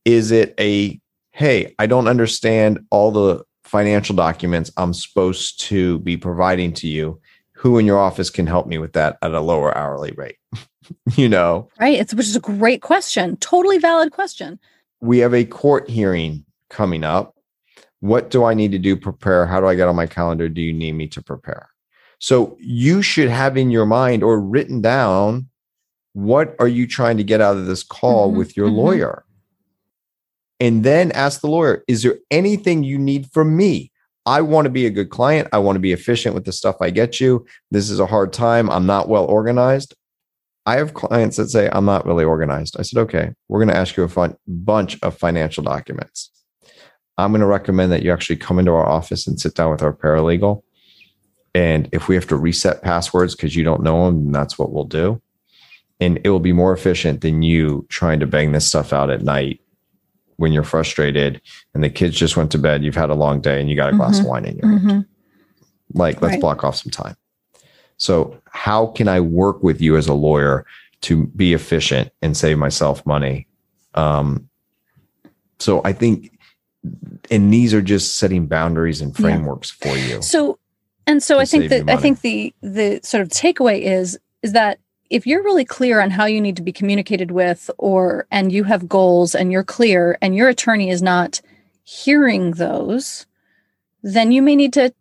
Is 0.05 0.33
it 0.33 0.55
a 0.59 1.01
hey, 1.31 1.73
I 1.79 1.87
don't 1.87 2.09
understand 2.09 2.81
all 2.91 3.13
the 3.13 3.45
financial 3.63 4.17
documents 4.17 4.73
I'm 4.77 4.93
supposed 4.93 5.61
to 5.69 6.01
be 6.01 6.17
providing 6.17 6.73
to 6.75 6.89
you. 6.89 7.21
Who 7.53 7.79
in 7.79 7.87
your 7.87 7.99
office 7.99 8.29
can 8.29 8.49
help 8.49 8.67
me 8.67 8.79
with 8.79 8.95
that 8.95 9.19
at 9.23 9.31
a 9.33 9.41
lower 9.41 9.77
hourly 9.79 10.11
rate? 10.17 10.37
you 11.17 11.29
know, 11.29 11.69
Right. 11.79 11.97
It's 11.97 12.13
which 12.13 12.27
is 12.27 12.35
a 12.35 12.41
great 12.41 12.83
question. 12.83 13.37
Totally 13.37 13.79
valid 13.79 14.11
question. 14.11 14.59
We 15.01 15.19
have 15.19 15.35
a 15.35 15.45
court 15.45 15.89
hearing 15.89 16.45
coming 16.71 17.05
up. 17.05 17.35
What 18.01 18.31
do 18.31 18.45
I 18.45 18.55
need 18.55 18.73
to 18.73 18.79
do? 18.79 18.97
Prepare. 18.97 19.47
How 19.47 19.61
do 19.61 19.67
I 19.67 19.75
get 19.75 19.89
on 19.89 19.97
my 19.97 20.07
calendar? 20.07 20.49
Do 20.49 20.61
you 20.61 20.73
need 20.73 20.93
me 20.93 21.09
to 21.09 21.23
prepare? 21.23 21.69
So 22.21 22.57
you 22.61 23.03
should 23.03 23.29
have 23.29 23.57
in 23.57 23.71
your 23.71 23.87
mind 23.87 24.23
or 24.23 24.41
written 24.41 24.81
down 24.81 25.49
what 26.15 26.57
are 26.59 26.69
you 26.69 26.87
trying 26.87 27.17
to 27.17 27.25
get 27.25 27.41
out 27.41 27.57
of 27.57 27.67
this 27.67 27.85
call 27.85 28.33
Mhm, 28.33 28.37
with 28.37 28.57
your 28.57 28.69
mhm. 28.69 28.77
lawyer? 28.77 29.25
And 30.59 30.83
then 30.83 31.13
ask 31.13 31.41
the 31.41 31.49
lawyer, 31.49 31.85
is 31.87 32.03
there 32.03 32.17
anything 32.31 32.83
you 32.83 32.99
need 32.99 33.31
from 33.33 33.57
me? 33.57 33.93
I 34.27 34.41
want 34.41 34.67
to 34.67 34.71
be 34.71 34.85
a 34.85 34.91
good 34.91 35.11
client. 35.11 35.49
I 35.53 35.59
want 35.59 35.77
to 35.77 35.81
be 35.81 35.93
efficient 35.93 36.35
with 36.35 36.45
the 36.45 36.53
stuff 36.53 36.77
I 36.81 36.91
get 36.91 37.21
you. 37.21 37.47
This 37.71 37.89
is 37.89 38.01
a 38.01 38.07
hard 38.07 38.33
time. 38.33 38.69
I'm 38.69 38.85
not 38.85 39.09
well 39.09 39.25
organized. 39.25 39.95
I 40.69 40.77
have 40.77 40.93
clients 40.93 41.39
that 41.39 41.49
say, 41.49 41.71
I'm 41.73 41.87
not 41.87 42.05
really 42.05 42.25
organized. 42.25 42.77
I 42.79 42.83
said, 42.83 42.99
okay, 43.01 43.33
we're 43.49 43.59
going 43.59 43.75
to 43.75 43.77
ask 43.77 43.97
you 43.97 44.03
a 44.03 44.09
fun, 44.09 44.37
bunch 44.47 44.99
of 45.03 45.17
financial 45.17 45.65
documents. 45.65 46.31
I'm 47.17 47.31
going 47.31 47.41
to 47.41 47.47
recommend 47.47 47.91
that 47.93 48.03
you 48.03 48.13
actually 48.13 48.37
come 48.37 48.59
into 48.59 48.73
our 48.73 48.87
office 48.87 49.27
and 49.27 49.41
sit 49.41 49.55
down 49.55 49.71
with 49.71 49.83
our 49.83 49.95
paralegal. 49.95 50.63
And 51.55 51.89
if 51.91 52.07
we 52.07 52.15
have 52.17 52.27
to 52.27 52.37
reset 52.37 52.83
passwords 52.83 53.35
because 53.35 53.57
you 53.57 53.65
don't 53.65 53.83
know 53.83 54.05
them, 54.07 54.31
that's 54.31 54.59
what 54.59 54.71
we'll 54.71 54.85
do. 54.85 55.23
And 56.01 56.21
it 56.23 56.29
will 56.29 56.39
be 56.39 56.53
more 56.53 56.75
efficient 56.75 57.23
than 57.23 57.41
you 57.43 57.87
trying 57.89 58.21
to 58.21 58.27
bang 58.27 58.53
this 58.53 58.69
stuff 58.69 58.93
out 58.93 59.09
at 59.09 59.23
night 59.23 59.61
when 60.37 60.53
you're 60.53 60.65
frustrated 60.65 61.41
and 61.73 61.83
the 61.83 61.89
kids 61.89 62.15
just 62.15 62.37
went 62.37 62.53
to 62.53 62.59
bed. 62.59 62.85
You've 62.85 62.95
had 62.95 63.09
a 63.09 63.15
long 63.15 63.41
day 63.41 63.59
and 63.59 63.71
you 63.71 63.75
got 63.75 63.95
a 63.95 63.97
glass 63.97 64.21
of 64.21 64.27
wine 64.27 64.45
in 64.45 64.59
your 64.59 64.69
hand. 64.69 64.83
Mhm. 64.83 65.07
Like, 65.95 66.21
let's 66.21 66.33
Right. 66.35 66.41
block 66.43 66.63
off 66.63 66.77
some 66.77 66.91
time. 66.91 67.17
So, 67.99 68.41
how 68.51 68.87
can 68.87 69.09
I 69.09 69.21
work 69.21 69.63
with 69.63 69.81
you 69.81 69.97
as 69.97 70.07
a 70.07 70.15
lawyer 70.15 70.65
to 71.03 71.27
be 71.29 71.53
efficient 71.53 72.11
and 72.23 72.37
save 72.37 72.57
myself 72.59 73.05
money? 73.05 73.47
Um, 73.95 74.49
so, 75.59 75.83
I 75.85 75.93
think, 75.93 76.31
and 77.31 77.53
these 77.53 77.75
are 77.75 77.83
just 77.83 78.17
setting 78.17 78.47
boundaries 78.47 79.01
and 79.01 79.13
Yeah. 79.19 79.23
frameworks 79.23 79.71
for 79.71 79.97
you. 79.97 80.23
So, 80.23 80.59
and 81.07 81.23
so 81.23 81.39
I 81.39 81.45
think 81.45 81.69
that 81.71 81.91
I 81.91 81.97
think 81.97 82.21
the 82.21 82.55
the 82.63 83.01
sort 83.03 83.23
of 83.23 83.29
takeaway 83.29 83.81
is 83.83 84.19
is 84.43 84.53
that 84.53 84.79
if 85.11 85.27
you're 85.27 85.43
really 85.43 85.65
clear 85.65 86.01
on 86.01 86.11
how 86.11 86.27
you 86.27 86.41
need 86.41 86.55
to 86.57 86.63
be 86.63 86.73
communicated 86.73 87.31
with, 87.31 87.71
or 87.79 88.27
and 88.31 88.53
you 88.53 88.65
have 88.65 88.89
goals 88.89 89.35
and 89.35 89.51
you're 89.51 89.65
clear, 89.65 90.19
and 90.23 90.37
your 90.37 90.49
attorney 90.49 90.91
is 90.91 91.03
not 91.03 91.41
hearing 91.83 92.53
those, 92.53 93.27
then 94.03 94.31
you 94.31 94.43
may 94.43 94.55
need 94.55 94.73
to 94.75 94.93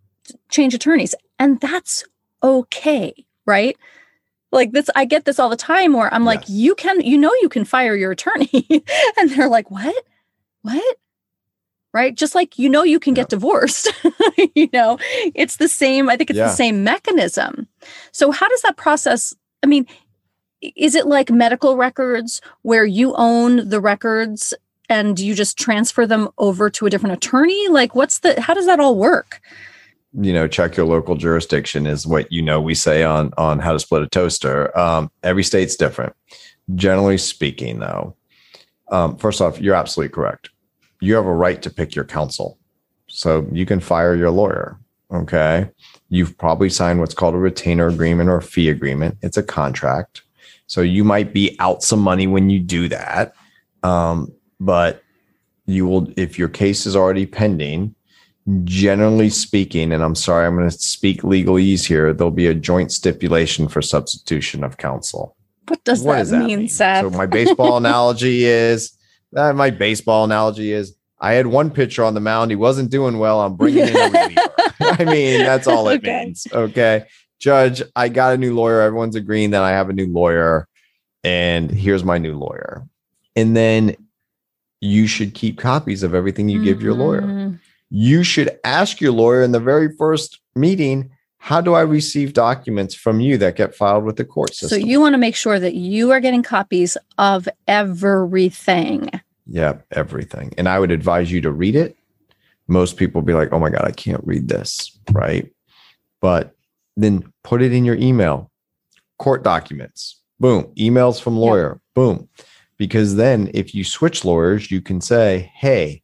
change 0.50 0.74
attorneys, 0.74 1.14
and 1.38 1.60
that's 1.60 2.06
okay, 2.44 3.14
right? 3.46 3.76
Like 4.52 4.72
this, 4.72 4.90
I 4.96 5.06
get 5.06 5.26
this 5.26 5.40
all 5.40 5.50
the 5.50 5.58
time 5.58 5.94
where 5.94 6.14
I'm 6.14 6.24
like, 6.24 6.44
you 6.48 6.74
can, 6.76 7.02
you 7.02 7.18
know, 7.18 7.34
you 7.42 7.50
can 7.50 7.66
fire 7.66 7.96
your 7.96 8.12
attorney, 8.12 8.66
and 9.18 9.30
they're 9.32 9.50
like, 9.50 9.70
what, 9.70 9.96
what? 10.62 10.98
Right? 11.94 12.16
Just 12.16 12.36
like 12.36 12.58
you 12.60 12.70
know, 12.70 12.84
you 12.84 13.00
can 13.00 13.12
Yeah. 13.16 13.24
get 13.24 13.30
divorced. 13.30 13.92
you 14.56 14.70
know, 14.72 14.98
it's 15.36 15.58
the 15.58 15.68
same. 15.68 16.10
I 16.10 16.16
think 16.16 16.30
it's 16.30 16.38
Yeah. 16.38 16.48
the 16.48 16.54
same 16.56 16.84
mechanism. 16.84 17.68
So, 18.12 18.32
how 18.32 18.48
does 18.48 18.62
that 18.62 18.78
process? 18.78 19.34
I 19.64 19.68
mean, 19.68 19.86
is 20.76 20.96
it 20.96 21.08
like 21.08 21.30
medical 21.32 21.76
records 21.76 22.42
where 22.62 22.86
you 22.86 23.14
own 23.16 23.70
the 23.70 23.80
records 23.82 24.54
and 24.90 25.20
you 25.20 25.34
just 25.36 25.58
transfer 25.58 26.06
them 26.08 26.30
over 26.38 26.70
to 26.70 26.86
a 26.86 26.90
different 26.90 27.16
attorney? 27.16 27.68
Like, 27.68 27.96
what's 27.96 28.20
the? 28.20 28.40
How 28.40 28.54
does 28.54 28.66
that 28.68 28.80
all 28.80 28.96
work? 28.96 29.42
You 30.14 30.34
know 30.34 30.48
check 30.48 30.78
your 30.78 30.86
local 30.86 31.16
jurisdiction 31.16 31.86
is 31.86 32.08
what 32.08 32.32
you 32.32 32.42
know 32.42 32.62
we 32.62 32.74
say 32.74 33.04
on 33.04 33.32
on 33.38 33.60
how 33.60 33.74
to 33.74 33.80
split 33.80 34.04
a 34.04 34.08
toaster. 34.08 34.78
Um, 34.78 35.12
every 35.24 35.44
state's 35.44 35.76
different. 35.76 36.14
Generally 36.76 37.20
speaking 37.20 37.80
though 37.80 38.16
um, 38.90 39.18
first 39.18 39.42
off 39.42 39.60
you're 39.60 39.76
absolutely 39.76 40.14
correct. 40.14 40.50
You 41.02 41.16
have 41.16 41.26
a 41.26 41.34
right 41.34 41.62
to 41.62 41.70
pick 41.70 41.96
your 41.96 42.06
counsel. 42.06 42.58
So 43.08 43.48
you 43.52 43.66
can 43.66 43.80
fire 43.80 44.16
your 44.16 44.32
lawyer 44.32 44.80
okay? 45.12 45.70
You've 46.10 46.38
probably 46.38 46.70
signed 46.70 47.00
what's 47.00 47.14
called 47.14 47.36
a 47.36 47.40
retainer 47.40 47.88
agreement 47.88 48.30
or 48.30 48.38
a 48.38 48.42
fee 48.42 48.70
agreement. 48.70 49.18
It's 49.22 49.38
a 49.38 49.44
contract. 49.44 50.24
So 50.68 50.82
you 50.82 51.04
might 51.04 51.34
be 51.34 51.56
out 51.60 51.84
some 51.84 52.00
money 52.00 52.28
when 52.28 52.50
you 52.50 52.60
do 52.60 52.90
that. 52.90 53.34
Um, 53.84 54.34
but 54.60 55.04
you 55.66 55.86
will 55.86 56.12
if 56.18 56.40
your 56.40 56.48
case 56.48 56.86
is 56.86 56.96
already 56.96 57.26
pending 57.26 57.94
generally 58.64 59.30
speaking, 59.30 59.92
and 59.92 60.04
I'm 60.04 60.16
sorry, 60.16 60.46
I'm 60.46 60.56
going 60.56 60.70
to 60.70 60.78
speak 60.78 61.22
legalese 61.22 61.86
here, 61.86 62.14
there'll 62.14 62.32
be 62.32 62.48
a 62.48 62.54
joint 62.54 62.92
stipulation 62.92 63.68
for 63.68 63.82
substitution 63.82 64.64
of 64.64 64.78
counsel. 64.78 65.36
What 65.68 65.84
does 65.84 66.02
What 66.02 66.14
that, 66.14 66.20
does 66.20 66.30
that 66.32 66.46
mean, 66.46 66.60
mean? 66.60 66.70
Seth? 66.70 67.02
So 67.04 67.10
my 67.10 67.26
baseball 67.26 67.78
analogy 67.84 68.46
is 68.46 68.98
uh, 69.36 69.52
my 69.54 69.70
baseball 69.70 70.24
analogy 70.24 70.72
is 70.72 70.96
I 71.20 71.34
had 71.34 71.48
one 71.48 71.72
pitcher 71.72 72.04
on 72.04 72.14
the 72.14 72.20
mound. 72.22 72.52
He 72.52 72.56
wasn't 72.56 72.90
doing 72.92 73.20
well. 73.20 73.42
I'm 73.42 73.56
bringing 73.56 73.88
in 73.88 73.96
a 73.96 74.10
reliever. 74.10 74.42
I 74.80 75.04
mean, 75.04 75.40
that's 75.42 75.68
all 75.68 75.90
it 75.90 75.98
Okay. 75.98 76.26
means. 76.26 76.48
Okay. 76.54 77.04
Judge, 77.40 77.82
I 77.96 78.08
got 78.10 78.34
a 78.34 78.38
new 78.38 78.56
lawyer. 78.56 78.82
Everyone's 78.82 79.16
agreeing 79.16 79.50
that 79.52 79.64
I 79.64 79.72
have 79.72 79.90
a 79.90 79.94
new 79.94 80.08
lawyer. 80.08 80.68
And 81.24 81.70
here's 81.70 82.04
my 82.04 82.18
new 82.18 82.38
lawyer. 82.38 82.88
And 83.36 83.58
then 83.58 83.96
you 84.80 85.06
should 85.08 85.34
keep 85.34 85.58
copies 85.58 86.04
of 86.04 86.14
everything 86.16 86.48
you 86.50 86.64
give 86.64 86.82
your 86.82 86.94
lawyer 86.94 87.22
Mhm. 87.22 87.60
You 87.90 88.24
should 88.24 88.58
ask 88.64 89.00
your 89.00 89.12
lawyer 89.12 89.42
in 89.42 89.52
the 89.52 89.60
very 89.60 89.96
first 89.98 90.40
meeting 90.56 91.10
how 91.40 91.62
do 91.62 91.76
i 91.76 91.82
receive 91.82 92.34
documents 92.34 92.94
from 92.94 93.20
you 93.20 93.38
that 93.38 93.56
get 93.56 93.74
filed 93.74 94.04
with 94.04 94.18
the 94.18 94.26
court 94.26 94.54
system? 94.54 94.82
So 94.82 94.86
you 94.86 95.00
want 95.00 95.14
to 95.14 95.18
make 95.18 95.36
sure 95.36 95.60
that 95.60 95.76
you 95.76 96.12
are 96.12 96.20
getting 96.20 96.44
copies 96.44 96.98
of 97.18 97.48
everything. 97.68 99.10
yeah 99.46 99.76
everything. 99.92 100.54
And 100.58 100.68
i 100.68 100.80
would 100.80 100.92
advise 100.92 101.32
you 101.32 101.42
to 101.42 101.52
read 101.52 101.76
it. 101.76 101.96
Most 102.68 102.98
people 102.98 103.22
be 103.22 103.34
like 103.34 103.54
oh 103.54 103.60
my 103.60 103.70
god 103.70 103.86
i 103.86 103.92
can't 103.92 104.26
read 104.26 104.48
this 104.50 104.98
right? 105.12 105.50
But 106.20 106.56
then 106.98 107.32
put 107.44 107.62
it 107.62 107.72
in 107.72 107.86
your 107.86 107.96
email. 107.96 108.52
Court 109.20 109.44
documents. 109.44 110.20
Boom. 110.40 110.64
Emails 110.76 111.22
from 111.22 111.38
lawyer. 111.38 111.80
Boom. 111.94 112.28
Because 112.78 113.16
then 113.16 113.50
if 113.54 113.74
you 113.74 113.84
switch 113.84 114.26
lawyers 114.26 114.70
you 114.70 114.82
can 114.82 115.00
say 115.00 115.52
hey 115.56 116.02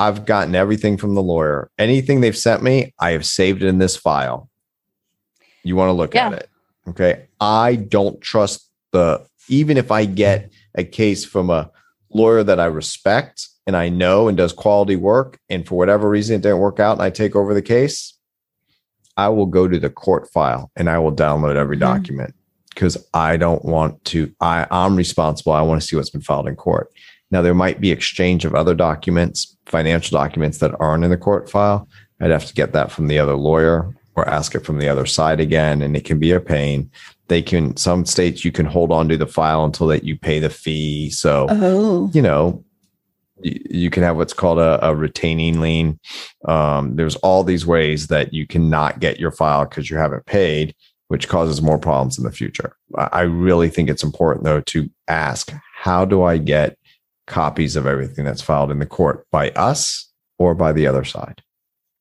I've 0.00 0.24
gotten 0.24 0.54
everything 0.54 0.96
from 0.96 1.14
the 1.14 1.22
lawyer. 1.22 1.70
Anything 1.78 2.22
they've 2.22 2.36
sent 2.36 2.62
me, 2.62 2.94
I 2.98 3.10
have 3.10 3.26
saved 3.26 3.62
it 3.62 3.68
in 3.68 3.78
this 3.78 3.96
file. 3.96 4.48
You 5.62 5.76
want 5.76 5.90
to 5.90 5.92
look 5.92 6.16
at 6.16 6.32
it. 6.32 6.48
Okay. 6.88 7.26
I 7.38 7.76
don't 7.76 8.18
trust 8.22 8.70
the, 8.92 9.26
even 9.48 9.76
if 9.76 9.92
I 9.92 10.06
get 10.06 10.50
a 10.74 10.84
case 10.84 11.24
from 11.26 11.50
a 11.50 11.70
lawyer 12.08 12.42
that 12.42 12.58
I 12.58 12.64
respect 12.64 13.46
and 13.66 13.76
I 13.76 13.90
know 13.90 14.26
and 14.26 14.38
does 14.38 14.54
quality 14.54 14.96
work, 14.96 15.38
and 15.50 15.68
for 15.68 15.76
whatever 15.76 16.08
reason 16.08 16.36
it 16.36 16.42
didn't 16.42 16.58
work 16.58 16.80
out 16.80 16.92
and 16.92 17.02
I 17.02 17.10
take 17.10 17.36
over 17.36 17.52
the 17.52 17.62
case, 17.62 18.14
I 19.18 19.28
will 19.28 19.46
go 19.46 19.68
to 19.68 19.78
the 19.78 19.90
court 19.90 20.30
file 20.32 20.70
and 20.76 20.88
I 20.88 20.98
will 20.98 21.12
download 21.14 21.56
every 21.56 21.76
Mhm. 21.76 21.80
document 21.80 22.34
because 22.70 22.96
I 23.12 23.36
don't 23.36 23.64
want 23.66 24.02
to, 24.06 24.32
I, 24.40 24.66
I'm 24.70 24.96
responsible. 24.96 25.52
I 25.52 25.60
want 25.60 25.82
to 25.82 25.86
see 25.86 25.94
what's 25.94 26.08
been 26.08 26.22
filed 26.22 26.48
in 26.48 26.56
court. 26.56 26.90
Now, 27.30 27.42
there 27.42 27.54
might 27.54 27.80
be 27.80 27.90
exchange 27.90 28.44
of 28.44 28.54
other 28.54 28.74
documents, 28.74 29.56
financial 29.66 30.18
documents 30.18 30.58
that 30.58 30.74
aren't 30.80 31.04
in 31.04 31.10
the 31.10 31.16
court 31.16 31.48
file. 31.50 31.88
I'd 32.20 32.30
have 32.30 32.46
to 32.46 32.54
get 32.54 32.72
that 32.72 32.90
from 32.90 33.06
the 33.06 33.18
other 33.18 33.34
lawyer 33.36 33.94
or 34.16 34.28
ask 34.28 34.54
it 34.54 34.64
from 34.66 34.78
the 34.78 34.88
other 34.88 35.06
side 35.06 35.40
again, 35.40 35.80
and 35.82 35.96
it 35.96 36.04
can 36.04 36.18
be 36.18 36.32
a 36.32 36.40
pain. 36.40 36.90
They 37.28 37.40
can, 37.42 37.76
some 37.76 38.04
states, 38.04 38.44
you 38.44 38.50
can 38.50 38.66
hold 38.66 38.90
on 38.90 39.08
to 39.08 39.16
the 39.16 39.26
file 39.26 39.64
until 39.64 39.86
that 39.86 40.02
you 40.04 40.18
pay 40.18 40.40
the 40.40 40.50
fee. 40.50 41.10
So, 41.10 41.46
Oh. 41.48 42.10
you 42.12 42.20
know, 42.20 42.64
you 43.42 43.88
can 43.88 44.02
have 44.02 44.16
what's 44.16 44.34
called 44.34 44.58
a, 44.58 44.84
a 44.86 44.94
retaining 44.94 45.60
lien. 45.60 45.98
Um, 46.46 46.96
there's 46.96 47.16
all 47.16 47.44
these 47.44 47.64
ways 47.64 48.08
that 48.08 48.34
you 48.34 48.46
cannot 48.46 49.00
get 49.00 49.20
your 49.20 49.30
file 49.30 49.64
because 49.64 49.88
you 49.88 49.96
haven't 49.96 50.26
paid, 50.26 50.74
which 51.08 51.28
causes 51.28 51.62
more 51.62 51.78
problems 51.78 52.18
in 52.18 52.24
the 52.24 52.32
future. 52.32 52.76
I 52.98 53.08
I 53.12 53.20
really 53.22 53.70
think 53.70 53.88
it's 53.88 54.02
important, 54.02 54.44
though, 54.44 54.60
to 54.62 54.90
ask 55.08 55.52
how 55.74 56.04
do 56.04 56.22
I 56.22 56.36
get 56.36 56.76
copies 57.30 57.76
of 57.76 57.86
everything 57.86 58.24
that's 58.26 58.42
filed 58.42 58.70
in 58.70 58.78
the 58.78 58.86
court 58.86 59.26
by 59.30 59.50
us 59.52 60.10
or 60.38 60.54
by 60.54 60.72
the 60.72 60.86
other 60.86 61.04
side? 61.04 61.42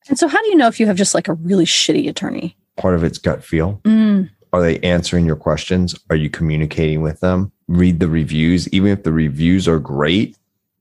And 0.09 0.17
so, 0.19 0.27
how 0.27 0.41
do 0.41 0.49
you 0.49 0.55
know 0.55 0.67
if 0.67 0.79
you 0.79 0.87
have 0.87 0.97
just 0.97 1.13
like 1.15 1.27
a 1.29 1.33
really 1.33 1.65
shitty 1.65 2.09
attorney? 2.09 2.57
Part 2.77 2.95
of 2.95 3.03
it's 3.03 3.17
gut 3.17 3.43
feel. 3.43 3.79
Mm, 3.83 4.29
Are 4.53 4.61
they 4.61 4.79
answering 4.79 5.25
your 5.25 5.35
questions? 5.35 5.95
Are 6.09 6.15
you 6.15 6.29
communicating 6.29 7.01
with 7.01 7.19
them? 7.19 7.51
Read 7.67 7.99
the 7.99 8.07
reviews. 8.09 8.67
Even 8.69 8.91
if 8.91 9.03
the 9.03 9.11
reviews 9.13 9.67
are 9.67 9.79
great, 9.79 10.35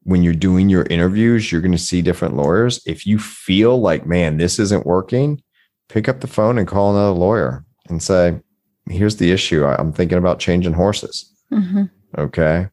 when 0.04 0.22
you're 0.22 0.32
doing 0.32 0.70
your 0.70 0.86
interviews, 0.88 1.52
you're 1.52 1.60
going 1.60 1.72
to 1.72 1.78
see 1.78 2.00
different 2.00 2.34
lawyers. 2.36 2.80
If 2.86 3.06
you 3.06 3.18
feel 3.18 3.78
like, 3.80 4.06
man, 4.06 4.38
this 4.38 4.58
isn't 4.58 4.86
working, 4.86 5.42
pick 5.90 6.08
up 6.08 6.20
the 6.20 6.26
phone 6.26 6.56
and 6.56 6.66
call 6.66 6.90
another 6.96 7.10
lawyer 7.18 7.64
and 7.90 8.02
say, 8.02 8.40
here's 8.88 9.16
the 9.16 9.30
issue. 9.32 9.66
I'm 9.66 9.92
thinking 9.92 10.16
about 10.16 10.38
changing 10.38 10.72
horses. 10.72 11.30
mhm. 11.52 11.90
Okay. 12.16 12.68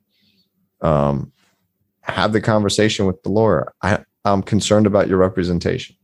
Um, 0.81 1.33
have 2.07 2.33
the 2.33 2.41
conversation 2.41 3.05
with 3.05 3.21
the 3.23 3.29
lawyer. 3.29 3.73
I, 3.81 3.99
I'm 4.23 4.41
concerned 4.41 4.87
about 4.87 5.07
your 5.07 5.17
representation. 5.17 5.95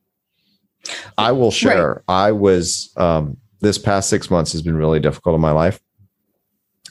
I 1.17 1.31
will 1.31 1.51
share. 1.51 2.03
I 2.07 2.31
was 2.31 2.91
um, 2.97 3.37
this 3.59 3.77
past 3.77 4.09
six 4.09 4.29
months 4.29 4.51
has 4.51 4.61
been 4.61 4.75
really 4.75 4.99
difficult 4.99 5.35
in 5.35 5.41
my 5.41 5.51
life. 5.51 5.79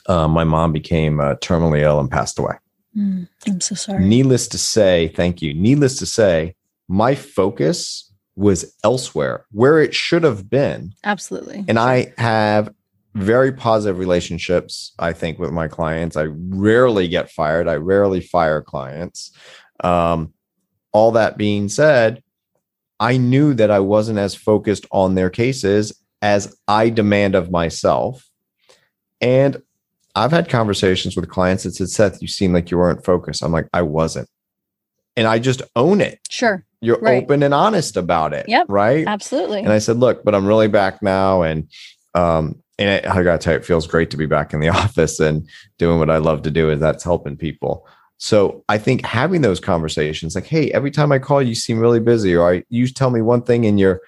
Uh, 0.07 0.29
my 0.29 0.45
mom 0.45 0.73
became 0.73 1.21
uh, 1.21 1.35
terminally 1.37 1.83
ill 1.83 2.01
and 2.01 2.11
passed 2.11 2.39
away. 2.39 2.55
Mm, 2.97 3.29
I'm 3.47 3.61
so 3.61 3.75
sorry. 3.75 4.05
Needless 4.05 4.49
to 4.49 4.59
say, 4.59 5.09
thank 5.09 5.43
you. 5.43 5.55
Needless 5.55 5.99
to 5.99 6.07
say, 6.07 6.55
my 6.89 7.15
focus 7.15 8.13
was 8.37 8.75
elsewhere 8.83 9.45
where 9.51 9.81
it 9.81 9.95
should 9.95 10.25
have 10.25 10.49
been. 10.49 10.93
Absolutely. 11.05 11.65
And 11.69 11.79
I 11.79 12.13
have 12.17 12.73
very 13.15 13.53
positive 13.53 13.99
relationships, 13.99 14.93
I 14.99 15.13
think, 15.13 15.39
with 15.39 15.51
my 15.51 15.69
clients. 15.69 16.17
I 16.17 16.25
rarely 16.31 17.09
get 17.09 17.31
fired, 17.31 17.69
I 17.69 17.75
rarely 17.77 18.21
fire 18.21 18.63
clients. 18.63 19.33
Um, 19.83 20.33
all 20.93 21.13
that 21.13 21.37
being 21.37 21.69
said, 21.69 22.23
I 22.99 23.17
knew 23.17 23.55
that 23.55 23.71
I 23.71 23.81
wasn't 23.81 24.19
as 24.19 24.35
focused 24.35 24.87
on 24.91 25.15
their 25.15 25.31
cases 25.31 25.93
as 26.23 26.55
I 26.69 26.91
demand 26.91 27.35
of 27.35 27.51
myself. 27.51 28.29
And 29.21 29.63
I've 30.15 30.33
had 30.33 30.49
conversations 30.49 31.17
with 31.17 31.29
clients 31.29 31.65
that 31.65 31.75
said, 31.75 31.89
Seth, 31.89 32.23
you 32.23 32.29
seem 32.29 32.53
like 32.53 32.71
you 32.71 32.79
weren't 32.79 33.05
focused. 33.05 33.43
I'm 33.43 33.53
like, 33.53 33.69
I 33.73 33.83
wasn't. 33.83 34.29
And 35.17 35.27
I 35.27 35.39
just 35.39 35.63
own 35.77 36.01
it. 36.01 36.19
Sure. 36.29 36.65
You're 36.81 36.99
Right. 36.99 37.23
open 37.23 37.43
and 37.43 37.55
honest 37.55 37.97
about 37.97 38.33
it. 38.33 38.49
Yep. 38.49 38.67
Right. 38.69 39.07
Absolutely. 39.07 39.61
And 39.61 39.73
I 39.73 39.79
said, 39.79 39.97
look, 39.99 40.25
but 40.25 40.35
I'm 40.35 40.47
really 40.47 40.69
back 40.69 41.03
now. 41.03 41.43
And 41.43 41.69
um, 42.15 42.63
and 42.81 42.89
it, 42.91 43.07
I 43.07 43.23
gotta 43.23 43.39
tell 43.39 43.53
you, 43.53 43.59
it 43.61 43.65
feels 43.65 43.87
great 43.87 44.11
to 44.11 44.17
be 44.17 44.27
back 44.27 44.53
in 44.53 44.59
the 44.61 44.69
office 44.83 45.21
and 45.21 45.49
doing 45.79 45.99
what 46.01 46.11
I 46.11 46.17
love 46.19 46.43
to 46.43 46.51
do, 46.51 46.71
is 46.71 46.81
that's 46.81 47.05
helping 47.05 47.37
people. 47.37 47.87
So 48.19 48.65
I 48.69 48.77
think 48.79 49.05
having 49.05 49.41
those 49.43 49.61
conversations, 49.61 50.35
like, 50.35 50.47
hey, 50.47 50.71
every 50.73 50.91
time 50.91 51.13
I 51.13 51.19
call, 51.19 51.41
you 51.41 51.55
seem 51.55 51.79
really 51.79 52.01
busy, 52.01 52.35
or 52.35 52.53
I 52.55 52.65
you 52.69 52.89
tell 52.89 53.11
me 53.11 53.23
one 53.23 53.43
thing 53.43 53.65
and 53.67 53.79
your 53.79 54.01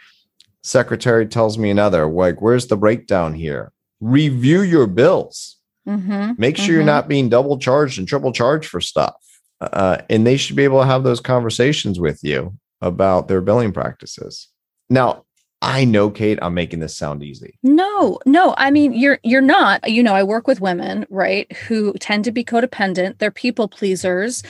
secretary 0.62 1.27
tells 1.27 1.59
me 1.59 1.70
another. 1.70 2.07
Like, 2.07 2.41
where's 2.43 2.66
the 2.66 2.77
breakdown 2.77 3.35
here? 3.35 3.73
Review 4.01 4.62
your 4.62 4.87
bills. 4.87 5.57
Mhm. 5.89 6.39
Make 6.39 6.57
sure 6.57 6.75
you're 6.75 6.83
Mhm. 6.83 6.87
not 6.87 7.09
being 7.09 7.29
double 7.29 7.59
charged 7.59 7.99
and 7.99 8.07
triple 8.07 8.33
charged 8.33 8.68
for 8.68 8.81
stuff. 8.81 9.14
Uh, 9.61 9.99
and 10.11 10.27
they 10.27 10.37
should 10.37 10.57
be 10.57 10.64
able 10.64 10.81
to 10.81 10.87
have 10.87 11.05
those 11.05 11.20
conversations 11.20 11.99
with 11.99 12.20
you 12.23 12.55
about 12.81 13.29
their 13.29 13.41
billing 13.41 13.73
practices. 13.73 14.49
Now, 14.91 15.25
I 15.63 15.85
know, 15.85 16.11
Kate, 16.11 16.41
I'm 16.43 16.55
making 16.55 16.81
this 16.81 16.97
sound 16.97 17.23
easy. 17.23 17.57
No, 17.63 18.19
no. 18.27 18.53
I 18.59 18.73
mean, 18.73 18.93
you're 18.93 19.21
you're 19.23 19.41
not. 19.41 19.89
You 19.89 20.03
know, 20.03 20.13
I 20.13 20.25
work 20.25 20.49
with 20.49 20.61
women, 20.61 21.07
right, 21.09 21.51
who 21.53 21.93
tend 22.01 22.25
to 22.25 22.33
be 22.33 22.45
codependent. 22.45 23.19
They're 23.19 23.31
people 23.31 23.69
pleasers. 23.69 24.43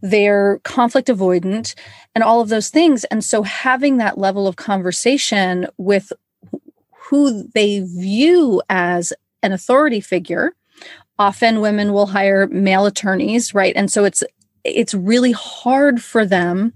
They're 0.00 0.60
conflict 0.60 1.08
avoidant, 1.08 1.74
and 2.14 2.22
all 2.22 2.40
of 2.40 2.50
those 2.50 2.68
things. 2.68 3.02
And 3.06 3.24
so, 3.24 3.42
having 3.42 3.96
that 3.96 4.16
level 4.16 4.46
of 4.46 4.54
conversation 4.54 5.66
with 5.76 6.12
who 6.92 7.48
they 7.52 7.80
view 7.80 8.62
as 8.70 9.12
an 9.42 9.52
authority 9.52 10.00
figure. 10.00 10.54
Often, 11.18 11.60
women 11.60 11.92
will 11.92 12.06
hire 12.06 12.46
male 12.46 12.86
attorneys, 12.86 13.52
right? 13.52 13.74
And 13.74 13.90
so 13.90 14.04
it's 14.04 14.22
it's 14.62 14.94
really 14.94 15.32
hard 15.32 16.00
for 16.00 16.24
them 16.24 16.74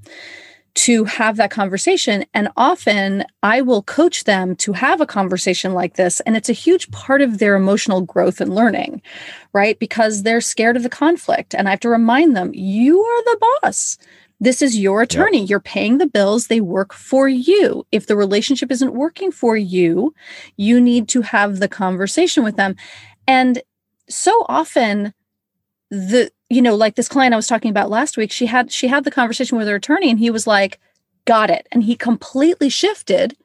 to 0.74 1.04
have 1.04 1.36
that 1.36 1.50
conversation. 1.50 2.24
And 2.34 2.48
often 2.56 3.24
I 3.42 3.60
will 3.60 3.82
coach 3.82 4.24
them 4.24 4.56
to 4.56 4.72
have 4.72 5.00
a 5.00 5.06
conversation 5.06 5.72
like 5.72 5.94
this. 5.94 6.20
And 6.20 6.36
it's 6.36 6.48
a 6.48 6.54
huge 6.54 6.90
part 6.90 7.22
of 7.22 7.38
their 7.38 7.54
emotional 7.54 8.00
growth 8.00 8.40
and 8.40 8.54
learning, 8.54 9.00
right? 9.52 9.78
Because 9.78 10.22
they're 10.22 10.40
scared 10.40 10.76
of 10.76 10.82
the 10.82 10.88
conflict. 10.88 11.54
And 11.54 11.68
I 11.68 11.72
have 11.72 11.80
to 11.80 11.88
remind 11.88 12.36
them, 12.36 12.50
you 12.54 13.00
are 13.00 13.24
the 13.24 13.46
boss. 13.62 13.98
This 14.40 14.60
is 14.62 14.76
your 14.76 15.00
attorney. 15.00 15.44
You're 15.44 15.60
paying 15.60 15.98
the 15.98 16.08
bills. 16.08 16.48
They 16.48 16.60
work 16.60 16.92
for 16.92 17.28
you. 17.28 17.86
If 17.92 18.08
the 18.08 18.16
relationship 18.16 18.70
isn't 18.72 18.94
working 18.94 19.30
for 19.30 19.56
you, 19.56 20.12
you 20.56 20.80
need 20.80 21.08
to 21.10 21.22
have 21.22 21.60
the 21.60 21.68
conversation 21.68 22.42
with 22.42 22.56
them. 22.56 22.74
And 23.28 23.62
so 24.08 24.44
often, 24.48 25.14
the 25.90 26.30
you 26.50 26.60
know 26.62 26.74
like 26.74 26.94
this 26.96 27.08
client 27.08 27.32
i 27.34 27.36
was 27.36 27.46
talking 27.46 27.70
about 27.70 27.90
last 27.90 28.16
week 28.16 28.30
she 28.30 28.46
had 28.46 28.70
she 28.70 28.86
had 28.88 29.04
the 29.04 29.10
conversation 29.10 29.56
with 29.58 29.66
her 29.68 29.74
attorney 29.76 30.10
and 30.10 30.18
he 30.18 30.30
was 30.30 30.46
like 30.46 30.78
got 31.24 31.50
it 31.50 31.66
and 31.72 31.82
he 31.84 31.96
completely 31.96 32.68
shifted 32.68 33.36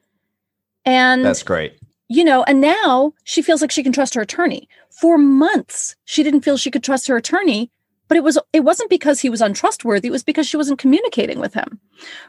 and 0.84 1.24
That's 1.24 1.42
great. 1.42 1.78
you 2.08 2.24
know 2.24 2.42
and 2.44 2.60
now 2.60 3.12
she 3.24 3.42
feels 3.42 3.60
like 3.60 3.70
she 3.70 3.82
can 3.82 3.92
trust 3.92 4.14
her 4.14 4.20
attorney 4.22 4.68
for 4.90 5.18
months 5.18 5.96
she 6.04 6.22
didn't 6.22 6.42
feel 6.42 6.56
she 6.56 6.70
could 6.70 6.84
trust 6.84 7.08
her 7.08 7.16
attorney 7.16 7.70
but 8.08 8.16
it 8.16 8.24
was 8.24 8.38
it 8.52 8.60
wasn't 8.60 8.90
because 8.90 9.20
he 9.20 9.30
was 9.30 9.40
untrustworthy 9.40 10.08
it 10.08 10.12
was 10.12 10.22
because 10.24 10.46
she 10.46 10.56
wasn't 10.56 10.78
communicating 10.78 11.38
with 11.38 11.54
him 11.54 11.80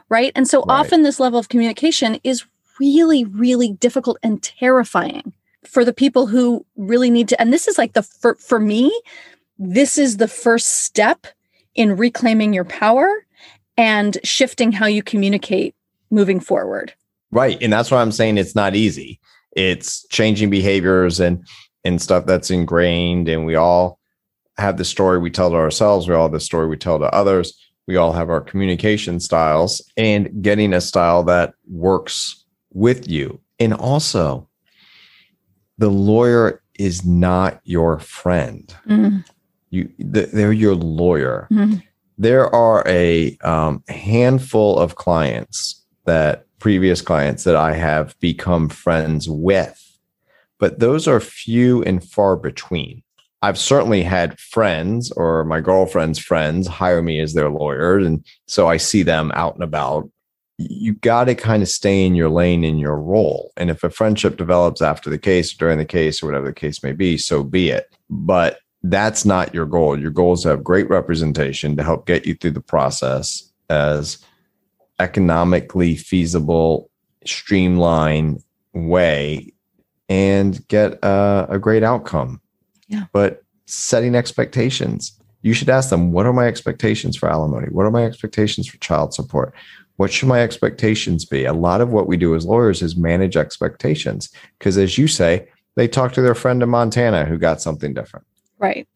right 0.08 0.32
and 0.34 0.48
so 0.48 0.60
Right. 0.60 0.80
often 0.80 1.02
this 1.02 1.20
level 1.20 1.38
of 1.38 1.48
communication 1.48 2.18
is 2.24 2.44
really 2.80 3.24
really 3.24 3.72
difficult 3.72 4.16
and 4.22 4.42
terrifying 4.42 5.32
for 5.64 5.84
the 5.84 5.92
people 5.92 6.26
who 6.26 6.64
really 6.76 7.10
need 7.10 7.28
to 7.28 7.40
and 7.40 7.52
this 7.52 7.68
is 7.68 7.78
like 7.78 7.92
the 7.92 8.02
for, 8.02 8.34
for 8.36 8.58
me 8.58 8.90
this 9.58 9.98
is 9.98 10.16
the 10.16 10.28
first 10.28 10.84
step 10.84 11.26
in 11.74 11.96
reclaiming 11.96 12.52
your 12.52 12.64
power 12.64 13.26
and 13.76 14.18
shifting 14.24 14.72
how 14.72 14.86
you 14.86 15.02
communicate 15.02 15.74
moving 16.10 16.40
forward 16.40 16.94
Right. 17.32 17.56
And 17.62 17.72
that's 17.72 17.90
why 17.90 18.00
I'm 18.00 18.12
saying 18.12 18.38
it's 18.38 18.54
not 18.54 18.76
easy. 18.76 19.18
It's 19.56 20.06
changing 20.08 20.50
behaviors 20.50 21.18
and 21.18 21.44
and 21.84 22.00
stuff 22.00 22.26
that's 22.26 22.50
ingrained. 22.50 23.28
And 23.28 23.44
we 23.44 23.56
all 23.56 23.98
have 24.58 24.76
the 24.76 24.84
story 24.84 25.18
we 25.18 25.30
tell 25.30 25.50
to 25.50 25.56
ourselves. 25.56 26.06
We 26.06 26.14
all 26.14 26.24
have 26.24 26.32
the 26.32 26.38
story 26.40 26.68
we 26.68 26.76
tell 26.76 26.98
to 27.00 27.06
others. 27.06 27.58
We 27.88 27.96
all 27.96 28.12
have 28.12 28.30
our 28.30 28.40
communication 28.40 29.18
styles 29.18 29.82
and 29.96 30.42
getting 30.42 30.72
a 30.72 30.80
style 30.80 31.24
that 31.24 31.54
works 31.68 32.44
with 32.72 33.08
you. 33.10 33.40
And 33.58 33.74
also, 33.74 34.48
the 35.78 35.90
lawyer 35.90 36.62
is 36.78 37.04
not 37.04 37.60
your 37.64 37.98
friend. 37.98 38.72
Mhm. 38.86 39.24
You 39.72 39.90
they're 39.98 40.52
your 40.52 40.76
lawyer. 40.76 41.48
Mhm. 41.50 41.82
There 42.18 42.46
are 42.54 42.84
a 42.86 43.36
um, 43.38 43.82
handful 43.88 44.78
of 44.78 44.94
clients 44.94 45.82
that 46.04 46.46
previous 46.60 47.00
clients 47.00 47.42
that 47.44 47.56
I 47.56 47.72
have 47.72 48.14
become 48.20 48.68
friends 48.68 49.28
with, 49.28 49.98
but 50.60 50.78
those 50.78 51.08
are 51.08 51.18
few 51.18 51.82
and 51.82 52.04
far 52.04 52.36
between. 52.36 53.02
I've 53.42 53.58
certainly 53.58 54.04
had 54.04 54.38
friends 54.38 55.10
or 55.12 55.44
my 55.44 55.60
girlfriend's 55.60 56.20
friends 56.20 56.68
hire 56.68 57.02
me 57.02 57.18
as 57.18 57.34
their 57.34 57.50
lawyer. 57.50 57.98
And 57.98 58.24
so 58.46 58.68
I 58.68 58.76
see 58.76 59.02
them 59.02 59.32
out 59.34 59.54
and 59.54 59.64
about. 59.64 60.08
You 60.58 60.94
got 60.94 61.24
to 61.24 61.34
kind 61.34 61.60
of 61.60 61.68
stay 61.68 62.06
in 62.06 62.14
your 62.14 62.28
lane 62.28 62.62
in 62.62 62.78
your 62.78 62.96
role. 62.96 63.50
And 63.56 63.68
if 63.68 63.82
a 63.82 63.90
friendship 63.90 64.36
develops 64.36 64.80
after 64.80 65.10
the 65.10 65.18
case, 65.18 65.52
during 65.52 65.78
the 65.78 65.84
case, 65.84 66.22
or 66.22 66.26
whatever 66.26 66.46
the 66.46 66.52
case 66.52 66.84
may 66.84 66.92
be, 66.92 67.18
so 67.18 67.42
be 67.42 67.70
it. 67.70 67.86
But 68.08 68.58
that's 68.82 69.24
not 69.24 69.54
your 69.54 69.66
goal. 69.66 69.98
Your 69.98 70.10
goal 70.10 70.32
is 70.32 70.42
to 70.42 70.48
have 70.48 70.64
great 70.64 70.88
representation 70.90 71.76
to 71.76 71.84
help 71.84 72.06
get 72.06 72.26
you 72.26 72.34
through 72.34 72.50
the 72.52 72.60
process 72.60 73.50
as 73.70 74.18
economically 74.98 75.96
feasible, 75.96 76.90
streamlined 77.24 78.42
way 78.72 79.52
and 80.08 80.66
get 80.68 80.94
a, 81.02 81.46
a 81.50 81.58
great 81.58 81.82
outcome. 81.82 82.40
Yeah. 82.88 83.04
But 83.12 83.42
setting 83.66 84.14
expectations, 84.14 85.18
you 85.42 85.54
should 85.54 85.70
ask 85.70 85.90
them, 85.90 86.12
what 86.12 86.26
are 86.26 86.32
my 86.32 86.46
expectations 86.46 87.16
for 87.16 87.30
alimony? 87.30 87.68
What 87.68 87.86
are 87.86 87.90
my 87.90 88.04
expectations 88.04 88.68
for 88.68 88.78
child 88.78 89.14
support? 89.14 89.54
What 89.96 90.12
should 90.12 90.28
my 90.28 90.40
expectations 90.40 91.24
be? 91.24 91.44
A 91.44 91.52
lot 91.52 91.80
of 91.80 91.90
what 91.92 92.06
we 92.06 92.16
do 92.16 92.34
as 92.34 92.44
lawyers 92.44 92.82
is 92.82 92.96
manage 92.96 93.36
expectations. 93.36 94.30
Because 94.58 94.76
as 94.76 94.98
you 94.98 95.06
say, 95.06 95.48
they 95.76 95.88
talk 95.88 96.12
to 96.12 96.22
their 96.22 96.34
friend 96.34 96.62
in 96.62 96.68
Montana 96.68 97.24
who 97.24 97.38
got 97.38 97.62
something 97.62 97.94
different. 97.94 98.26
Right 98.62 98.88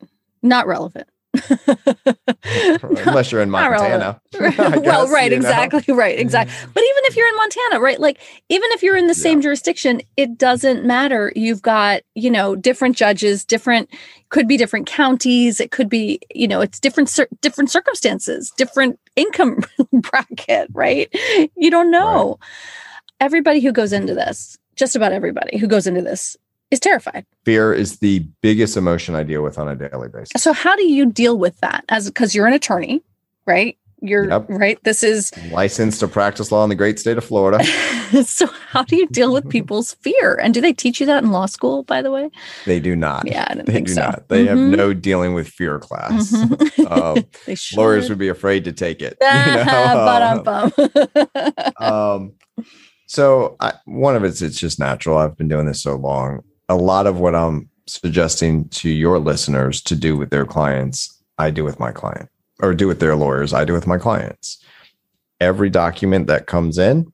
not 0.42 0.66
relevant 0.66 1.08
Unless 2.82 3.32
you're 3.32 3.42
in 3.42 3.50
Montana. 3.50 4.20
well, 4.40 5.08
right, 5.08 5.30
know? 5.30 5.36
exactly, 5.36 5.94
right, 5.94 6.18
exactly. 6.18 6.54
Mm. 6.54 6.74
But 6.74 6.82
even 6.82 7.02
if 7.04 7.16
you're 7.16 7.28
in 7.28 7.36
Montana, 7.36 7.80
right, 7.80 8.00
like 8.00 8.18
even 8.48 8.70
if 8.72 8.82
you're 8.82 8.96
in 8.96 9.06
the 9.06 9.14
same 9.14 9.40
jurisdiction, 9.40 10.00
it 10.16 10.38
doesn't 10.38 10.84
matter. 10.84 11.32
You've 11.34 11.62
got, 11.62 12.02
you 12.14 12.30
know, 12.30 12.56
different 12.56 12.96
judges, 12.96 13.44
different 13.44 13.90
could 14.28 14.48
be 14.48 14.56
different 14.56 14.86
counties. 14.86 15.60
It 15.60 15.70
could 15.70 15.88
be, 15.88 16.20
you 16.34 16.48
know, 16.48 16.60
it's 16.60 16.80
different 16.80 17.18
different 17.40 17.70
circumstances, 17.70 18.52
different 18.56 18.98
income 19.14 19.60
bracket, 19.92 20.68
right? 20.72 21.12
You 21.56 21.70
don't 21.70 21.90
know. 21.90 22.38
Everybody 23.20 23.60
who 23.60 23.72
goes 23.72 23.92
into 23.92 24.14
this, 24.14 24.58
just 24.74 24.94
about 24.94 25.12
everybody 25.12 25.56
who 25.58 25.66
goes 25.66 25.86
into 25.86 26.02
this, 26.02 26.36
is 26.70 26.80
terrified. 26.80 27.24
Fear 27.44 27.72
is 27.74 27.98
the 27.98 28.26
biggest 28.42 28.76
emotion 28.76 29.14
I 29.14 29.22
deal 29.22 29.42
with 29.42 29.58
on 29.58 29.68
a 29.68 29.76
daily 29.76 30.08
basis. 30.08 30.42
So 30.42 30.52
how 30.52 30.74
do 30.76 30.86
you 30.86 31.06
deal 31.06 31.38
with 31.38 31.58
that? 31.60 31.84
As 31.88 32.06
because 32.06 32.34
you're 32.34 32.46
an 32.46 32.52
attorney, 32.54 33.02
right? 33.46 33.76
You're 34.02 34.28
Yep. 34.28 34.46
right. 34.50 34.78
This 34.84 35.02
is 35.02 35.32
Licensed 35.50 36.00
to 36.00 36.08
practice 36.08 36.52
law 36.52 36.62
in 36.64 36.68
the 36.68 36.74
great 36.74 36.98
state 36.98 37.16
of 37.16 37.24
Florida. 37.24 37.64
so 38.24 38.46
how 38.68 38.82
do 38.82 38.94
you 38.94 39.06
deal 39.08 39.32
with 39.32 39.48
people's 39.48 39.94
fear? 39.94 40.34
And 40.34 40.52
do 40.52 40.60
they 40.60 40.74
teach 40.74 41.00
you 41.00 41.06
that 41.06 41.24
in 41.24 41.32
law 41.32 41.46
school, 41.46 41.82
by 41.84 42.02
the 42.02 42.10
way? 42.10 42.30
They 42.66 42.78
do 42.78 42.94
not. 42.94 43.26
Yeah, 43.26 43.54
They 43.54 43.72
think 43.72 43.86
do 43.86 43.94
so. 43.94 44.02
not. 44.02 44.28
They 44.28 44.44
have 44.46 44.58
Mhm. 44.58 44.76
no 44.76 44.92
dealing 44.92 45.32
with 45.34 45.48
fear 45.48 45.78
class. 45.78 46.30
Mhm. 46.32 46.72
Um, 46.86 47.24
they 47.46 47.54
should. 47.54 47.78
Lawyers 47.78 48.08
would 48.10 48.18
be 48.18 48.28
afraid 48.28 48.64
to 48.64 48.72
take 48.72 49.00
it. 49.02 49.16
you 49.20 49.26
know? 49.64 50.70
Um, 51.78 52.32
so 53.06 53.56
I, 53.60 53.72
one 53.86 54.14
of 54.16 54.24
it's 54.24 54.42
it's 54.42 54.58
just 54.58 54.78
natural. 54.78 55.16
I've 55.18 55.36
been 55.36 55.48
doing 55.48 55.66
this 55.66 55.82
so 55.82 55.96
long. 55.96 56.42
A 56.68 56.76
lot 56.76 57.06
of 57.06 57.18
what 57.20 57.34
I'm 57.34 57.68
suggesting 57.86 58.68
to 58.70 58.90
your 58.90 59.18
listeners 59.18 59.80
to 59.82 59.94
do 59.94 60.16
with 60.16 60.30
their 60.30 60.44
clients, 60.44 61.22
I 61.38 61.50
do 61.50 61.64
with 61.64 61.78
my 61.78 61.92
client, 61.92 62.28
or 62.60 62.74
do 62.74 62.88
with 62.88 63.00
their 63.00 63.14
lawyers, 63.14 63.52
I 63.52 63.64
do 63.64 63.72
with 63.72 63.86
my 63.86 63.98
clients. 63.98 64.62
Every 65.40 65.70
document 65.70 66.26
that 66.26 66.46
comes 66.46 66.78
in, 66.78 67.12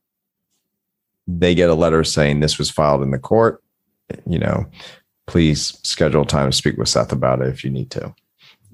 they 1.27 1.55
get 1.55 1.71
a 1.71 1.75
letter 1.75 2.05
saying 2.05 2.41
this 2.41 2.59
was 2.59 2.71
filed 2.71 3.03
in 3.03 3.11
the 3.11 3.19
court. 3.19 3.63
You 4.27 4.39
know, 4.39 4.67
please 5.27 5.79
schedule 5.83 6.25
time 6.25 6.51
to 6.51 6.57
speak 6.57 6.77
with 6.77 6.89
Seth 6.89 7.13
about 7.13 7.43
it 7.43 7.49
if 7.49 7.65
you 7.65 7.71
need 7.71 7.91
to. 7.91 8.15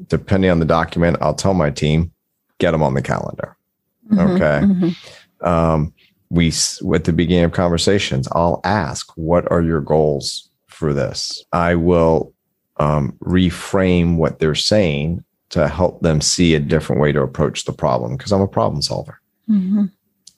Depending 0.09 0.51
on 0.51 0.61
the 0.61 0.65
document, 0.65 1.17
I'll 1.21 1.35
tell 1.35 1.55
my 1.55 1.71
team, 1.71 2.13
get 2.59 2.71
them 2.71 2.83
on 2.83 2.95
the 2.95 3.03
calendar. 3.03 3.57
Mhm, 4.11 4.35
Okay. 4.35 4.67
mhm. 4.67 5.47
Um, 5.47 5.93
we, 6.31 6.49
at 6.95 7.05
the 7.05 7.13
beginning 7.13 7.45
of 7.45 7.53
conversations, 7.53 8.29
I'll 8.33 8.61
ask, 8.65 9.11
what 9.17 9.51
are 9.51 9.63
your 9.63 9.81
goals 9.81 10.48
for 10.79 10.95
this? 10.95 11.45
I 11.53 11.75
will 11.75 12.33
um, 12.79 13.13
reframe 13.23 14.17
what 14.17 14.39
they're 14.39 14.55
saying 14.55 15.25
to 15.51 15.67
help 15.67 16.01
them 16.03 16.21
see 16.21 16.55
a 16.55 16.61
different 16.61 17.03
way 17.03 17.11
to 17.13 17.21
approach 17.23 17.65
the 17.65 17.73
problem 17.73 18.17
because 18.17 18.33
I'm 18.33 18.41
a 18.41 18.47
problem 18.49 18.81
solver 18.83 19.21
Mhm. 19.51 19.91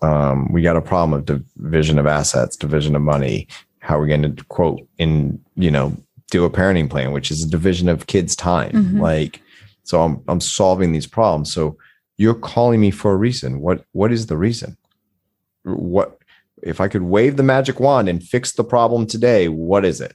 um, 0.02 0.52
we 0.52 0.62
got 0.62 0.76
a 0.76 0.80
problem 0.80 1.12
of 1.18 1.26
division 1.60 1.98
of 1.98 2.06
assets, 2.06 2.56
division 2.56 2.96
of 2.96 3.02
money. 3.02 3.46
How 3.80 3.98
are 3.98 4.02
we 4.02 4.08
going 4.08 4.34
to 4.36 4.44
quote 4.44 4.80
in, 4.98 5.38
you 5.56 5.70
know, 5.70 5.96
do 6.30 6.44
a 6.44 6.50
parenting 6.50 6.88
plan, 6.88 7.10
which 7.12 7.30
is 7.30 7.42
a 7.44 7.48
division 7.50 7.88
of 7.88 8.06
kids' 8.06 8.36
time. 8.36 8.70
Mhm. 8.72 9.00
Like, 9.00 9.42
so 9.82 10.00
I'm 10.02 10.22
I'm 10.28 10.40
solving 10.40 10.92
these 10.92 11.06
problems. 11.08 11.52
So 11.52 11.76
you're 12.18 12.34
calling 12.34 12.80
me 12.80 12.90
for 12.92 13.12
a 13.12 13.16
reason. 13.16 13.60
What 13.60 13.84
what 13.92 14.12
is 14.12 14.26
the 14.26 14.36
reason? 14.36 14.76
What 15.64 16.18
if 16.62 16.80
I 16.80 16.88
could 16.88 17.02
wave 17.02 17.36
the 17.36 17.42
magic 17.42 17.80
wand 17.80 18.08
and 18.08 18.22
fix 18.22 18.52
the 18.52 18.64
problem 18.64 19.06
today? 19.06 19.48
What 19.48 19.84
is 19.84 20.00
it? 20.00 20.14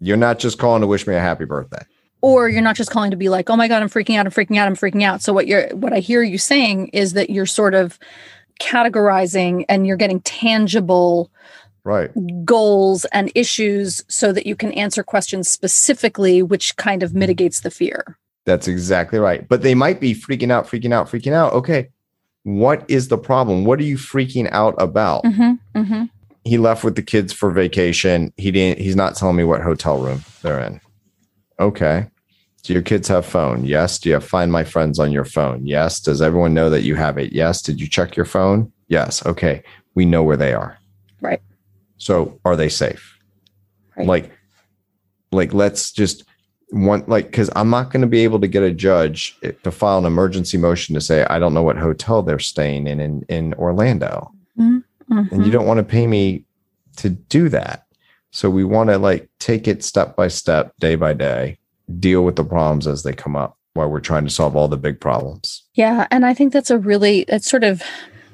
You're 0.00 0.16
not 0.16 0.38
just 0.38 0.58
calling 0.58 0.80
to 0.82 0.86
wish 0.86 1.06
me 1.06 1.14
a 1.14 1.20
happy 1.20 1.44
birthday. 1.44 1.84
or 2.22 2.48
you're 2.48 2.62
not 2.62 2.76
just 2.76 2.90
calling 2.90 3.10
to 3.10 3.16
be 3.16 3.28
like 3.28 3.48
oh 3.50 3.56
my 3.56 3.68
god 3.68 3.82
i'm 3.82 3.88
freaking 3.90 4.16
out 4.18 4.26
i'm 4.26 4.32
freaking 4.32 4.56
out 4.56 4.66
i'm 4.66 4.74
freaking 4.74 5.02
out 5.02 5.20
so 5.22 5.32
what 5.32 5.46
you're 5.46 5.68
what 5.76 5.92
i 5.92 5.98
hear 6.00 6.22
you 6.22 6.38
saying 6.38 6.88
is 6.88 7.12
that 7.12 7.28
you're 7.30 7.46
sort 7.46 7.74
of 7.74 7.98
categorizing 8.60 9.64
and 9.68 9.86
you're 9.86 9.96
getting 9.96 10.20
tangible 10.20 11.30
Right. 11.84 12.10
goals 12.44 13.04
and 13.12 13.30
issues 13.36 14.02
so 14.08 14.32
that 14.32 14.44
you 14.44 14.56
can 14.56 14.72
answer 14.72 15.04
questions 15.04 15.48
specifically 15.48 16.42
which 16.42 16.74
kind 16.76 17.04
of 17.04 17.14
mitigates 17.14 17.60
the 17.60 17.70
fear 17.70 18.18
That's 18.44 18.66
exactly 18.66 19.18
right. 19.20 19.48
But 19.48 19.62
they 19.62 19.74
might 19.74 20.00
be 20.00 20.12
freaking 20.14 20.50
out, 20.50 20.66
freaking 20.66 20.92
out, 20.92 21.08
freaking 21.08 21.32
out. 21.32 21.52
Okay. 21.52 21.88
What 22.44 22.84
is 22.88 23.08
the 23.08 23.18
problem? 23.18 23.64
What 23.64 23.78
are 23.80 23.84
you 23.84 23.96
freaking 23.98 24.48
out 24.52 24.74
about? 24.78 25.22
mm-hmm, 25.24 25.52
mm-hmm. 25.78 26.04
He 26.46 26.58
left 26.58 26.84
with 26.84 26.94
the 26.94 27.02
kids 27.02 27.32
for 27.32 27.50
vacation. 27.50 28.32
He 28.36 28.50
didn't, 28.50 28.78
he's 28.78 28.96
not 28.96 29.16
telling 29.16 29.36
me 29.36 29.44
what 29.44 29.62
hotel 29.62 29.98
room 29.98 30.22
they're 30.42 30.60
in. 30.60 30.80
Okay. 31.58 32.06
Do 32.62 32.72
your 32.72 32.82
kids 32.82 33.08
have 33.08 33.26
phone? 33.26 33.64
Yes. 33.64 33.98
Do 33.98 34.08
you 34.08 34.14
have 34.14 34.24
find 34.24 34.52
my 34.52 34.64
friends 34.64 34.98
on 34.98 35.12
your 35.12 35.24
phone? 35.24 35.66
Yes. 35.66 36.00
Does 36.00 36.22
everyone 36.22 36.54
know 36.54 36.70
that 36.70 36.82
you 36.82 36.94
have 36.94 37.18
it? 37.18 37.32
Yes. 37.32 37.62
Did 37.62 37.80
you 37.80 37.88
check 37.88 38.16
your 38.16 38.26
phone? 38.26 38.72
Yes. 38.88 39.24
Okay. 39.26 39.62
We 39.94 40.04
know 40.04 40.22
where 40.22 40.36
they 40.36 40.52
are. 40.52 40.78
Right. 41.20 41.42
So 41.96 42.40
are 42.44 42.56
they 42.56 42.68
safe? 42.68 43.18
Right. 43.96 44.06
Like, 44.06 44.30
like 45.32 45.52
let's 45.52 45.90
just 45.92 46.24
one 46.70 47.04
like 47.06 47.26
because 47.26 47.50
I'm 47.54 47.70
not 47.70 47.90
going 47.90 48.00
to 48.00 48.08
be 48.08 48.24
able 48.24 48.40
to 48.40 48.48
get 48.48 48.62
a 48.62 48.72
judge 48.72 49.38
to 49.62 49.70
file 49.70 49.98
an 49.98 50.04
emergency 50.04 50.58
motion 50.58 50.94
to 50.94 51.00
say 51.00 51.24
I 51.24 51.38
don't 51.38 51.54
know 51.54 51.62
what 51.62 51.76
hotel 51.76 52.22
they're 52.22 52.38
staying 52.38 52.86
in 52.86 53.00
in, 53.00 53.22
in 53.28 53.54
Orlando, 53.54 54.32
and 54.56 54.82
Mm-hmm. 55.10 55.42
you 55.42 55.50
don't 55.50 55.66
want 55.66 55.78
to 55.78 55.84
pay 55.84 56.06
me 56.06 56.44
to 56.96 57.10
do 57.10 57.48
that. 57.50 57.86
So 58.32 58.50
we 58.50 58.64
want 58.64 58.90
to 58.90 58.98
like 58.98 59.28
take 59.38 59.68
it 59.68 59.84
step 59.84 60.16
by 60.16 60.28
step, 60.28 60.72
day 60.78 60.96
by 60.96 61.14
day, 61.14 61.58
deal 61.98 62.24
with 62.24 62.36
the 62.36 62.44
problems 62.44 62.86
as 62.86 63.02
they 63.02 63.12
come 63.12 63.36
up 63.36 63.56
while 63.74 63.88
we're 63.88 64.00
trying 64.00 64.24
to 64.24 64.30
solve 64.30 64.56
all 64.56 64.68
the 64.68 64.76
big 64.76 65.00
problems. 65.00 65.64
Yeah, 65.74 66.06
and 66.10 66.26
I 66.26 66.34
think 66.34 66.52
that's 66.52 66.70
a 66.70 66.78
really 66.78 67.20
it 67.28 67.44
sort 67.44 67.64
of 67.64 67.82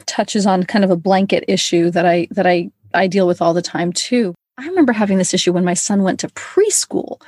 touches 0.07 0.47
on 0.47 0.65
kind 0.65 0.85
of 0.85 0.91
a 0.91 0.97
blanket 0.97 1.45
issue 1.47 1.91
that 1.91 2.07
I 2.07 2.29
that 2.31 2.47
I 2.47 2.71
I 2.95 3.07
deal 3.07 3.27
with 3.27 3.43
all 3.43 3.55
the 3.55 3.63
time 3.63 3.93
too. 3.93 4.35
I 4.59 4.67
remember 4.67 4.93
having 4.93 5.19
this 5.19 5.35
issue 5.35 5.53
when 5.53 5.65
my 5.65 5.75
son 5.75 6.03
went 6.03 6.21
to 6.21 6.29
preschool 6.29 7.21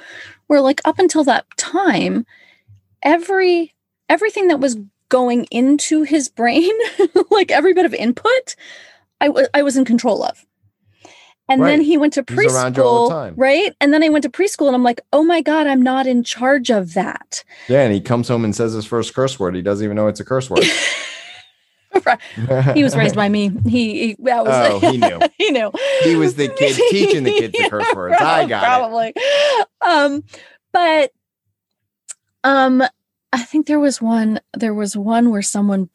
where 0.47 0.61
like 0.61 0.81
up 0.85 0.99
until 0.99 1.25
that 1.25 1.47
time 1.57 2.27
every 3.03 3.75
everything 4.09 4.49
that 4.49 4.61
was 4.61 4.77
going 5.09 5.45
into 5.51 6.03
his 6.03 6.29
brain, 6.29 6.73
like 7.31 7.51
every 7.51 7.73
bit 7.73 7.85
of 7.85 7.95
input, 7.95 8.57
I 9.21 9.29
wa- 9.29 9.47
I 9.55 9.63
was 9.63 9.77
in 9.77 9.85
control 9.85 10.23
of. 10.23 10.45
And 11.47 11.63
then 11.63 11.83
he 11.83 11.99
went 11.99 12.15
to 12.15 12.25
He's 12.27 12.55
around 12.55 12.79
you 12.79 12.83
all 12.83 13.11
the 13.11 13.15
preschool, 13.15 13.35
right? 13.37 13.75
And 13.79 13.93
then 13.93 14.03
I 14.03 14.09
went 14.09 14.23
to 14.23 14.31
preschool 14.31 14.67
and 14.67 14.75
I'm 14.75 14.83
like, 14.83 15.03
"Oh 15.13 15.23
my 15.23 15.43
god, 15.43 15.67
I'm 15.67 15.83
not 15.83 16.07
in 16.07 16.25
charge 16.25 16.71
of 16.71 16.95
that." 16.95 17.45
Yeah, 17.69 17.83
and 17.83 17.93
he 17.93 18.01
comes 18.01 18.29
home 18.29 18.45
and 18.45 18.57
says 18.57 18.73
his 18.73 18.87
first 18.87 19.15
curse 19.15 19.39
word. 19.39 19.55
He 19.55 19.61
doesn't 19.61 19.85
even 19.85 19.95
know 19.95 20.09
it's 20.09 20.21
a 20.21 20.25
curse 20.25 20.49
word. 20.49 20.65
he 22.75 22.83
was 22.83 22.97
raised 22.97 23.15
by 23.15 23.29
me. 23.29 23.51
He, 23.69 24.09
he 24.09 24.17
that 24.21 24.45
was 24.45 24.83
Oh, 24.83 24.91
he 24.91 24.97
knew. 24.97 25.21
he 25.39 25.51
knew. 25.51 25.71
He 26.03 26.17
was 26.17 26.35
the 26.35 26.49
kid 26.49 26.77
teaching 26.91 27.25
the 27.25 27.33
kids 27.33 27.57
the 27.57 27.69
curse 27.69 27.95
words. 27.95 28.17
I 28.19 28.47
got 28.47 28.63
it. 28.63 28.67
probably. 28.67 29.15
Um, 29.87 30.25
but 30.73 31.13
um, 32.43 32.83
I 33.33 33.43
think 33.43 33.67
there 33.67 33.81
was 33.81 34.01
one. 34.01 34.41
There 34.55 34.75
was 34.75 34.97
one 34.97 35.31
where 35.31 35.43
someone, 35.43 35.91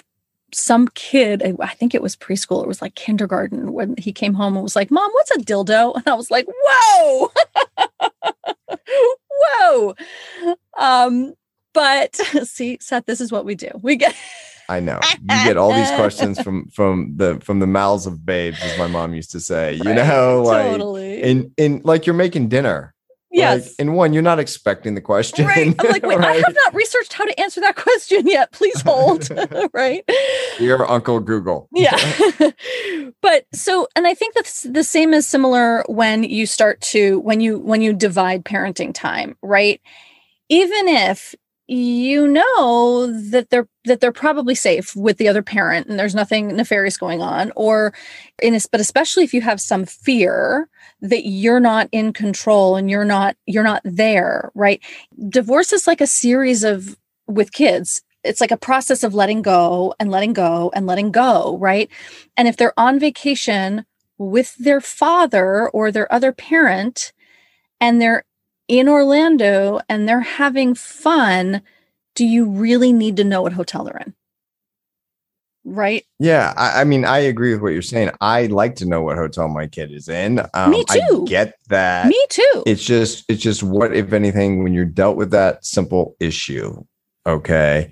some 0.53 0.87
kid, 0.89 1.55
I- 1.61 1.67
think 1.67 1.95
it 1.95 2.01
was 2.01 2.15
preschool. 2.15 2.61
It 2.61 2.67
was 2.67 2.81
like 2.81 2.95
kindergarten 2.95 3.73
when 3.73 3.95
he 3.97 4.11
came 4.11 4.33
home 4.33 4.55
and 4.55 4.63
was 4.63 4.75
like, 4.75 4.91
"Mom, 4.91 5.09
what's 5.11 5.31
a 5.31 5.39
dildo?" 5.39 5.95
And 5.99 6.07
I 6.07 6.13
was 6.13 6.29
like, 6.31 6.45
"Whoa, 6.47 7.31
whoa." 9.31 9.95
Um, 10.77 11.33
but 11.73 12.15
see, 12.43 12.77
Seth, 12.81 13.05
this 13.05 13.21
is 13.21 13.31
what 13.31 13.45
we 13.45 13.55
do. 13.55 13.69
We 13.81 13.95
get. 13.95 14.15
I 14.67 14.79
know. 14.79 14.99
You 15.21 15.43
get 15.45 15.57
all 15.57 15.73
these 15.73 15.89
questions 15.91 16.39
from 16.39 16.67
from 16.67 17.13
the 17.15 17.39
from 17.41 17.59
the 17.59 17.65
mouths 17.65 18.05
of 18.05 18.23
babes, 18.23 18.59
as 18.61 18.77
my 18.77 18.85
mom 18.85 19.15
used 19.15 19.31
to 19.31 19.39
say. 19.39 19.73
You 19.73 19.93
know, 19.95 20.43
like 20.45 20.71
totally. 20.71 21.23
in 21.23 21.51
in 21.57 21.81
like 21.83 22.05
you're 22.05 22.15
making 22.15 22.49
dinner. 22.49 22.93
Yes. 23.31 23.67
Like, 23.67 23.75
in 23.79 23.93
one, 23.93 24.13
you're 24.13 24.23
not 24.23 24.39
expecting 24.39 24.95
the 24.95 25.01
question. 25.01 25.45
Right. 25.45 25.75
I'm 25.79 25.89
like, 25.89 26.05
wait, 26.05 26.19
I 26.19 26.33
have 26.45 26.55
not 26.65 26.73
researched 26.73 27.13
how 27.13 27.25
to 27.25 27.39
answer 27.39 27.61
that 27.61 27.75
question 27.75 28.27
yet. 28.27 28.51
Please 28.51 28.81
hold. 28.81 29.29
right. 29.73 30.03
You're 30.59 30.89
Uncle 30.89 31.19
Google. 31.19 31.69
Yeah. 31.73 31.97
but 33.21 33.45
so, 33.53 33.87
and 33.95 34.07
I 34.07 34.13
think 34.13 34.35
that's 34.35 34.63
the 34.63 34.83
same 34.83 35.13
is 35.13 35.27
similar 35.27 35.83
when 35.87 36.23
you 36.23 36.45
start 36.45 36.81
to, 36.81 37.19
when 37.19 37.41
you, 37.41 37.59
when 37.59 37.81
you 37.81 37.93
divide 37.93 38.45
parenting 38.45 38.93
time, 38.93 39.35
right? 39.41 39.81
Even 40.49 40.87
if 40.87 41.35
you 41.69 42.27
know 42.27 43.13
that 43.29 43.51
they're 43.51 43.67
that 43.85 44.01
they're 44.01 44.11
probably 44.11 44.55
safe 44.55 44.95
with 44.95 45.17
the 45.17 45.27
other 45.27 45.43
parent 45.43 45.85
and 45.87 45.99
there's 45.99 46.15
nothing 46.15 46.47
nefarious 46.47 46.97
going 46.97 47.21
on 47.21 47.51
or 47.55 47.93
in 48.41 48.53
this 48.53 48.65
but 48.65 48.81
especially 48.81 49.23
if 49.23 49.35
you 49.35 49.41
have 49.41 49.61
some 49.61 49.85
fear 49.85 50.67
that 51.01 51.27
you're 51.27 51.59
not 51.59 51.87
in 51.91 52.11
control 52.11 52.75
and 52.75 52.89
you're 52.89 53.05
not 53.05 53.35
you're 53.45 53.63
not 53.63 53.81
there 53.85 54.51
right? 54.55 54.81
Divorce 55.29 55.71
is 55.71 55.85
like 55.85 56.01
a 56.01 56.07
series 56.07 56.63
of 56.63 56.97
with 57.27 57.51
kids 57.51 58.01
it's 58.23 58.41
like 58.41 58.51
a 58.51 58.57
process 58.57 59.03
of 59.03 59.13
letting 59.13 59.43
go 59.43 59.93
and 59.99 60.09
letting 60.09 60.33
go 60.33 60.71
and 60.73 60.87
letting 60.87 61.11
go 61.11 61.55
right? 61.59 61.87
And 62.35 62.47
if 62.47 62.57
they're 62.57 62.77
on 62.79 62.99
vacation 62.99 63.85
with 64.17 64.55
their 64.55 64.81
father 64.81 65.69
or 65.69 65.91
their 65.91 66.11
other 66.11 66.31
parent 66.31 67.13
and 67.79 68.01
they're 68.01 68.23
in 68.69 68.87
Orlando 68.87 69.81
and 69.89 70.07
they're 70.07 70.21
having 70.21 70.75
fun, 70.75 71.61
do 72.15 72.23
you 72.25 72.45
really 72.45 72.93
need 72.93 73.17
to 73.17 73.25
know 73.25 73.41
what 73.41 73.51
hotel 73.51 73.83
they're 73.83 73.97
in? 73.97 74.13
Right? 75.65 76.05
Yeah, 76.19 76.53
I, 76.55 76.81
I 76.81 76.83
mean, 76.85 77.03
I 77.03 77.17
agree 77.17 77.51
with 77.51 77.61
what 77.61 77.73
you're 77.73 77.81
saying. 77.81 78.11
I 78.21 78.45
like 78.45 78.75
to 78.77 78.85
know 78.85 79.01
what 79.01 79.17
hotel 79.17 79.49
my 79.49 79.67
kid 79.67 79.91
is 79.91 80.07
in. 80.07 80.39
Um, 80.53 80.71
Me 80.71 80.85
too. 80.85 81.25
I 81.25 81.29
get 81.29 81.55
that. 81.67 82.07
Me 82.07 82.25
too. 82.29 82.63
it's 82.65 82.83
just 82.83 83.25
it's 83.27 83.41
just 83.41 83.61
what 83.61 83.93
if 83.93 84.13
anything 84.13 84.63
when 84.63 84.73
you're 84.73 84.85
dealt 84.85 85.17
with 85.17 85.31
that 85.31 85.65
simple 85.65 86.15
issue 86.19 86.81
okay 87.27 87.91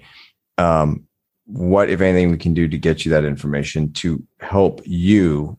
um 0.57 1.05
what 1.45 1.89
if 1.89 1.99
anything 2.01 2.31
we 2.31 2.37
can 2.37 2.53
do 2.53 2.67
to 2.67 2.77
get 2.77 3.05
you 3.05 3.11
that 3.11 3.25
information 3.25 3.91
to 3.91 4.23
help 4.39 4.81
you 4.85 5.57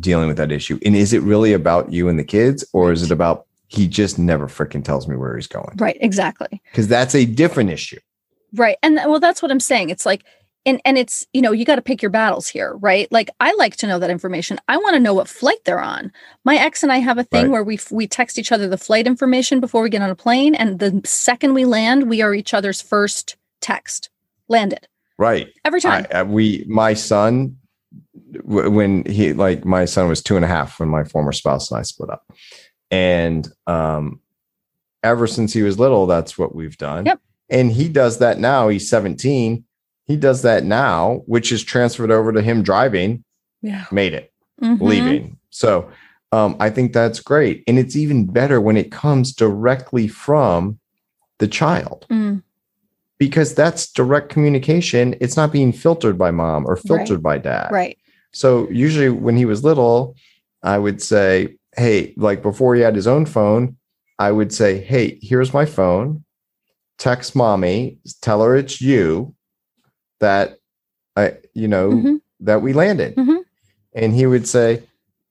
dealing 0.00 0.26
with 0.28 0.38
that 0.38 0.50
issue 0.50 0.78
and 0.84 0.96
is 0.96 1.12
it 1.12 1.22
really 1.22 1.52
about 1.52 1.92
you 1.92 2.08
and 2.08 2.18
the 2.18 2.24
kids 2.24 2.64
or 2.72 2.90
is 2.90 3.02
it 3.02 3.10
about 3.10 3.46
he 3.68 3.86
just 3.86 4.18
never 4.18 4.48
freaking 4.48 4.84
tells 4.84 5.06
me 5.06 5.16
where 5.16 5.36
he's 5.36 5.46
going 5.46 5.76
right, 5.76 5.96
exactly. 6.00 6.60
because 6.72 6.88
that's 6.88 7.14
a 7.14 7.24
different 7.24 7.70
issue 7.70 7.98
Right. 8.54 8.78
And 8.82 8.94
well, 8.94 9.20
that's 9.20 9.42
what 9.42 9.50
I'm 9.50 9.60
saying. 9.60 9.90
It's 9.90 10.06
like, 10.06 10.24
and 10.64 10.80
and 10.86 10.96
it's 10.96 11.26
you 11.34 11.42
know 11.42 11.52
you 11.52 11.66
got 11.66 11.76
to 11.76 11.82
pick 11.82 12.00
your 12.00 12.10
battles 12.10 12.48
here, 12.48 12.72
right? 12.78 13.06
Like 13.12 13.28
I 13.40 13.52
like 13.58 13.76
to 13.76 13.86
know 13.86 13.98
that 13.98 14.08
information. 14.08 14.58
I 14.68 14.78
want 14.78 14.94
to 14.94 15.00
know 15.00 15.12
what 15.12 15.28
flight 15.28 15.58
they're 15.66 15.82
on. 15.82 16.10
My 16.46 16.56
ex 16.56 16.82
and 16.82 16.90
I 16.90 16.96
have 16.96 17.18
a 17.18 17.24
thing 17.24 17.42
Right. 17.44 17.50
where 17.50 17.62
we 17.62 17.78
we 17.90 18.06
text 18.06 18.38
each 18.38 18.50
other 18.50 18.66
the 18.66 18.78
flight 18.78 19.06
information 19.06 19.60
before 19.60 19.82
we 19.82 19.90
get 19.90 20.00
on 20.00 20.08
a 20.08 20.14
plane, 20.14 20.54
and 20.54 20.78
the 20.78 21.02
second 21.04 21.52
we 21.52 21.66
land, 21.66 22.08
we 22.08 22.22
are 22.22 22.32
each 22.32 22.54
other's 22.54 22.80
first 22.80 23.36
text. 23.60 24.08
Landed 24.48 24.88
right 25.18 25.48
every 25.66 25.82
time. 25.82 26.06
I, 26.10 26.22
we 26.22 26.64
my 26.68 26.94
son 26.94 27.58
when 28.44 29.04
he 29.04 29.34
like 29.34 29.66
my 29.66 29.84
son 29.84 30.08
was 30.08 30.22
two 30.22 30.36
and 30.36 30.44
a 30.44 30.48
half 30.48 30.80
when 30.80 30.88
my 30.88 31.04
former 31.04 31.32
spouse 31.32 31.70
and 31.70 31.78
i 31.78 31.82
split 31.82 32.10
up 32.10 32.24
and 32.90 33.48
um 33.66 34.20
ever 35.02 35.26
since 35.26 35.52
he 35.52 35.62
was 35.62 35.78
little 35.78 36.06
that's 36.06 36.36
what 36.38 36.54
we've 36.54 36.78
done 36.78 37.06
Yep. 37.06 37.20
and 37.50 37.70
he 37.72 37.88
does 37.88 38.18
that 38.18 38.38
now 38.38 38.68
he's 38.68 38.88
17 38.88 39.64
he 40.06 40.16
does 40.16 40.42
that 40.42 40.64
now 40.64 41.22
which 41.26 41.52
is 41.52 41.62
transferred 41.62 42.10
over 42.10 42.32
to 42.32 42.42
him 42.42 42.62
driving 42.62 43.24
yeah. 43.62 43.84
made 43.92 44.14
it 44.14 44.32
Mhm. 44.62 44.80
leaving 44.80 45.38
So 45.50 45.90
um, 46.30 46.56
I 46.60 46.68
think 46.68 46.92
that's 46.92 47.20
great. 47.20 47.64
And 47.66 47.78
it's 47.78 47.96
even 47.96 48.26
better 48.26 48.60
when 48.60 48.76
it 48.76 48.92
comes 48.92 49.32
directly 49.32 50.08
from 50.08 50.78
the 51.38 51.48
child 51.48 52.06
Mm, 52.10 52.42
because 53.18 53.54
that's 53.54 53.90
direct 53.92 54.28
communication. 54.28 55.14
It's 55.20 55.36
not 55.38 55.52
being 55.52 55.72
filtered 55.72 56.18
by 56.18 56.30
mom 56.32 56.66
or 56.66 56.76
filtered 56.76 57.22
by 57.22 57.38
dad. 57.38 57.68
right. 57.70 57.96
So 58.32 58.68
usually 58.70 59.08
when 59.08 59.36
he 59.36 59.46
was 59.46 59.64
little, 59.64 60.16
I 60.62 60.76
would 60.76 61.00
say, 61.00 61.56
Hey, 61.78 62.12
like 62.16 62.42
before 62.42 62.74
he 62.74 62.80
had 62.82 62.96
his 62.96 63.06
own 63.06 63.24
phone, 63.24 63.76
I 64.18 64.32
would 64.32 64.52
say, 64.52 64.80
Hey, 64.80 65.18
here's 65.22 65.54
my 65.54 65.64
phone. 65.64 66.24
Text 66.98 67.36
mommy, 67.36 67.98
tell 68.20 68.42
her 68.42 68.56
it's 68.56 68.80
you 68.80 69.34
that 70.20 70.58
I, 71.16 71.34
you 71.54 71.68
know, 71.68 71.90
Mhm. 71.92 72.20
that 72.40 72.62
we 72.62 72.72
landed. 72.72 73.14
Mhm. 73.14 73.44
And 73.94 74.12
he 74.12 74.26
would 74.26 74.48
say, 74.48 74.82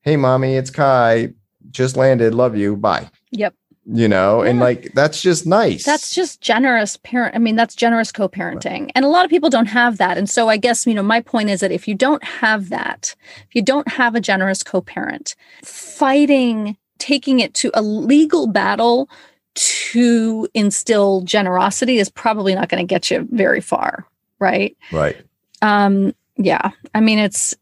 Hey, 0.01 0.15
mommy, 0.15 0.55
it's 0.55 0.69
Kai. 0.69 1.33
Just 1.69 1.97
landed. 1.97 2.33
Love 2.33 2.55
you. 2.55 2.77
Bye. 2.77 3.09
Yep. 3.31 3.53
You 3.89 4.09
know, 4.09 4.41
and 4.41 4.59
like 4.59 4.91
that's 4.95 5.21
just 5.21 5.47
nice. 5.47 5.85
That's 5.85 6.13
just 6.13 6.41
generous 6.41 6.97
parent. 6.97 7.35
I 7.35 7.39
mean, 7.39 7.55
that's 7.55 7.73
generous 7.73 8.11
co-parenting. 8.11 8.91
And 8.95 9.05
a 9.05 9.07
lot 9.07 9.23
of 9.23 9.29
people 9.31 9.49
don't 9.49 9.67
have 9.67 9.97
that. 9.97 10.17
And 10.17 10.29
so 10.29 10.49
I 10.49 10.57
guess, 10.57 10.85
you 10.85 10.93
know, 10.93 11.03
my 11.03 11.21
point 11.21 11.49
is 11.49 11.61
that 11.61 11.71
if 11.71 11.87
you 11.87 11.95
don't 11.95 12.21
have 12.21 12.67
that, 12.67 13.15
if 13.47 13.55
you 13.55 13.61
don't 13.61 13.87
have 13.87 14.13
a 14.13 14.19
generous 14.19 14.61
co-parent, 14.61 15.35
fighting, 15.63 16.75
taking 16.97 17.39
it 17.39 17.53
to 17.53 17.71
a 17.73 17.81
legal 17.81 18.47
battle 18.47 19.09
to 19.55 20.49
instill 20.53 21.21
generosity 21.21 21.97
is 21.97 22.09
probably 22.09 22.53
not 22.55 22.67
going 22.67 22.85
to 22.85 22.93
get 22.93 23.09
you 23.09 23.25
very 23.31 23.61
far, 23.61 24.05
right? 24.39 24.75
right. 24.91 25.15
Um 25.61 26.13
yeah. 26.35 26.71
I 26.93 26.99
mean, 26.99 27.19
it's 27.19 27.55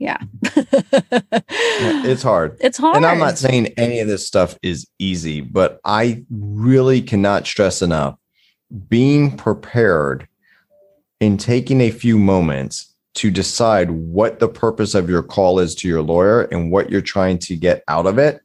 yeah. 0.00 0.16
It's 2.02 2.22
hard. 2.22 2.56
it's 2.60 2.78
hard. 2.78 2.96
And 2.96 3.06
I'm 3.06 3.18
not 3.18 3.38
saying 3.38 3.68
any 3.76 4.00
of 4.00 4.08
this 4.08 4.26
stuff 4.26 4.58
is 4.62 4.88
easy, 4.98 5.40
but 5.40 5.80
I 5.84 6.24
really 6.30 7.02
cannot 7.02 7.46
stress 7.46 7.82
enough 7.82 8.16
being 8.88 9.36
prepared 9.36 10.26
in 11.20 11.36
taking 11.36 11.80
a 11.82 11.90
few 11.90 12.18
moments 12.18 12.94
to 13.14 13.30
decide 13.30 13.90
what 13.90 14.38
the 14.38 14.48
purpose 14.48 14.94
of 14.94 15.10
your 15.10 15.22
call 15.22 15.58
is 15.58 15.74
to 15.76 15.88
your 15.88 16.02
lawyer 16.02 16.42
and 16.44 16.72
what 16.72 16.90
you're 16.90 17.00
trying 17.00 17.38
to 17.38 17.54
get 17.56 17.84
out 17.86 18.06
of 18.06 18.18
it 18.18 18.40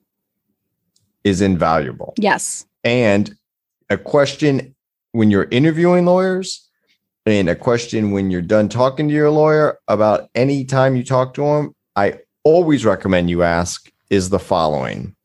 is 1.24 1.42
invaluable. 1.42 2.14
Yes. 2.18 2.66
And 2.84 3.36
a 3.90 3.98
question 3.98 4.76
when 5.14 5.32
you're 5.32 5.48
interviewing 5.52 6.06
lawyers 6.06 6.65
and 7.26 7.50
a 7.50 7.56
question 7.56 8.12
when 8.12 8.30
you're 8.30 8.42
done 8.42 8.70
talking 8.70 9.08
to 9.08 9.14
your 9.14 9.32
lawyer 9.32 9.80
about 9.88 10.30
any 10.36 10.64
time 10.66 10.96
you 10.96 11.04
talk 11.04 11.34
to 11.36 11.42
them, 11.42 11.76
I 11.96 12.20
always 12.44 12.86
recommend 12.86 13.30
you 13.30 13.44
ask 13.44 13.92
is 14.10 14.30
the 14.30 14.40
following 14.40 15.16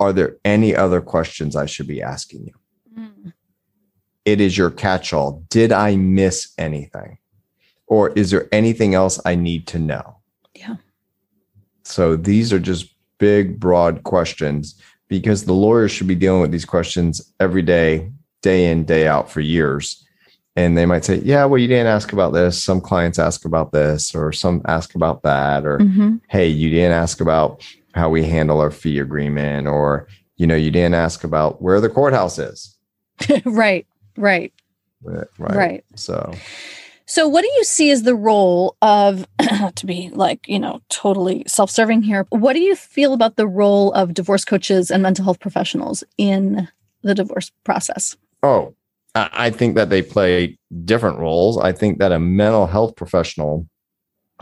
Are 0.00 0.12
there 0.12 0.36
any 0.44 0.74
other 0.74 1.00
questions 1.00 1.54
I 1.54 1.66
should 1.66 1.86
be 1.86 2.02
asking 2.02 2.46
you? 2.46 2.54
Mm. 2.98 3.32
It 4.24 4.40
is 4.40 4.58
your 4.58 4.70
catch 4.70 5.12
all. 5.12 5.44
Did 5.48 5.72
I 5.72 5.96
miss 5.96 6.52
anything? 6.58 7.18
Or 7.86 8.10
is 8.10 8.30
there 8.30 8.48
anything 8.52 8.94
else 8.94 9.20
I 9.24 9.34
need 9.34 9.66
to 9.68 9.78
know? 9.78 10.18
Yeah. 10.54 10.76
So 11.84 12.16
these 12.16 12.52
are 12.52 12.60
just 12.60 12.94
big, 13.18 13.58
broad 13.60 14.02
questions 14.04 14.80
because 15.08 15.44
the 15.44 15.52
lawyers 15.52 15.90
should 15.90 16.06
be 16.06 16.14
dealing 16.14 16.40
with 16.40 16.52
these 16.52 16.64
questions 16.64 17.32
every 17.40 17.62
day, 17.62 18.10
day 18.42 18.70
in, 18.70 18.84
day 18.84 19.08
out 19.08 19.30
for 19.30 19.40
years. 19.40 20.06
And 20.56 20.76
they 20.76 20.84
might 20.86 21.04
say, 21.04 21.16
Yeah, 21.24 21.44
well, 21.44 21.58
you 21.58 21.68
didn't 21.68 21.86
ask 21.86 22.12
about 22.12 22.32
this. 22.32 22.62
Some 22.62 22.80
clients 22.80 23.18
ask 23.18 23.44
about 23.44 23.72
this, 23.72 24.14
or 24.14 24.32
some 24.32 24.62
ask 24.66 24.94
about 24.94 25.22
that, 25.22 25.64
or 25.64 25.78
Mhm. 25.78 26.20
hey, 26.28 26.48
you 26.48 26.70
didn't 26.70 26.92
ask 26.92 27.20
about 27.20 27.64
how 27.94 28.08
we 28.10 28.24
handle 28.24 28.60
our 28.60 28.70
fee 28.70 28.98
agreement, 28.98 29.66
or 29.68 30.06
you 30.36 30.46
know, 30.46 30.56
you 30.56 30.70
didn't 30.70 30.94
ask 30.94 31.22
about 31.24 31.60
where 31.62 31.80
the 31.80 31.88
courthouse 31.88 32.38
is. 32.38 32.76
right. 33.44 33.86
Right. 34.16 34.52
Right. 35.02 35.26
Right. 35.38 35.84
So 35.94 36.32
So, 37.06 37.26
what 37.28 37.42
do 37.42 37.48
you 37.56 37.64
see 37.64 37.90
as 37.90 38.02
the 38.04 38.14
role 38.14 38.76
of, 38.82 39.26
to 39.74 39.86
be 39.86 40.10
like, 40.12 40.46
you 40.48 40.58
know, 40.58 40.80
totally 40.90 41.42
self 41.46 41.70
serving 41.70 42.02
here? 42.02 42.26
What 42.30 42.52
do 42.54 42.60
you 42.60 42.76
feel 42.76 43.12
about 43.12 43.36
the 43.36 43.46
role 43.48 43.92
of 43.92 44.14
divorce 44.14 44.44
coaches 44.44 44.90
and 44.90 45.02
mental 45.02 45.24
health 45.24 45.40
professionals 45.40 46.04
in 46.18 46.68
the 47.02 47.14
divorce 47.14 47.50
process? 47.64 48.16
Oh, 48.42 48.74
I 49.14 49.50
think 49.50 49.74
that 49.74 49.90
they 49.90 50.02
play 50.02 50.58
different 50.84 51.18
roles. 51.18 51.58
I 51.58 51.72
think 51.72 51.98
that 51.98 52.12
a 52.12 52.20
mental 52.20 52.66
health 52.66 52.94
professional, 52.94 53.66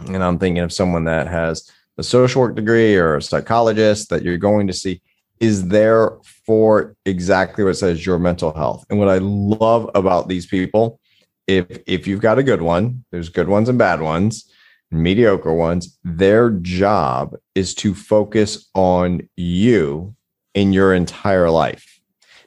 and 0.07 0.23
I'm 0.23 0.39
thinking 0.39 0.63
of 0.63 0.73
someone 0.73 1.05
that 1.05 1.27
has 1.27 1.71
a 1.97 2.03
social 2.03 2.43
work 2.43 2.55
degree 2.55 2.97
or 2.97 3.17
a 3.17 3.23
psychologist 3.23 4.11
that 4.11 4.23
you're 4.23 4.37
going 4.37 4.67
to 4.67 4.73
see, 4.73 5.01
is 5.41 5.69
there 5.69 6.13
for 6.47 6.97
exactly 7.07 7.65
what 7.65 7.77
says 7.77 8.05
your 8.05 8.19
mental 8.19 8.53
health. 8.53 8.85
And 8.91 8.99
what 8.99 9.09
I 9.09 9.19
love 9.19 9.91
about 9.95 10.29
these 10.29 10.47
people, 10.47 11.01
if 11.47 11.67
if 11.87 12.07
you've 12.07 12.21
got 12.21 12.39
a 12.39 12.43
good 12.43 12.63
one, 12.63 13.05
there's 13.11 13.29
good 13.29 13.49
ones 13.49 13.69
and 13.69 13.79
bad 13.79 14.01
ones, 14.01 14.51
mediocre 14.91 15.55
ones. 15.55 15.99
Their 16.05 16.51
job 16.51 17.37
is 17.55 17.75
to 17.77 17.95
focus 17.95 18.69
on 18.75 19.29
you 19.37 20.15
in 20.55 20.73
your 20.73 20.93
entire 20.93 21.51
life. 21.51 22.01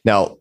Now, 0.03 0.37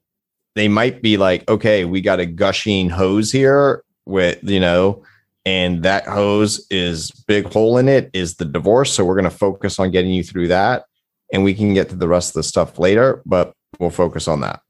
they 0.55 0.69
might 0.69 1.03
be 1.03 1.17
like, 1.17 1.49
okay, 1.49 1.85
we 1.85 2.01
got 2.01 2.21
a 2.21 2.27
gushing 2.27 2.89
hose 2.89 3.31
here 3.33 3.85
with, 4.07 4.39
you 4.43 4.61
know, 4.61 5.03
and 5.47 5.83
that 5.85 6.07
hose 6.07 6.67
is 6.71 7.11
big 7.27 7.47
hole 7.47 7.79
in 7.79 7.89
it 7.89 8.11
is 8.13 8.37
the 8.37 8.45
divorce. 8.45 8.93
So 8.93 9.05
we're 9.05 9.15
going 9.15 9.25
to 9.25 9.31
focus 9.31 9.79
on 9.79 9.91
getting 9.91 10.11
you 10.11 10.23
through 10.23 10.49
that. 10.49 10.85
And 11.33 11.45
we 11.45 11.55
can 11.55 11.75
get 11.75 11.89
to 11.91 11.97
the 11.97 12.09
rest 12.09 12.31
of 12.31 12.35
the 12.35 12.43
stuff 12.43 12.79
later, 12.79 13.23
but 13.25 13.55
we'll 13.79 13.91
focus 13.91 14.27
on 14.27 14.41
that. 14.41 14.61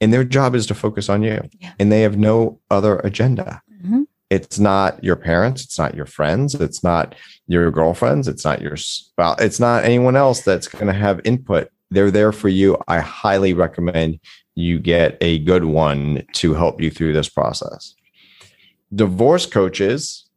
And 0.00 0.12
their 0.12 0.24
job 0.24 0.54
is 0.54 0.66
to 0.66 0.74
focus 0.74 1.08
on 1.08 1.22
you. 1.22 1.40
Yeah. 1.58 1.72
And 1.78 1.90
they 1.90 2.02
have 2.02 2.16
no 2.18 2.60
other 2.70 2.98
agenda. 2.98 3.62
Mhm. 3.82 4.06
It's 4.30 4.58
not 4.58 5.02
your 5.02 5.16
parents, 5.16 5.64
it's 5.64 5.78
not 5.78 5.94
your 5.94 6.06
friends, 6.06 6.54
it's 6.54 6.82
not 6.82 7.14
your 7.46 7.70
girlfriends, 7.70 8.28
it's 8.28 8.44
not 8.44 8.62
your 8.62 8.76
spouse, 8.76 9.40
it's 9.40 9.60
not 9.60 9.84
anyone 9.84 10.16
else 10.16 10.40
that's 10.40 10.68
going 10.68 10.86
to 10.86 10.92
have 10.92 11.20
input. 11.24 11.68
They're 11.90 12.10
there 12.10 12.32
for 12.32 12.48
you. 12.48 12.78
I 12.88 13.00
highly 13.00 13.52
recommend 13.52 14.20
you 14.54 14.78
get 14.78 15.16
a 15.20 15.38
good 15.40 15.64
one 15.64 16.24
to 16.32 16.54
help 16.54 16.80
you 16.80 16.90
through 16.90 17.12
this 17.12 17.28
process. 17.28 17.94
Divorce 18.94 19.46
coaches 19.46 20.28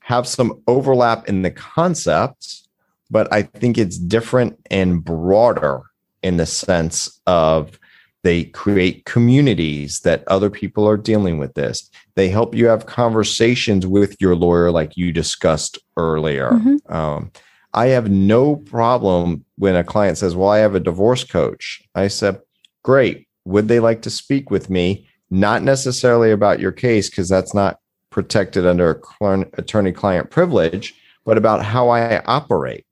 have 0.00 0.26
some 0.26 0.60
overlap 0.66 1.28
in 1.28 1.42
the 1.42 1.50
concepts, 1.50 2.68
but 3.10 3.32
I 3.32 3.42
think 3.42 3.78
it's 3.78 3.98
different 3.98 4.58
and 4.70 5.04
broader 5.04 5.82
in 6.22 6.36
the 6.36 6.46
sense 6.46 7.20
of 7.26 7.78
they 8.24 8.44
create 8.44 9.04
communities 9.04 10.00
that 10.00 10.26
other 10.28 10.50
people 10.50 10.88
are 10.88 10.96
dealing 10.96 11.38
with 11.38 11.54
this. 11.54 11.90
They 12.14 12.28
help 12.28 12.54
you 12.54 12.66
have 12.66 12.86
conversations 12.86 13.86
with 13.86 14.16
your 14.20 14.36
lawyer, 14.36 14.70
like 14.70 14.96
you 14.96 15.12
discussed 15.12 15.78
earlier. 15.96 16.50
Mhm. 16.50 16.92
Um, 16.92 17.32
I 17.74 17.86
have 17.88 18.10
no 18.10 18.56
problem 18.56 19.44
when 19.56 19.74
a 19.74 19.84
client 19.84 20.18
says, 20.18 20.36
Well, 20.36 20.50
I 20.50 20.58
have 20.58 20.74
a 20.74 20.80
divorce 20.80 21.24
coach. 21.24 21.82
I 21.94 22.08
said, 22.08 22.40
Great. 22.84 23.26
Would 23.44 23.68
they 23.68 23.80
like 23.80 24.02
to 24.02 24.10
speak 24.10 24.50
with 24.50 24.70
me? 24.70 25.08
Not 25.30 25.62
necessarily 25.62 26.30
about 26.30 26.60
your 26.60 26.72
case, 26.72 27.08
because 27.08 27.28
that's 27.28 27.54
not 27.54 27.78
protected 28.10 28.66
under 28.66 29.00
attorney 29.54 29.92
client 29.92 30.30
privilege, 30.30 30.94
but 31.24 31.38
about 31.38 31.64
how 31.64 31.88
I 31.88 32.22
operate. 32.24 32.84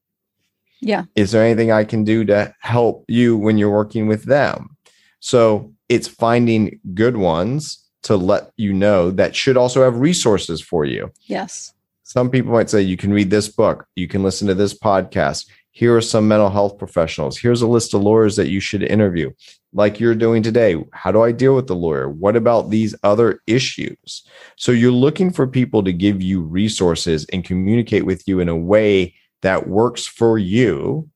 Yeah. 0.81 1.05
Is 1.15 1.33
there 1.33 1.45
anything 1.45 1.71
I 1.71 1.85
can 1.85 2.05
do 2.05 2.25
to 2.25 2.55
help 2.61 3.05
you 3.07 3.37
when 3.37 3.59
you're 3.59 3.71
working 3.71 4.07
with 4.07 4.25
them? 4.25 4.77
So 5.21 5.73
it's 5.91 6.09
finding 6.09 6.81
good 6.95 7.19
ones 7.19 7.87
to 8.05 8.17
let 8.17 8.51
you 8.57 8.73
know 8.73 9.11
that 9.11 9.37
should 9.37 9.59
also 9.59 9.85
have 9.85 10.01
resources 10.01 10.63
for 10.63 10.87
you. 10.87 11.13
Yes. 11.27 11.75
Some 12.03 12.31
people 12.31 12.53
might 12.53 12.71
say 12.71 12.81
you 12.81 12.97
can 12.97 13.13
read 13.13 13.31
this 13.31 13.49
book, 13.49 13.87
you 13.95 14.09
can 14.09 14.23
listen 14.23 14.49
to 14.49 14.55
this 14.55 14.77
podcast. 14.77 15.47
Here 15.73 15.97
are 15.97 16.01
some 16.01 16.27
mental 16.27 16.51
health 16.51 16.79
professionals. 16.79 17.39
Here's 17.39 17.63
a 17.63 17.67
list 17.69 17.95
of 17.95 18.03
lawyers 18.03 18.37
that 18.37 18.49
you 18.49 18.59
should 18.61 18.83
interview, 18.83 19.31
like 19.73 20.01
you're 20.01 20.17
doing 20.17 20.43
today. 20.43 20.83
How 20.93 21.13
do 21.13 21.23
I 21.23 21.31
deal 21.33 21.55
with 21.55 21.69
the 21.69 21.77
lawyer? 21.77 22.09
What 22.09 22.35
about 22.37 22.71
these 22.71 22.95
other 23.05 23.41
issues? 23.47 24.25
So 24.57 24.73
you're 24.73 24.91
looking 24.91 25.31
for 25.31 25.47
people 25.47 25.85
to 25.85 25.93
give 25.93 26.21
you 26.23 26.43
resources 26.43 27.25
and 27.33 27.45
communicate 27.45 28.05
with 28.05 28.27
you 28.27 28.41
in 28.41 28.49
a 28.49 28.57
way 28.57 29.15
that 29.43 29.69
works 29.69 30.07
for 30.07 30.39
you. 30.39 31.09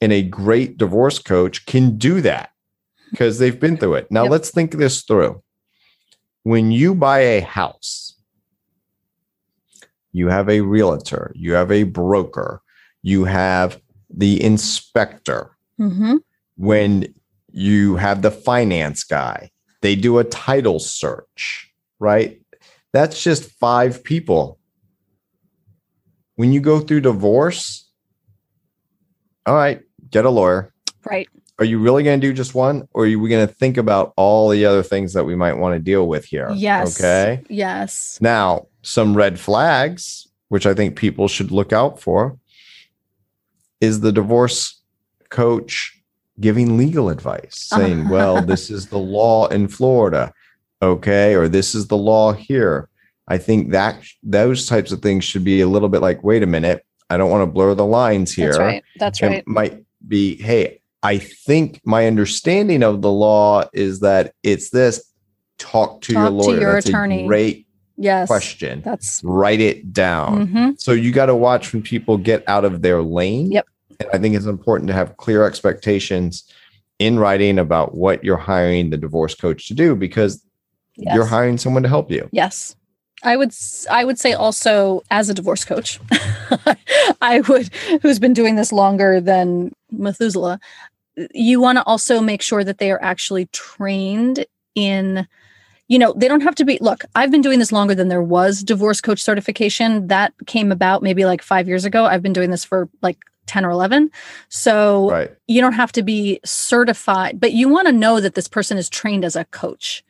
And 0.00 0.12
a 0.12 0.22
great 0.22 0.78
divorce 0.78 1.18
coach 1.20 1.64
can 1.66 1.96
do 1.98 2.20
that 2.22 2.50
because 3.10 3.38
they've 3.38 3.60
been 3.60 3.76
through 3.76 3.94
it. 3.94 4.10
Now, 4.10 4.22
Yep. 4.24 4.30
let's 4.32 4.50
think 4.50 4.72
this 4.72 5.02
through. 5.02 5.42
When 6.42 6.72
you 6.72 6.94
buy 6.94 7.20
a 7.20 7.40
house, 7.42 8.16
you 10.10 10.28
have 10.28 10.48
a 10.48 10.62
realtor, 10.62 11.30
you 11.36 11.52
have 11.52 11.70
a 11.70 11.84
broker, 11.84 12.62
you 13.02 13.24
have 13.24 13.80
the 14.10 14.42
inspector. 14.42 15.56
hmm 15.78 16.16
When 16.56 17.12
you 17.50 17.96
have 17.96 18.22
the 18.22 18.30
finance 18.30 19.04
guy, 19.04 19.50
they 19.80 19.96
do 19.96 20.18
a 20.18 20.24
title 20.24 20.78
search, 20.78 21.72
right? 21.98 22.40
That's 22.92 23.22
just 23.22 23.50
five 23.58 24.04
people. 24.04 24.58
When 26.36 26.52
you 26.52 26.60
go 26.60 26.80
through 26.80 27.00
divorce, 27.02 27.88
all 29.46 29.54
right, 29.54 29.82
get 30.10 30.24
a 30.24 30.30
lawyer. 30.30 30.72
Right. 31.04 31.28
Are 31.58 31.64
you 31.64 31.78
really 31.78 32.02
going 32.02 32.20
to 32.20 32.26
do 32.26 32.32
just 32.32 32.54
one, 32.54 32.88
or 32.92 33.04
are 33.04 33.18
we 33.18 33.28
going 33.28 33.46
to 33.46 33.52
think 33.52 33.76
about 33.76 34.12
all 34.16 34.48
the 34.48 34.64
other 34.64 34.82
things 34.82 35.12
that 35.12 35.24
we 35.24 35.36
might 35.36 35.54
want 35.54 35.74
to 35.74 35.78
deal 35.78 36.08
with 36.08 36.24
here? 36.24 36.50
Yes. 36.54 36.98
Okay. 36.98 37.42
Yes. 37.48 38.18
Now, 38.20 38.66
some 38.82 39.16
red 39.16 39.38
flags, 39.38 40.26
which 40.48 40.66
I 40.66 40.74
think 40.74 40.96
people 40.96 41.28
should 41.28 41.50
look 41.50 41.72
out 41.72 42.00
for, 42.00 42.38
is 43.82 44.00
the 44.00 44.12
divorce 44.12 44.80
coach 45.28 45.98
giving 46.40 46.78
legal 46.78 47.10
advice, 47.10 47.50
saying, 47.74 48.08
well, 48.08 48.40
this 48.40 48.70
is 48.70 48.86
the 48.88 48.98
law 48.98 49.48
in 49.48 49.68
Florida. 49.68 50.32
Okay. 50.80 51.34
Or 51.34 51.48
this 51.48 51.74
is 51.74 51.88
the 51.88 51.96
law 51.96 52.32
here. 52.32 52.88
I 53.28 53.38
think 53.38 53.70
that 53.72 54.02
those 54.22 54.66
types 54.66 54.90
of 54.92 55.00
things 55.02 55.24
should 55.24 55.44
be 55.44 55.60
a 55.60 55.68
little 55.68 55.88
bit 55.88 56.00
like, 56.00 56.24
wait 56.24 56.42
a 56.42 56.46
minute, 56.46 56.84
I 57.10 57.16
don't 57.16 57.30
want 57.30 57.42
to 57.42 57.52
blur 57.52 57.74
the 57.74 57.84
lines 57.86 58.32
here. 58.32 58.48
That's 58.48 58.58
right. 58.58 58.84
That's 58.98 59.22
right. 59.22 59.32
It 59.32 59.46
might 59.48 59.84
be, 60.08 60.40
hey, 60.42 60.80
I 61.02 61.18
think 61.18 61.80
my 61.84 62.06
understanding 62.06 62.82
of 62.82 63.02
the 63.02 63.10
law 63.12 63.64
is 63.72 64.00
that 64.00 64.34
it's 64.42 64.70
this. 64.70 65.12
Talk 65.58 66.00
to 66.02 66.12
your 66.12 66.30
Talk 66.30 66.44
to 66.46 66.60
your 66.60 66.72
That's 66.74 66.88
attorney. 66.88 67.24
a 67.24 67.26
great 67.28 67.66
yes. 67.96 68.26
question. 68.26 68.82
That's 68.84 69.20
Write 69.22 69.60
it 69.60 69.92
down. 69.92 70.48
mhm. 70.48 70.80
So 70.80 70.92
you 70.92 71.12
got 71.12 71.26
to 71.26 71.36
watch 71.36 71.72
when 71.72 71.82
people 71.82 72.18
get 72.18 72.42
out 72.48 72.64
of 72.64 72.82
their 72.82 73.02
lane. 73.02 73.52
Yep. 73.52 73.66
And 74.02 74.08
I 74.12 74.18
think 74.18 74.34
it's 74.34 74.46
important 74.46 74.88
to 74.88 74.94
have 74.94 75.16
clear 75.16 75.44
expectations 75.44 76.50
in 76.98 77.18
writing 77.18 77.58
about 77.58 77.94
what 77.94 78.22
you're 78.22 78.36
hiring 78.36 78.90
the 78.90 78.96
divorce 78.96 79.34
coach 79.34 79.66
to 79.68 79.74
do 79.74 79.96
because 79.96 80.44
yes. 80.96 81.14
you're 81.14 81.26
hiring 81.26 81.58
someone 81.58 81.82
to 81.82 81.88
help 81.88 82.10
you. 82.10 82.28
Yes. 82.32 82.76
I 83.24 83.36
would 83.36 83.54
I 83.90 84.04
would 84.04 84.18
say 84.18 84.32
also 84.32 85.02
as 85.10 85.28
a 85.28 85.34
divorce 85.34 85.64
coach, 85.64 86.00
I 87.20 87.40
would 87.48 87.72
who's 88.02 88.18
been 88.18 88.32
doing 88.32 88.56
this 88.56 88.72
longer 88.72 89.20
than 89.20 89.72
Methuselah, 89.90 90.58
you 91.32 91.60
want 91.60 91.78
to 91.78 91.84
also 91.84 92.20
make 92.20 92.42
sure 92.42 92.64
that 92.64 92.78
they 92.78 92.90
are 92.90 93.02
actually 93.02 93.46
trained 93.46 94.44
in 94.74 95.26
you 95.88 95.98
know, 95.98 96.14
they 96.16 96.26
don't 96.26 96.40
have 96.40 96.54
to 96.54 96.64
be 96.64 96.78
look, 96.80 97.04
I've 97.14 97.30
been 97.30 97.42
doing 97.42 97.58
this 97.58 97.70
longer 97.70 97.94
than 97.94 98.08
there 98.08 98.22
was 98.22 98.62
divorce 98.62 99.00
coach 99.00 99.22
certification. 99.22 100.06
That 100.06 100.32
came 100.46 100.72
about 100.72 101.02
maybe 101.02 101.24
like 101.24 101.42
5 101.42 101.68
years 101.68 101.84
ago. 101.84 102.06
I've 102.06 102.22
been 102.22 102.32
doing 102.32 102.50
this 102.50 102.64
for 102.64 102.88
like 103.02 103.18
10 103.46 103.64
or 103.64 103.70
11. 103.70 104.10
So 104.48 105.10
Right. 105.10 105.30
you 105.46 105.60
don't 105.60 105.72
have 105.74 105.92
to 105.92 106.02
be 106.02 106.40
certified 106.44 107.40
but 107.40 107.52
you 107.52 107.68
want 107.68 107.86
to 107.86 107.92
know 107.92 108.20
that 108.20 108.34
this 108.34 108.48
person 108.48 108.78
is 108.78 108.88
trained 108.88 109.24
as 109.24 109.36
a 109.36 109.44
coach 109.46 110.02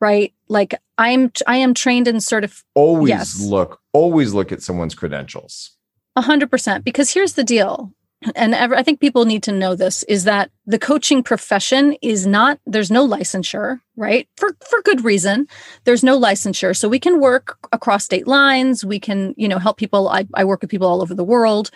right 0.00 0.32
like 0.48 0.74
i'm 0.98 1.30
i 1.46 1.56
am 1.56 1.72
trained 1.74 2.08
in 2.08 2.16
certif 2.16 2.62
Always 2.74 3.08
Yes. 3.08 3.40
look, 3.40 3.80
always 3.92 4.32
look 4.34 4.52
at 4.52 4.62
someone's 4.62 4.94
credentials. 4.94 5.70
A 6.16 6.22
100% 6.22 6.84
because 6.84 7.10
here's 7.12 7.34
the 7.34 7.44
deal 7.44 7.92
and 8.36 8.54
ever, 8.54 8.76
i 8.76 8.82
think 8.82 9.00
people 9.00 9.24
need 9.24 9.42
to 9.42 9.52
know 9.52 9.74
this 9.74 10.02
is 10.04 10.24
that 10.24 10.50
the 10.66 10.78
coaching 10.78 11.22
profession 11.22 11.96
is 12.02 12.26
not 12.26 12.58
there's 12.66 12.90
no 12.90 13.06
licensure 13.06 13.80
right 13.96 14.28
for 14.36 14.50
for 14.68 14.80
good 14.82 15.04
reason 15.04 15.46
there's 15.84 16.04
no 16.04 16.18
licensure 16.18 16.76
so 16.76 16.88
we 16.88 17.00
can 17.00 17.20
work 17.20 17.58
across 17.72 18.04
state 18.04 18.26
lines 18.28 18.84
we 18.84 19.00
can 19.00 19.34
you 19.36 19.48
know 19.48 19.58
help 19.58 19.76
people 19.76 20.08
i, 20.08 20.26
I 20.34 20.44
work 20.44 20.60
with 20.60 20.70
people 20.70 20.86
all 20.88 21.02
over 21.02 21.14
the 21.14 21.24
world 21.24 21.70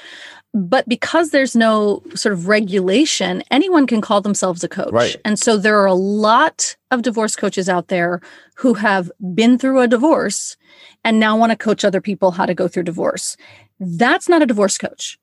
but 0.57 0.89
because 0.89 1.31
there's 1.31 1.55
no 1.55 2.03
sort 2.15 2.33
of 2.33 2.49
regulation 2.49 3.43
anyone 3.51 3.87
can 3.87 4.01
call 4.01 4.23
themselves 4.23 4.65
a 4.65 4.69
coach. 4.69 4.91
Right. 4.91 5.17
and 5.25 5.39
so 5.39 5.59
there 5.59 5.79
are 5.79 5.87
a 5.87 5.95
lot 5.95 6.75
of 6.91 7.03
divorce 7.03 7.37
coaches 7.37 7.69
out 7.69 7.89
there 7.89 8.23
who 8.55 8.73
have 8.75 9.13
been 9.35 9.59
through 9.59 9.81
a 9.81 9.87
divorce 9.87 10.57
and 11.05 11.21
now 11.21 11.37
want 11.37 11.53
to 11.53 11.57
coach 11.57 11.85
other 11.85 12.01
people 12.01 12.31
how 12.31 12.47
to 12.47 12.55
go 12.55 12.69
through 12.69 12.85
divorce. 12.85 13.37
That's 13.79 14.31
not 14.31 14.43
a 14.43 14.47
divorce 14.47 14.79
coach. 14.79 15.19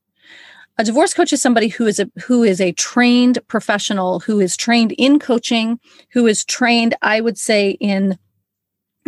A 0.77 0.83
divorce 0.83 1.13
coach 1.15 1.33
is 1.33 1.41
somebody 1.41 1.67
who 1.67 1.87
is 1.87 1.99
a 1.99 2.09
who 2.25 2.43
is 2.43 2.61
a 2.61 2.71
trained 2.73 3.39
professional 3.47 4.19
who 4.19 4.39
is 4.39 4.55
trained 4.55 4.91
in 4.93 5.17
coaching 5.17 5.79
who 6.11 6.25
is 6.27 6.43
trained 6.45 6.95
i 7.01 7.21
would 7.21 7.37
say 7.37 7.71
in 7.79 8.17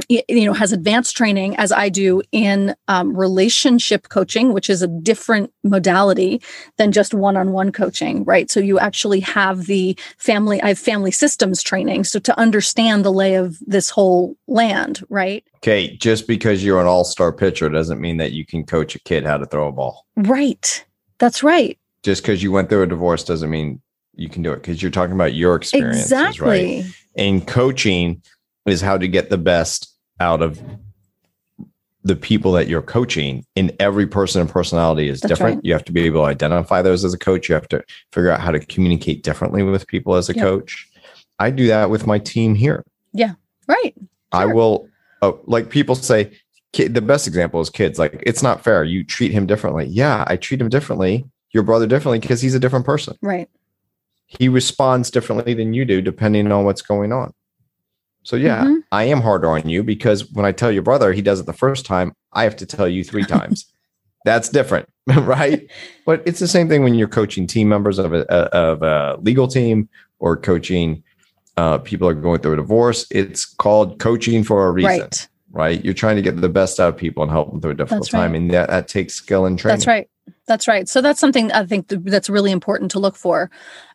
you 0.10 0.46
know 0.46 0.54
has 0.54 0.72
advanced 0.72 1.16
training 1.16 1.56
as 1.58 1.72
i 1.72 1.88
do 1.89 2.22
in 2.32 2.76
um, 2.88 3.16
relationship 3.16 4.10
coaching 4.10 4.52
which 4.54 4.70
is 4.70 4.82
a 4.82 4.88
different 4.88 5.52
modality 5.64 6.41
than 6.78 6.91
just 6.91 7.14
one-on-one 7.14 7.72
coaching 7.72 8.24
right 8.26 8.52
so 8.52 8.60
you 8.60 8.78
actually 8.78 9.20
have 9.22 9.66
the 9.68 9.98
family 10.18 10.62
i 10.62 10.70
have 10.70 10.80
family 10.80 11.12
systems 11.12 11.64
training 11.64 12.04
so 12.04 12.20
to 12.20 12.38
understand 12.39 13.06
the 13.06 13.12
lay 13.14 13.36
of 13.36 13.58
this 13.66 13.89
whole 13.89 14.36
land 14.48 15.04
right 15.10 15.43
Okay. 15.66 15.98
Just 15.98 16.28
because 16.28 16.64
you're 16.64 16.80
an 16.80 16.86
all 16.86 17.04
star 17.04 17.32
pitcher 17.32 17.70
doesn't 17.70 18.00
mean 18.00 18.18
that 18.18 18.34
you 18.34 18.46
can 18.46 18.66
coach 18.68 18.93
a 18.93 19.00
kid 19.00 19.26
how 19.26 19.38
to 19.38 19.48
throw 19.48 19.68
a 19.68 19.72
ball. 19.72 20.06
right 20.16 20.86
that's 21.18 21.41
right 21.41 21.80
Just 22.04 22.22
because 22.22 22.43
you 22.43 22.52
went 22.52 22.70
through 22.70 22.84
a 22.84 22.88
divorce 22.88 23.24
doesn't 23.24 23.50
mean 23.50 23.82
you 24.14 24.30
can 24.30 24.43
do 24.43 24.52
it 24.54 24.58
because 24.58 24.82
you're 24.82 24.91
talking 24.91 25.16
about 25.16 25.34
your 25.34 25.56
experiences, 25.56 26.12
right? 26.39 26.60
exactly 26.62 26.86
And 27.16 27.48
coaching 27.48 28.22
is 28.66 28.82
how 28.82 28.97
to 28.97 29.07
get 29.07 29.30
the 29.30 29.38
best 29.38 29.93
out 30.20 30.41
of 30.41 30.61
the 32.03 32.16
people 32.16 32.51
that 32.53 32.68
you're 32.68 32.82
coaching. 32.82 33.43
And 33.55 33.76
every 33.80 34.05
person 34.05 34.41
and 34.41 34.49
personality 34.49 35.07
is 35.09 35.22
That's 35.22 35.30
different. 35.30 35.55
right. 35.57 35.66
You 35.66 35.74
have 35.74 35.86
to 35.86 35.91
be 35.91 36.01
able 36.01 36.22
to 36.22 36.28
identify 36.28 36.82
those 36.82 37.03
as 37.03 37.13
a 37.13 37.18
coach. 37.18 37.49
You 37.49 37.55
have 37.55 37.68
to 37.70 37.84
figure 38.11 38.30
out 38.30 38.39
how 38.39 38.51
to 38.51 38.59
communicate 38.59 39.24
differently 39.24 39.63
with 39.63 39.88
people 39.88 40.16
as 40.16 40.30
a 40.30 40.36
Yep. 40.36 40.43
coach. 40.43 40.88
I 41.39 41.49
do 41.49 41.68
that 41.68 41.89
with 41.89 42.05
my 42.05 42.20
team 42.20 42.53
here. 42.55 42.84
Yeah. 43.13 43.34
Right 43.68 43.95
I 44.32 44.45
will, 44.45 44.88
oh, 45.22 45.39
like 45.45 45.70
people 45.70 45.95
say, 45.95 46.32
kid, 46.74 46.93
the 46.93 47.01
best 47.01 47.26
example 47.28 47.61
is 47.61 47.70
kids. 47.70 47.97
Like, 47.97 48.22
it's 48.26 48.43
not 48.43 48.63
fair. 48.63 48.84
You 48.84 49.03
treat 49.03 49.32
him 49.32 49.47
differently. 49.47 49.86
Yeah, 49.86 50.26
I 50.28 50.36
treat 50.36 50.61
him 50.61 50.70
differently, 50.70 51.26
your 51.53 51.63
brother 51.63 51.88
differently, 51.88 52.20
because 52.20 52.41
he's 52.41 52.53
a 52.53 52.59
different 52.59 52.86
person. 52.86 53.18
right 53.22 53.49
He 54.28 54.49
responds 54.49 55.09
differently 55.09 55.53
than 55.53 55.74
you 55.74 55.86
do, 55.86 56.01
depending 56.01 56.51
on 56.51 56.66
what's 56.66 56.82
going 56.82 57.11
on. 57.13 57.34
So, 58.26 58.36
yeah, 58.36 58.65
Mhm. 58.65 58.84
I 58.91 59.05
am 59.05 59.21
harder 59.21 59.49
on 59.49 59.69
you 59.69 59.84
because 59.84 60.30
when 60.34 60.45
I 60.45 60.51
tell 60.51 60.71
your 60.71 60.82
brother 60.82 61.13
he 61.13 61.21
does 61.21 61.39
it 61.39 61.45
the 61.45 61.53
first 61.53 61.86
time, 61.86 62.13
I 62.34 62.43
have 62.43 62.55
to 62.57 62.65
tell 62.65 62.88
you 62.88 63.03
three 63.03 63.23
times. 63.23 63.65
That's 64.26 64.49
different, 64.49 64.89
right? 65.15 65.67
But 66.05 66.23
it's 66.26 66.39
the 66.39 66.47
same 66.47 66.67
thing 66.67 66.84
when 66.84 66.95
you're 66.95 67.07
coaching 67.07 67.47
team 67.47 67.69
members 67.69 67.99
of 67.99 68.13
a, 68.13 68.26
of 68.32 68.82
a 68.82 69.17
legal 69.21 69.47
team 69.47 69.88
or 70.19 70.36
coaching 70.36 71.03
uh, 71.57 71.78
people 71.78 72.05
are 72.05 72.13
going 72.13 72.41
through 72.41 72.53
a 72.53 72.57
divorce. 72.57 73.05
It's 73.11 73.45
called 73.45 73.97
coaching 73.99 74.43
for 74.43 74.67
a 74.67 74.71
reason 74.71 74.99
right 74.99 75.28
right? 75.55 75.84
You're 75.86 75.93
trying 75.93 76.17
to 76.17 76.21
get 76.21 76.39
the 76.39 76.49
best 76.49 76.80
out 76.82 76.89
of 76.89 76.97
people 76.97 77.23
and 77.23 77.32
help 77.32 77.49
them 77.49 77.61
through 77.61 77.71
a 77.71 77.76
difficult 77.76 78.09
time, 78.09 78.36
and 78.36 78.51
that, 78.51 78.69
that 78.69 78.88
takes 78.89 79.13
skill 79.13 79.45
and 79.45 79.57
training. 79.57 79.78
That's 79.78 79.88
right. 79.88 80.09
That's 80.47 80.67
right. 80.67 80.88
So 80.88 81.01
that's 81.01 81.19
something 81.19 81.51
I 81.51 81.65
think 81.65 81.88
th- 81.88 82.01
that's 82.05 82.30
really 82.30 82.51
important 82.51 82.91
to 82.91 82.99
look 82.99 83.15
for. 83.15 83.49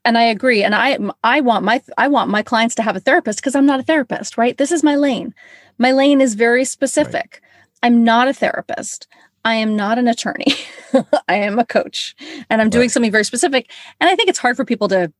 And 0.05 0.18
I 0.18 0.22
agree. 0.22 0.62
And 0.62 0.74
I 0.74 0.99
I 1.22 1.41
want 1.41 1.64
my 1.64 1.81
I 1.97 2.09
want 2.09 2.31
my 2.31 2.43
clients 2.43 2.74
to 2.76 2.83
have 2.83 2.97
a 2.97 3.01
therapist 3.01 3.39
because 3.39 3.55
I'm 3.55 3.66
not 3.66 3.81
a 3.81 3.85
therapist, 3.85 4.37
right? 4.37 4.57
This 4.57 4.72
is 4.72 4.83
my 4.83 4.97
lane. 4.97 5.35
My 5.78 5.93
lane 5.93 6.20
is 6.20 6.35
very 6.35 6.64
specific. 6.64 7.43
I'm 7.83 8.05
not 8.05 8.28
a 8.28 8.35
therapist. 8.35 9.07
I 9.45 9.55
am 9.55 9.76
not 9.76 9.99
an 9.99 10.09
attorney. 10.09 10.53
I 11.28 11.37
am 11.37 11.59
a 11.59 11.64
coach 11.64 12.14
and 12.51 12.61
I'm 12.61 12.68
doing 12.68 12.89
something 12.89 13.12
very 13.12 13.24
specific. 13.24 13.70
And 14.01 14.11
I 14.11 14.16
think 14.16 14.28
it's 14.28 14.39
hard 14.39 14.57
for 14.57 14.64
people 14.64 14.89
to 14.89 15.12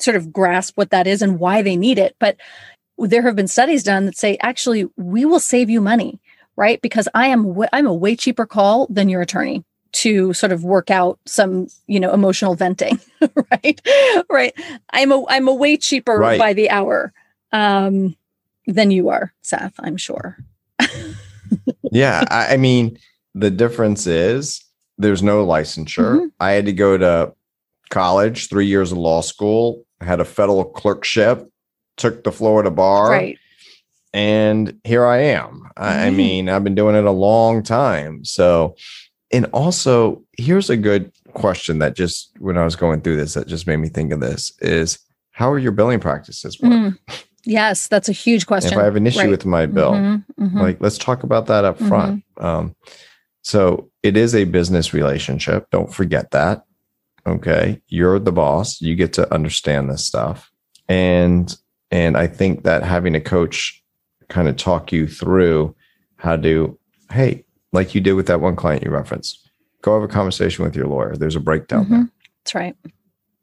sort 0.00 0.16
of 0.16 0.32
grasp 0.32 0.76
what 0.76 0.90
that 0.90 1.06
is 1.06 1.22
and 1.22 1.38
why 1.38 1.62
they 1.62 1.76
need 1.76 1.98
it. 1.98 2.16
But 2.18 2.36
there 2.98 3.22
have 3.22 3.36
been 3.36 3.48
studies 3.48 3.82
done 3.82 4.06
that 4.06 4.16
say 4.16 4.38
actually 4.40 4.88
we 4.96 5.24
will 5.24 5.40
save 5.40 5.70
you 5.70 5.80
money, 5.80 6.20
right? 6.56 6.80
Because 6.82 7.08
I 7.14 7.28
am 7.28 7.48
w- 7.48 7.68
I'm 7.72 7.86
a 7.86 7.94
way 7.94 8.16
cheaper 8.16 8.46
call 8.46 8.86
than 8.90 9.08
your 9.08 9.20
attorney 9.20 9.64
to 9.92 10.32
sort 10.32 10.52
of 10.52 10.62
work 10.64 10.90
out 10.90 11.18
some 11.26 11.66
you 11.86 11.98
know 12.00 12.12
emotional 12.12 12.54
venting 12.54 12.98
right 13.52 13.80
right 14.30 14.54
i'm 14.92 15.10
a 15.12 15.24
i'm 15.28 15.48
a 15.48 15.54
way 15.54 15.76
cheaper 15.76 16.18
Right. 16.18 16.38
by 16.38 16.52
the 16.52 16.70
hour 16.70 17.12
um 17.52 18.16
than 18.66 18.90
you 18.90 19.08
are 19.08 19.32
seth 19.42 19.74
i'm 19.80 19.96
sure 19.96 20.36
yeah, 21.92 22.24
I, 22.30 22.54
I 22.54 22.56
mean, 22.56 22.96
the 23.34 23.50
difference 23.50 24.06
is 24.06 24.64
there's 24.98 25.22
no 25.22 25.44
licensure. 25.46 26.20
Mhm. 26.20 26.30
I 26.40 26.52
had 26.52 26.66
to 26.66 26.72
go 26.72 26.96
to 26.96 27.32
college, 27.90 28.48
three 28.48 28.66
years 28.66 28.92
of 28.92 28.98
law 28.98 29.20
school, 29.20 29.84
had 30.00 30.20
a 30.20 30.24
federal 30.24 30.64
clerkship, 30.64 31.48
took 31.96 32.24
the 32.24 32.32
Florida 32.32 32.70
bar, 32.70 33.10
right 33.10 33.38
and 34.12 34.80
here 34.84 35.04
I 35.06 35.18
am. 35.18 35.70
I, 35.76 36.06
I 36.06 36.10
Mhm. 36.10 36.16
mean, 36.16 36.48
I've 36.48 36.64
been 36.64 36.74
doing 36.74 36.96
it 36.96 37.04
a 37.04 37.10
long 37.12 37.62
time. 37.62 38.24
So, 38.24 38.74
and 39.32 39.46
also, 39.52 40.22
here's 40.36 40.70
a 40.70 40.76
good 40.76 41.12
question 41.34 41.78
that 41.78 41.94
just 41.94 42.32
when 42.38 42.58
I 42.58 42.64
was 42.64 42.76
going 42.76 43.00
through 43.00 43.16
this, 43.16 43.34
that 43.34 43.46
just 43.46 43.66
made 43.66 43.76
me 43.78 43.88
think 43.88 44.12
of 44.12 44.20
this 44.20 44.52
is 44.60 44.98
how 45.30 45.50
are 45.50 45.58
your 45.58 45.72
billing 45.72 46.00
practices 46.00 46.60
work? 46.60 46.72
Mm. 46.72 46.98
yes 47.46 47.88
that's 47.88 48.08
a 48.08 48.12
huge 48.12 48.46
question 48.46 48.72
If 48.72 48.78
I 48.78 48.84
have 48.84 48.96
an 48.96 49.06
issue 49.06 49.20
Right. 49.20 49.30
with 49.30 49.46
my 49.46 49.64
bill, 49.66 49.92
Mhm, 49.92 50.24
mhm. 50.38 50.60
like 50.60 50.78
let's 50.80 50.98
talk 50.98 51.22
about 51.22 51.46
that 51.46 51.64
up 51.64 51.78
front. 51.78 52.22
Um, 52.36 52.74
so 53.42 53.90
it 54.02 54.16
is 54.16 54.34
a 54.34 54.44
business 54.44 54.92
relationship. 54.92 55.66
Don't 55.70 55.92
forget 55.94 56.30
that. 56.32 56.64
Okay. 57.26 57.80
You're 57.88 58.18
the 58.18 58.32
boss. 58.32 58.80
You 58.80 58.94
get 58.96 59.12
to 59.14 59.32
understand 59.32 59.88
this 59.90 60.04
stuff. 60.04 60.50
And 60.88 61.54
and 61.90 62.16
I 62.16 62.26
think 62.26 62.64
that 62.64 62.82
having 62.82 63.14
a 63.14 63.20
coach 63.20 63.82
kind 64.28 64.48
of 64.48 64.56
talk 64.56 64.92
you 64.92 65.06
through 65.08 65.74
how 66.16 66.36
to, 66.36 66.78
hey, 67.10 67.44
like 67.72 67.94
you 67.94 68.00
did 68.00 68.14
with 68.14 68.26
that 68.26 68.40
one 68.40 68.56
client 68.56 68.84
you 68.84 68.90
referenced, 68.90 69.48
go 69.82 69.94
have 69.94 70.08
a 70.08 70.12
conversation 70.12 70.64
with 70.64 70.74
your 70.76 70.86
lawyer. 70.86 71.16
There's 71.16 71.36
a 71.36 71.40
breakdown 71.40 71.88
there. 71.88 71.98
Mhm. 72.00 72.10
that's 72.44 72.54
right 72.54 72.76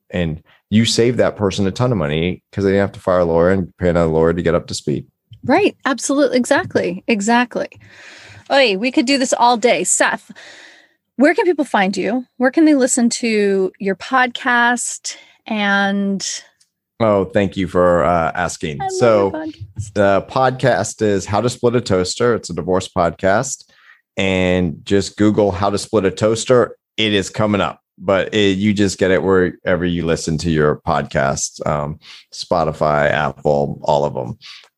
And 0.09 0.41
you 0.69 0.85
save 0.85 1.17
that 1.17 1.35
person 1.35 1.65
a 1.67 1.71
ton 1.71 1.91
of 1.91 1.97
money 1.97 2.43
because 2.49 2.63
they 2.63 2.71
didn't 2.71 2.81
have 2.81 2.91
to 2.93 2.99
fire 2.99 3.19
a 3.19 3.25
lawyer 3.25 3.51
and 3.51 3.75
pay 3.77 3.89
another 3.89 4.09
lawyer 4.11 4.33
to 4.33 4.41
get 4.41 4.55
up 4.55 4.67
to 4.67 4.73
speed. 4.73 5.05
Right. 5.43 5.77
Absolutely. 5.85 6.37
Exactly. 6.37 7.03
Exactly. 7.07 7.67
Oh, 8.49 8.77
we 8.77 8.91
could 8.91 9.05
do 9.05 9.17
this 9.17 9.33
all 9.33 9.55
day. 9.57 9.83
Seth, 9.83 10.31
where 11.17 11.33
can 11.33 11.45
people 11.45 11.63
find 11.65 11.95
you? 11.95 12.25
Where 12.37 12.51
can 12.51 12.65
they 12.65 12.75
listen 12.75 13.09
to 13.21 13.71
your 13.79 13.95
podcast? 13.95 15.15
And 15.45 16.25
oh, 16.99 17.25
thank 17.25 17.55
you 17.55 17.67
for 17.67 18.03
uh, 18.03 18.31
asking. 18.35 18.79
So, 18.89 19.31
podcast. 19.31 19.93
the 19.93 20.25
podcast 20.29 21.01
is 21.01 21.25
How 21.25 21.39
to 21.41 21.49
Split 21.49 21.75
a 21.75 21.81
Toaster. 21.81 22.33
It's 22.35 22.49
a 22.49 22.53
divorce 22.53 22.87
podcast. 22.89 23.66
And 24.17 24.83
just 24.83 25.17
Google 25.17 25.51
How 25.51 25.69
to 25.69 25.77
Split 25.77 26.05
a 26.05 26.11
Toaster. 26.11 26.75
It 26.97 27.13
is 27.13 27.29
coming 27.29 27.61
up, 27.61 27.81
but 27.97 28.33
it, 28.33 28.57
you 28.57 28.73
just 28.73 28.97
get 28.97 29.11
it 29.11 29.21
wherever 29.21 29.85
you 29.85 30.05
listen 30.05 30.37
to 30.39 30.49
your 30.49 30.81
podcast 30.81 31.65
um, 31.67 31.99
Spotify, 32.33 33.11
Apple, 33.11 33.79
all 33.83 34.05
of 34.05 34.15
them. 34.15 34.37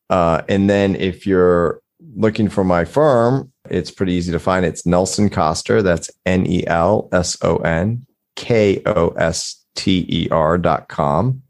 Uh, 0.09 0.41
and 0.49 0.69
then 0.69 0.95
if 0.95 1.25
you're 1.25 1.81
looking 2.15 2.49
for 2.49 2.63
my 2.63 2.83
firm, 2.83 3.51
it's 3.69 3.91
pretty 3.91 4.13
easy 4.13 4.31
to 4.31 4.39
find. 4.39 4.65
It's 4.65 4.85
Nelson 4.85 5.29
Koster. 5.29 5.81
That's 5.81 6.09
N 6.25 6.45
E 6.45 6.65
L 6.67 7.07
S 7.11 7.37
O 7.43 7.57
N 7.57 8.05
K 8.35 8.81
O 8.85 9.09
S 9.09 9.63
T 9.75 10.05
E 10.09 10.27
R 10.29 10.57
dot 10.57 10.89
com. 10.89 11.41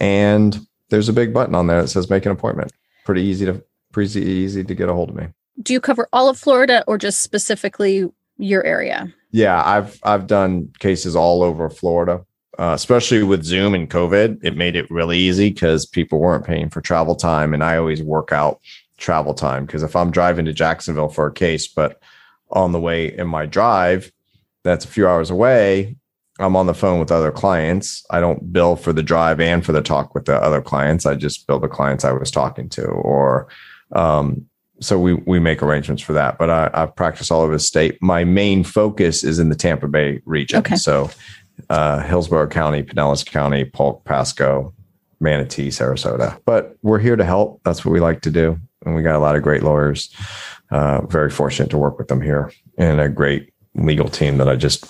And 0.00 0.66
there's 0.90 1.08
a 1.08 1.12
big 1.12 1.32
button 1.32 1.54
on 1.54 1.66
there 1.66 1.82
that 1.82 1.88
says 1.88 2.10
make 2.10 2.26
an 2.26 2.32
appointment. 2.32 2.72
Pretty 3.04 3.22
easy 3.22 3.46
to 3.46 3.62
pretty 3.92 4.20
easy 4.20 4.64
to 4.64 4.74
get 4.74 4.88
a 4.88 4.92
hold 4.92 5.10
of 5.10 5.16
me. 5.16 5.28
Do 5.62 5.72
you 5.72 5.80
cover 5.80 6.08
all 6.12 6.28
of 6.28 6.38
Florida 6.38 6.84
or 6.86 6.98
just 6.98 7.20
specifically 7.20 8.08
your 8.38 8.64
area? 8.64 9.12
Yeah, 9.30 9.62
I've 9.64 9.98
I've 10.02 10.26
done 10.26 10.72
cases 10.78 11.16
all 11.16 11.42
over 11.42 11.68
Florida. 11.70 12.24
Uh, 12.56 12.72
especially 12.72 13.24
with 13.24 13.42
Zoom 13.42 13.74
and 13.74 13.90
COVID, 13.90 14.38
it 14.44 14.56
made 14.56 14.76
it 14.76 14.88
really 14.88 15.18
easy 15.18 15.50
because 15.50 15.86
people 15.86 16.20
weren't 16.20 16.46
paying 16.46 16.70
for 16.70 16.80
travel 16.80 17.16
time. 17.16 17.52
And 17.52 17.64
I 17.64 17.76
always 17.76 18.00
work 18.00 18.30
out 18.30 18.60
travel 18.96 19.34
time 19.34 19.66
because 19.66 19.82
if 19.82 19.96
I'm 19.96 20.12
driving 20.12 20.44
to 20.44 20.52
Jacksonville 20.52 21.08
for 21.08 21.26
a 21.26 21.32
case, 21.32 21.66
but 21.66 22.00
on 22.50 22.70
the 22.70 22.78
way 22.78 23.12
in 23.16 23.26
my 23.26 23.44
drive, 23.46 24.12
that's 24.62 24.84
a 24.84 24.88
few 24.88 25.08
hours 25.08 25.30
away, 25.30 25.96
I'm 26.38 26.56
on 26.56 26.66
the 26.66 26.74
phone 26.74 26.98
with 26.98 27.12
other 27.12 27.30
clients. 27.30 28.04
I 28.10 28.20
don't 28.20 28.52
bill 28.52 28.76
for 28.76 28.92
the 28.92 29.02
drive 29.02 29.40
and 29.40 29.64
for 29.64 29.72
the 29.72 29.82
talk 29.82 30.14
with 30.14 30.24
the 30.24 30.36
other 30.36 30.62
clients. 30.62 31.06
I 31.06 31.14
just 31.14 31.46
bill 31.46 31.60
the 31.60 31.68
clients 31.68 32.04
I 32.04 32.12
was 32.12 32.30
talking 32.30 32.68
to, 32.70 32.84
or 32.84 33.48
um, 33.92 34.46
so 34.80 34.98
we 34.98 35.14
we 35.14 35.38
make 35.38 35.62
arrangements 35.62 36.02
for 36.02 36.12
that. 36.14 36.38
But 36.38 36.50
I, 36.50 36.70
I 36.74 36.86
practice 36.86 37.30
all 37.30 37.42
over 37.42 37.52
the 37.52 37.58
state. 37.58 37.98
My 38.02 38.24
main 38.24 38.64
focus 38.64 39.24
is 39.24 39.38
in 39.38 39.48
the 39.48 39.54
Tampa 39.54 39.88
Bay 39.88 40.20
region. 40.24 40.58
Okay. 40.58 40.76
So 40.76 41.10
uh, 41.70 42.00
Hillsborough 42.00 42.48
County, 42.48 42.82
Pinellas 42.82 43.24
County, 43.24 43.64
Polk, 43.64 44.04
Pasco, 44.04 44.74
Manatee, 45.20 45.68
Sarasota. 45.68 46.38
But 46.44 46.76
we're 46.82 46.98
here 46.98 47.16
to 47.16 47.24
help. 47.24 47.60
That's 47.64 47.84
what 47.84 47.92
we 47.92 48.00
like 48.00 48.22
to 48.22 48.30
do 48.30 48.60
and 48.84 48.94
we 48.94 49.02
got 49.02 49.16
a 49.16 49.18
lot 49.18 49.36
of 49.36 49.42
great 49.42 49.62
lawyers. 49.62 50.14
Uh, 50.70 51.04
very 51.06 51.30
fortunate 51.30 51.70
to 51.70 51.78
work 51.78 51.98
with 51.98 52.08
them 52.08 52.20
here, 52.20 52.52
and 52.78 53.00
a 53.00 53.08
great 53.08 53.52
legal 53.74 54.08
team 54.08 54.38
that 54.38 54.48
I 54.48 54.56
just 54.56 54.86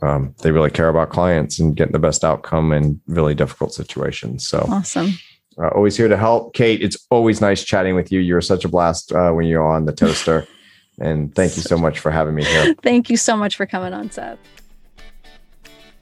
um, 0.00 0.34
they 0.42 0.52
really 0.52 0.70
care 0.70 0.88
about 0.88 1.10
clients 1.10 1.58
and 1.58 1.76
getting 1.76 1.92
the 1.92 1.98
best 1.98 2.24
outcome 2.24 2.72
in 2.72 3.00
really 3.06 3.34
difficult 3.34 3.72
situations. 3.74 4.46
So 4.46 4.64
awesome. 4.68 5.18
Uh, 5.60 5.68
always 5.68 5.96
here 5.96 6.08
to 6.08 6.16
help, 6.16 6.54
Kate. 6.54 6.82
It's 6.82 7.06
always 7.10 7.40
nice 7.40 7.64
chatting 7.64 7.94
with 7.94 8.12
you. 8.12 8.20
You're 8.20 8.40
such 8.40 8.64
a 8.64 8.68
blast 8.68 9.12
uh, 9.12 9.32
when 9.32 9.46
you're 9.46 9.66
on 9.66 9.86
the 9.86 9.92
toaster. 9.92 10.46
and 11.00 11.34
thank 11.34 11.56
you 11.56 11.62
so 11.62 11.76
much 11.76 11.98
for 11.98 12.10
having 12.10 12.34
me 12.34 12.44
here. 12.44 12.74
Thank 12.82 13.10
you 13.10 13.16
so 13.16 13.36
much 13.36 13.56
for 13.56 13.66
coming 13.66 13.92
on, 13.92 14.10
Seth. 14.10 14.38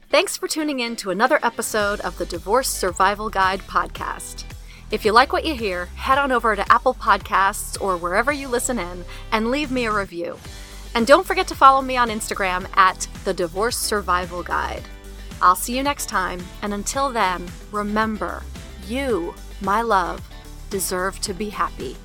Thanks 0.09 0.37
for 0.37 0.49
tuning 0.49 0.81
in 0.81 0.97
to 0.97 1.11
another 1.11 1.39
episode 1.43 2.01
of 2.01 2.17
the 2.17 2.27
Divorce 2.27 2.69
Survival 2.69 3.29
Guide 3.29 3.61
podcast. 3.61 4.45
If 4.91 5.05
you 5.05 5.13
like 5.13 5.33
what 5.33 5.45
you 5.45 5.55
hear, 5.55 5.87
head 5.87 6.17
on 6.17 6.31
over 6.31 6.55
to 6.55 6.73
Apple 6.73 6.95
Podcasts 6.95 7.81
or 7.81 7.97
wherever 7.97 8.33
you 8.33 8.49
listen 8.49 8.79
in 8.79 9.05
and 9.33 9.51
leave 9.51 9.73
me 9.73 9.87
a 9.87 9.93
review. 9.93 10.39
And 10.95 11.07
don't 11.07 11.27
forget 11.27 11.49
to 11.49 11.55
follow 11.55 11.83
me 11.83 11.97
on 11.97 12.09
Instagram 12.09 12.67
at 12.77 13.09
The 13.25 13.35
Divorce 13.35 13.77
Survival 13.77 14.43
Guide. 14.43 14.85
I'll 15.43 15.57
see 15.57 15.77
you 15.77 15.83
next 15.83 16.09
time, 16.09 16.41
and 16.63 16.73
until 16.73 17.11
then, 17.11 17.47
remember 17.73 18.43
you, 18.87 19.35
my 19.61 19.83
love, 19.83 20.21
deserve 20.71 21.21
to 21.21 21.33
be 21.33 21.51
happy. 21.51 21.97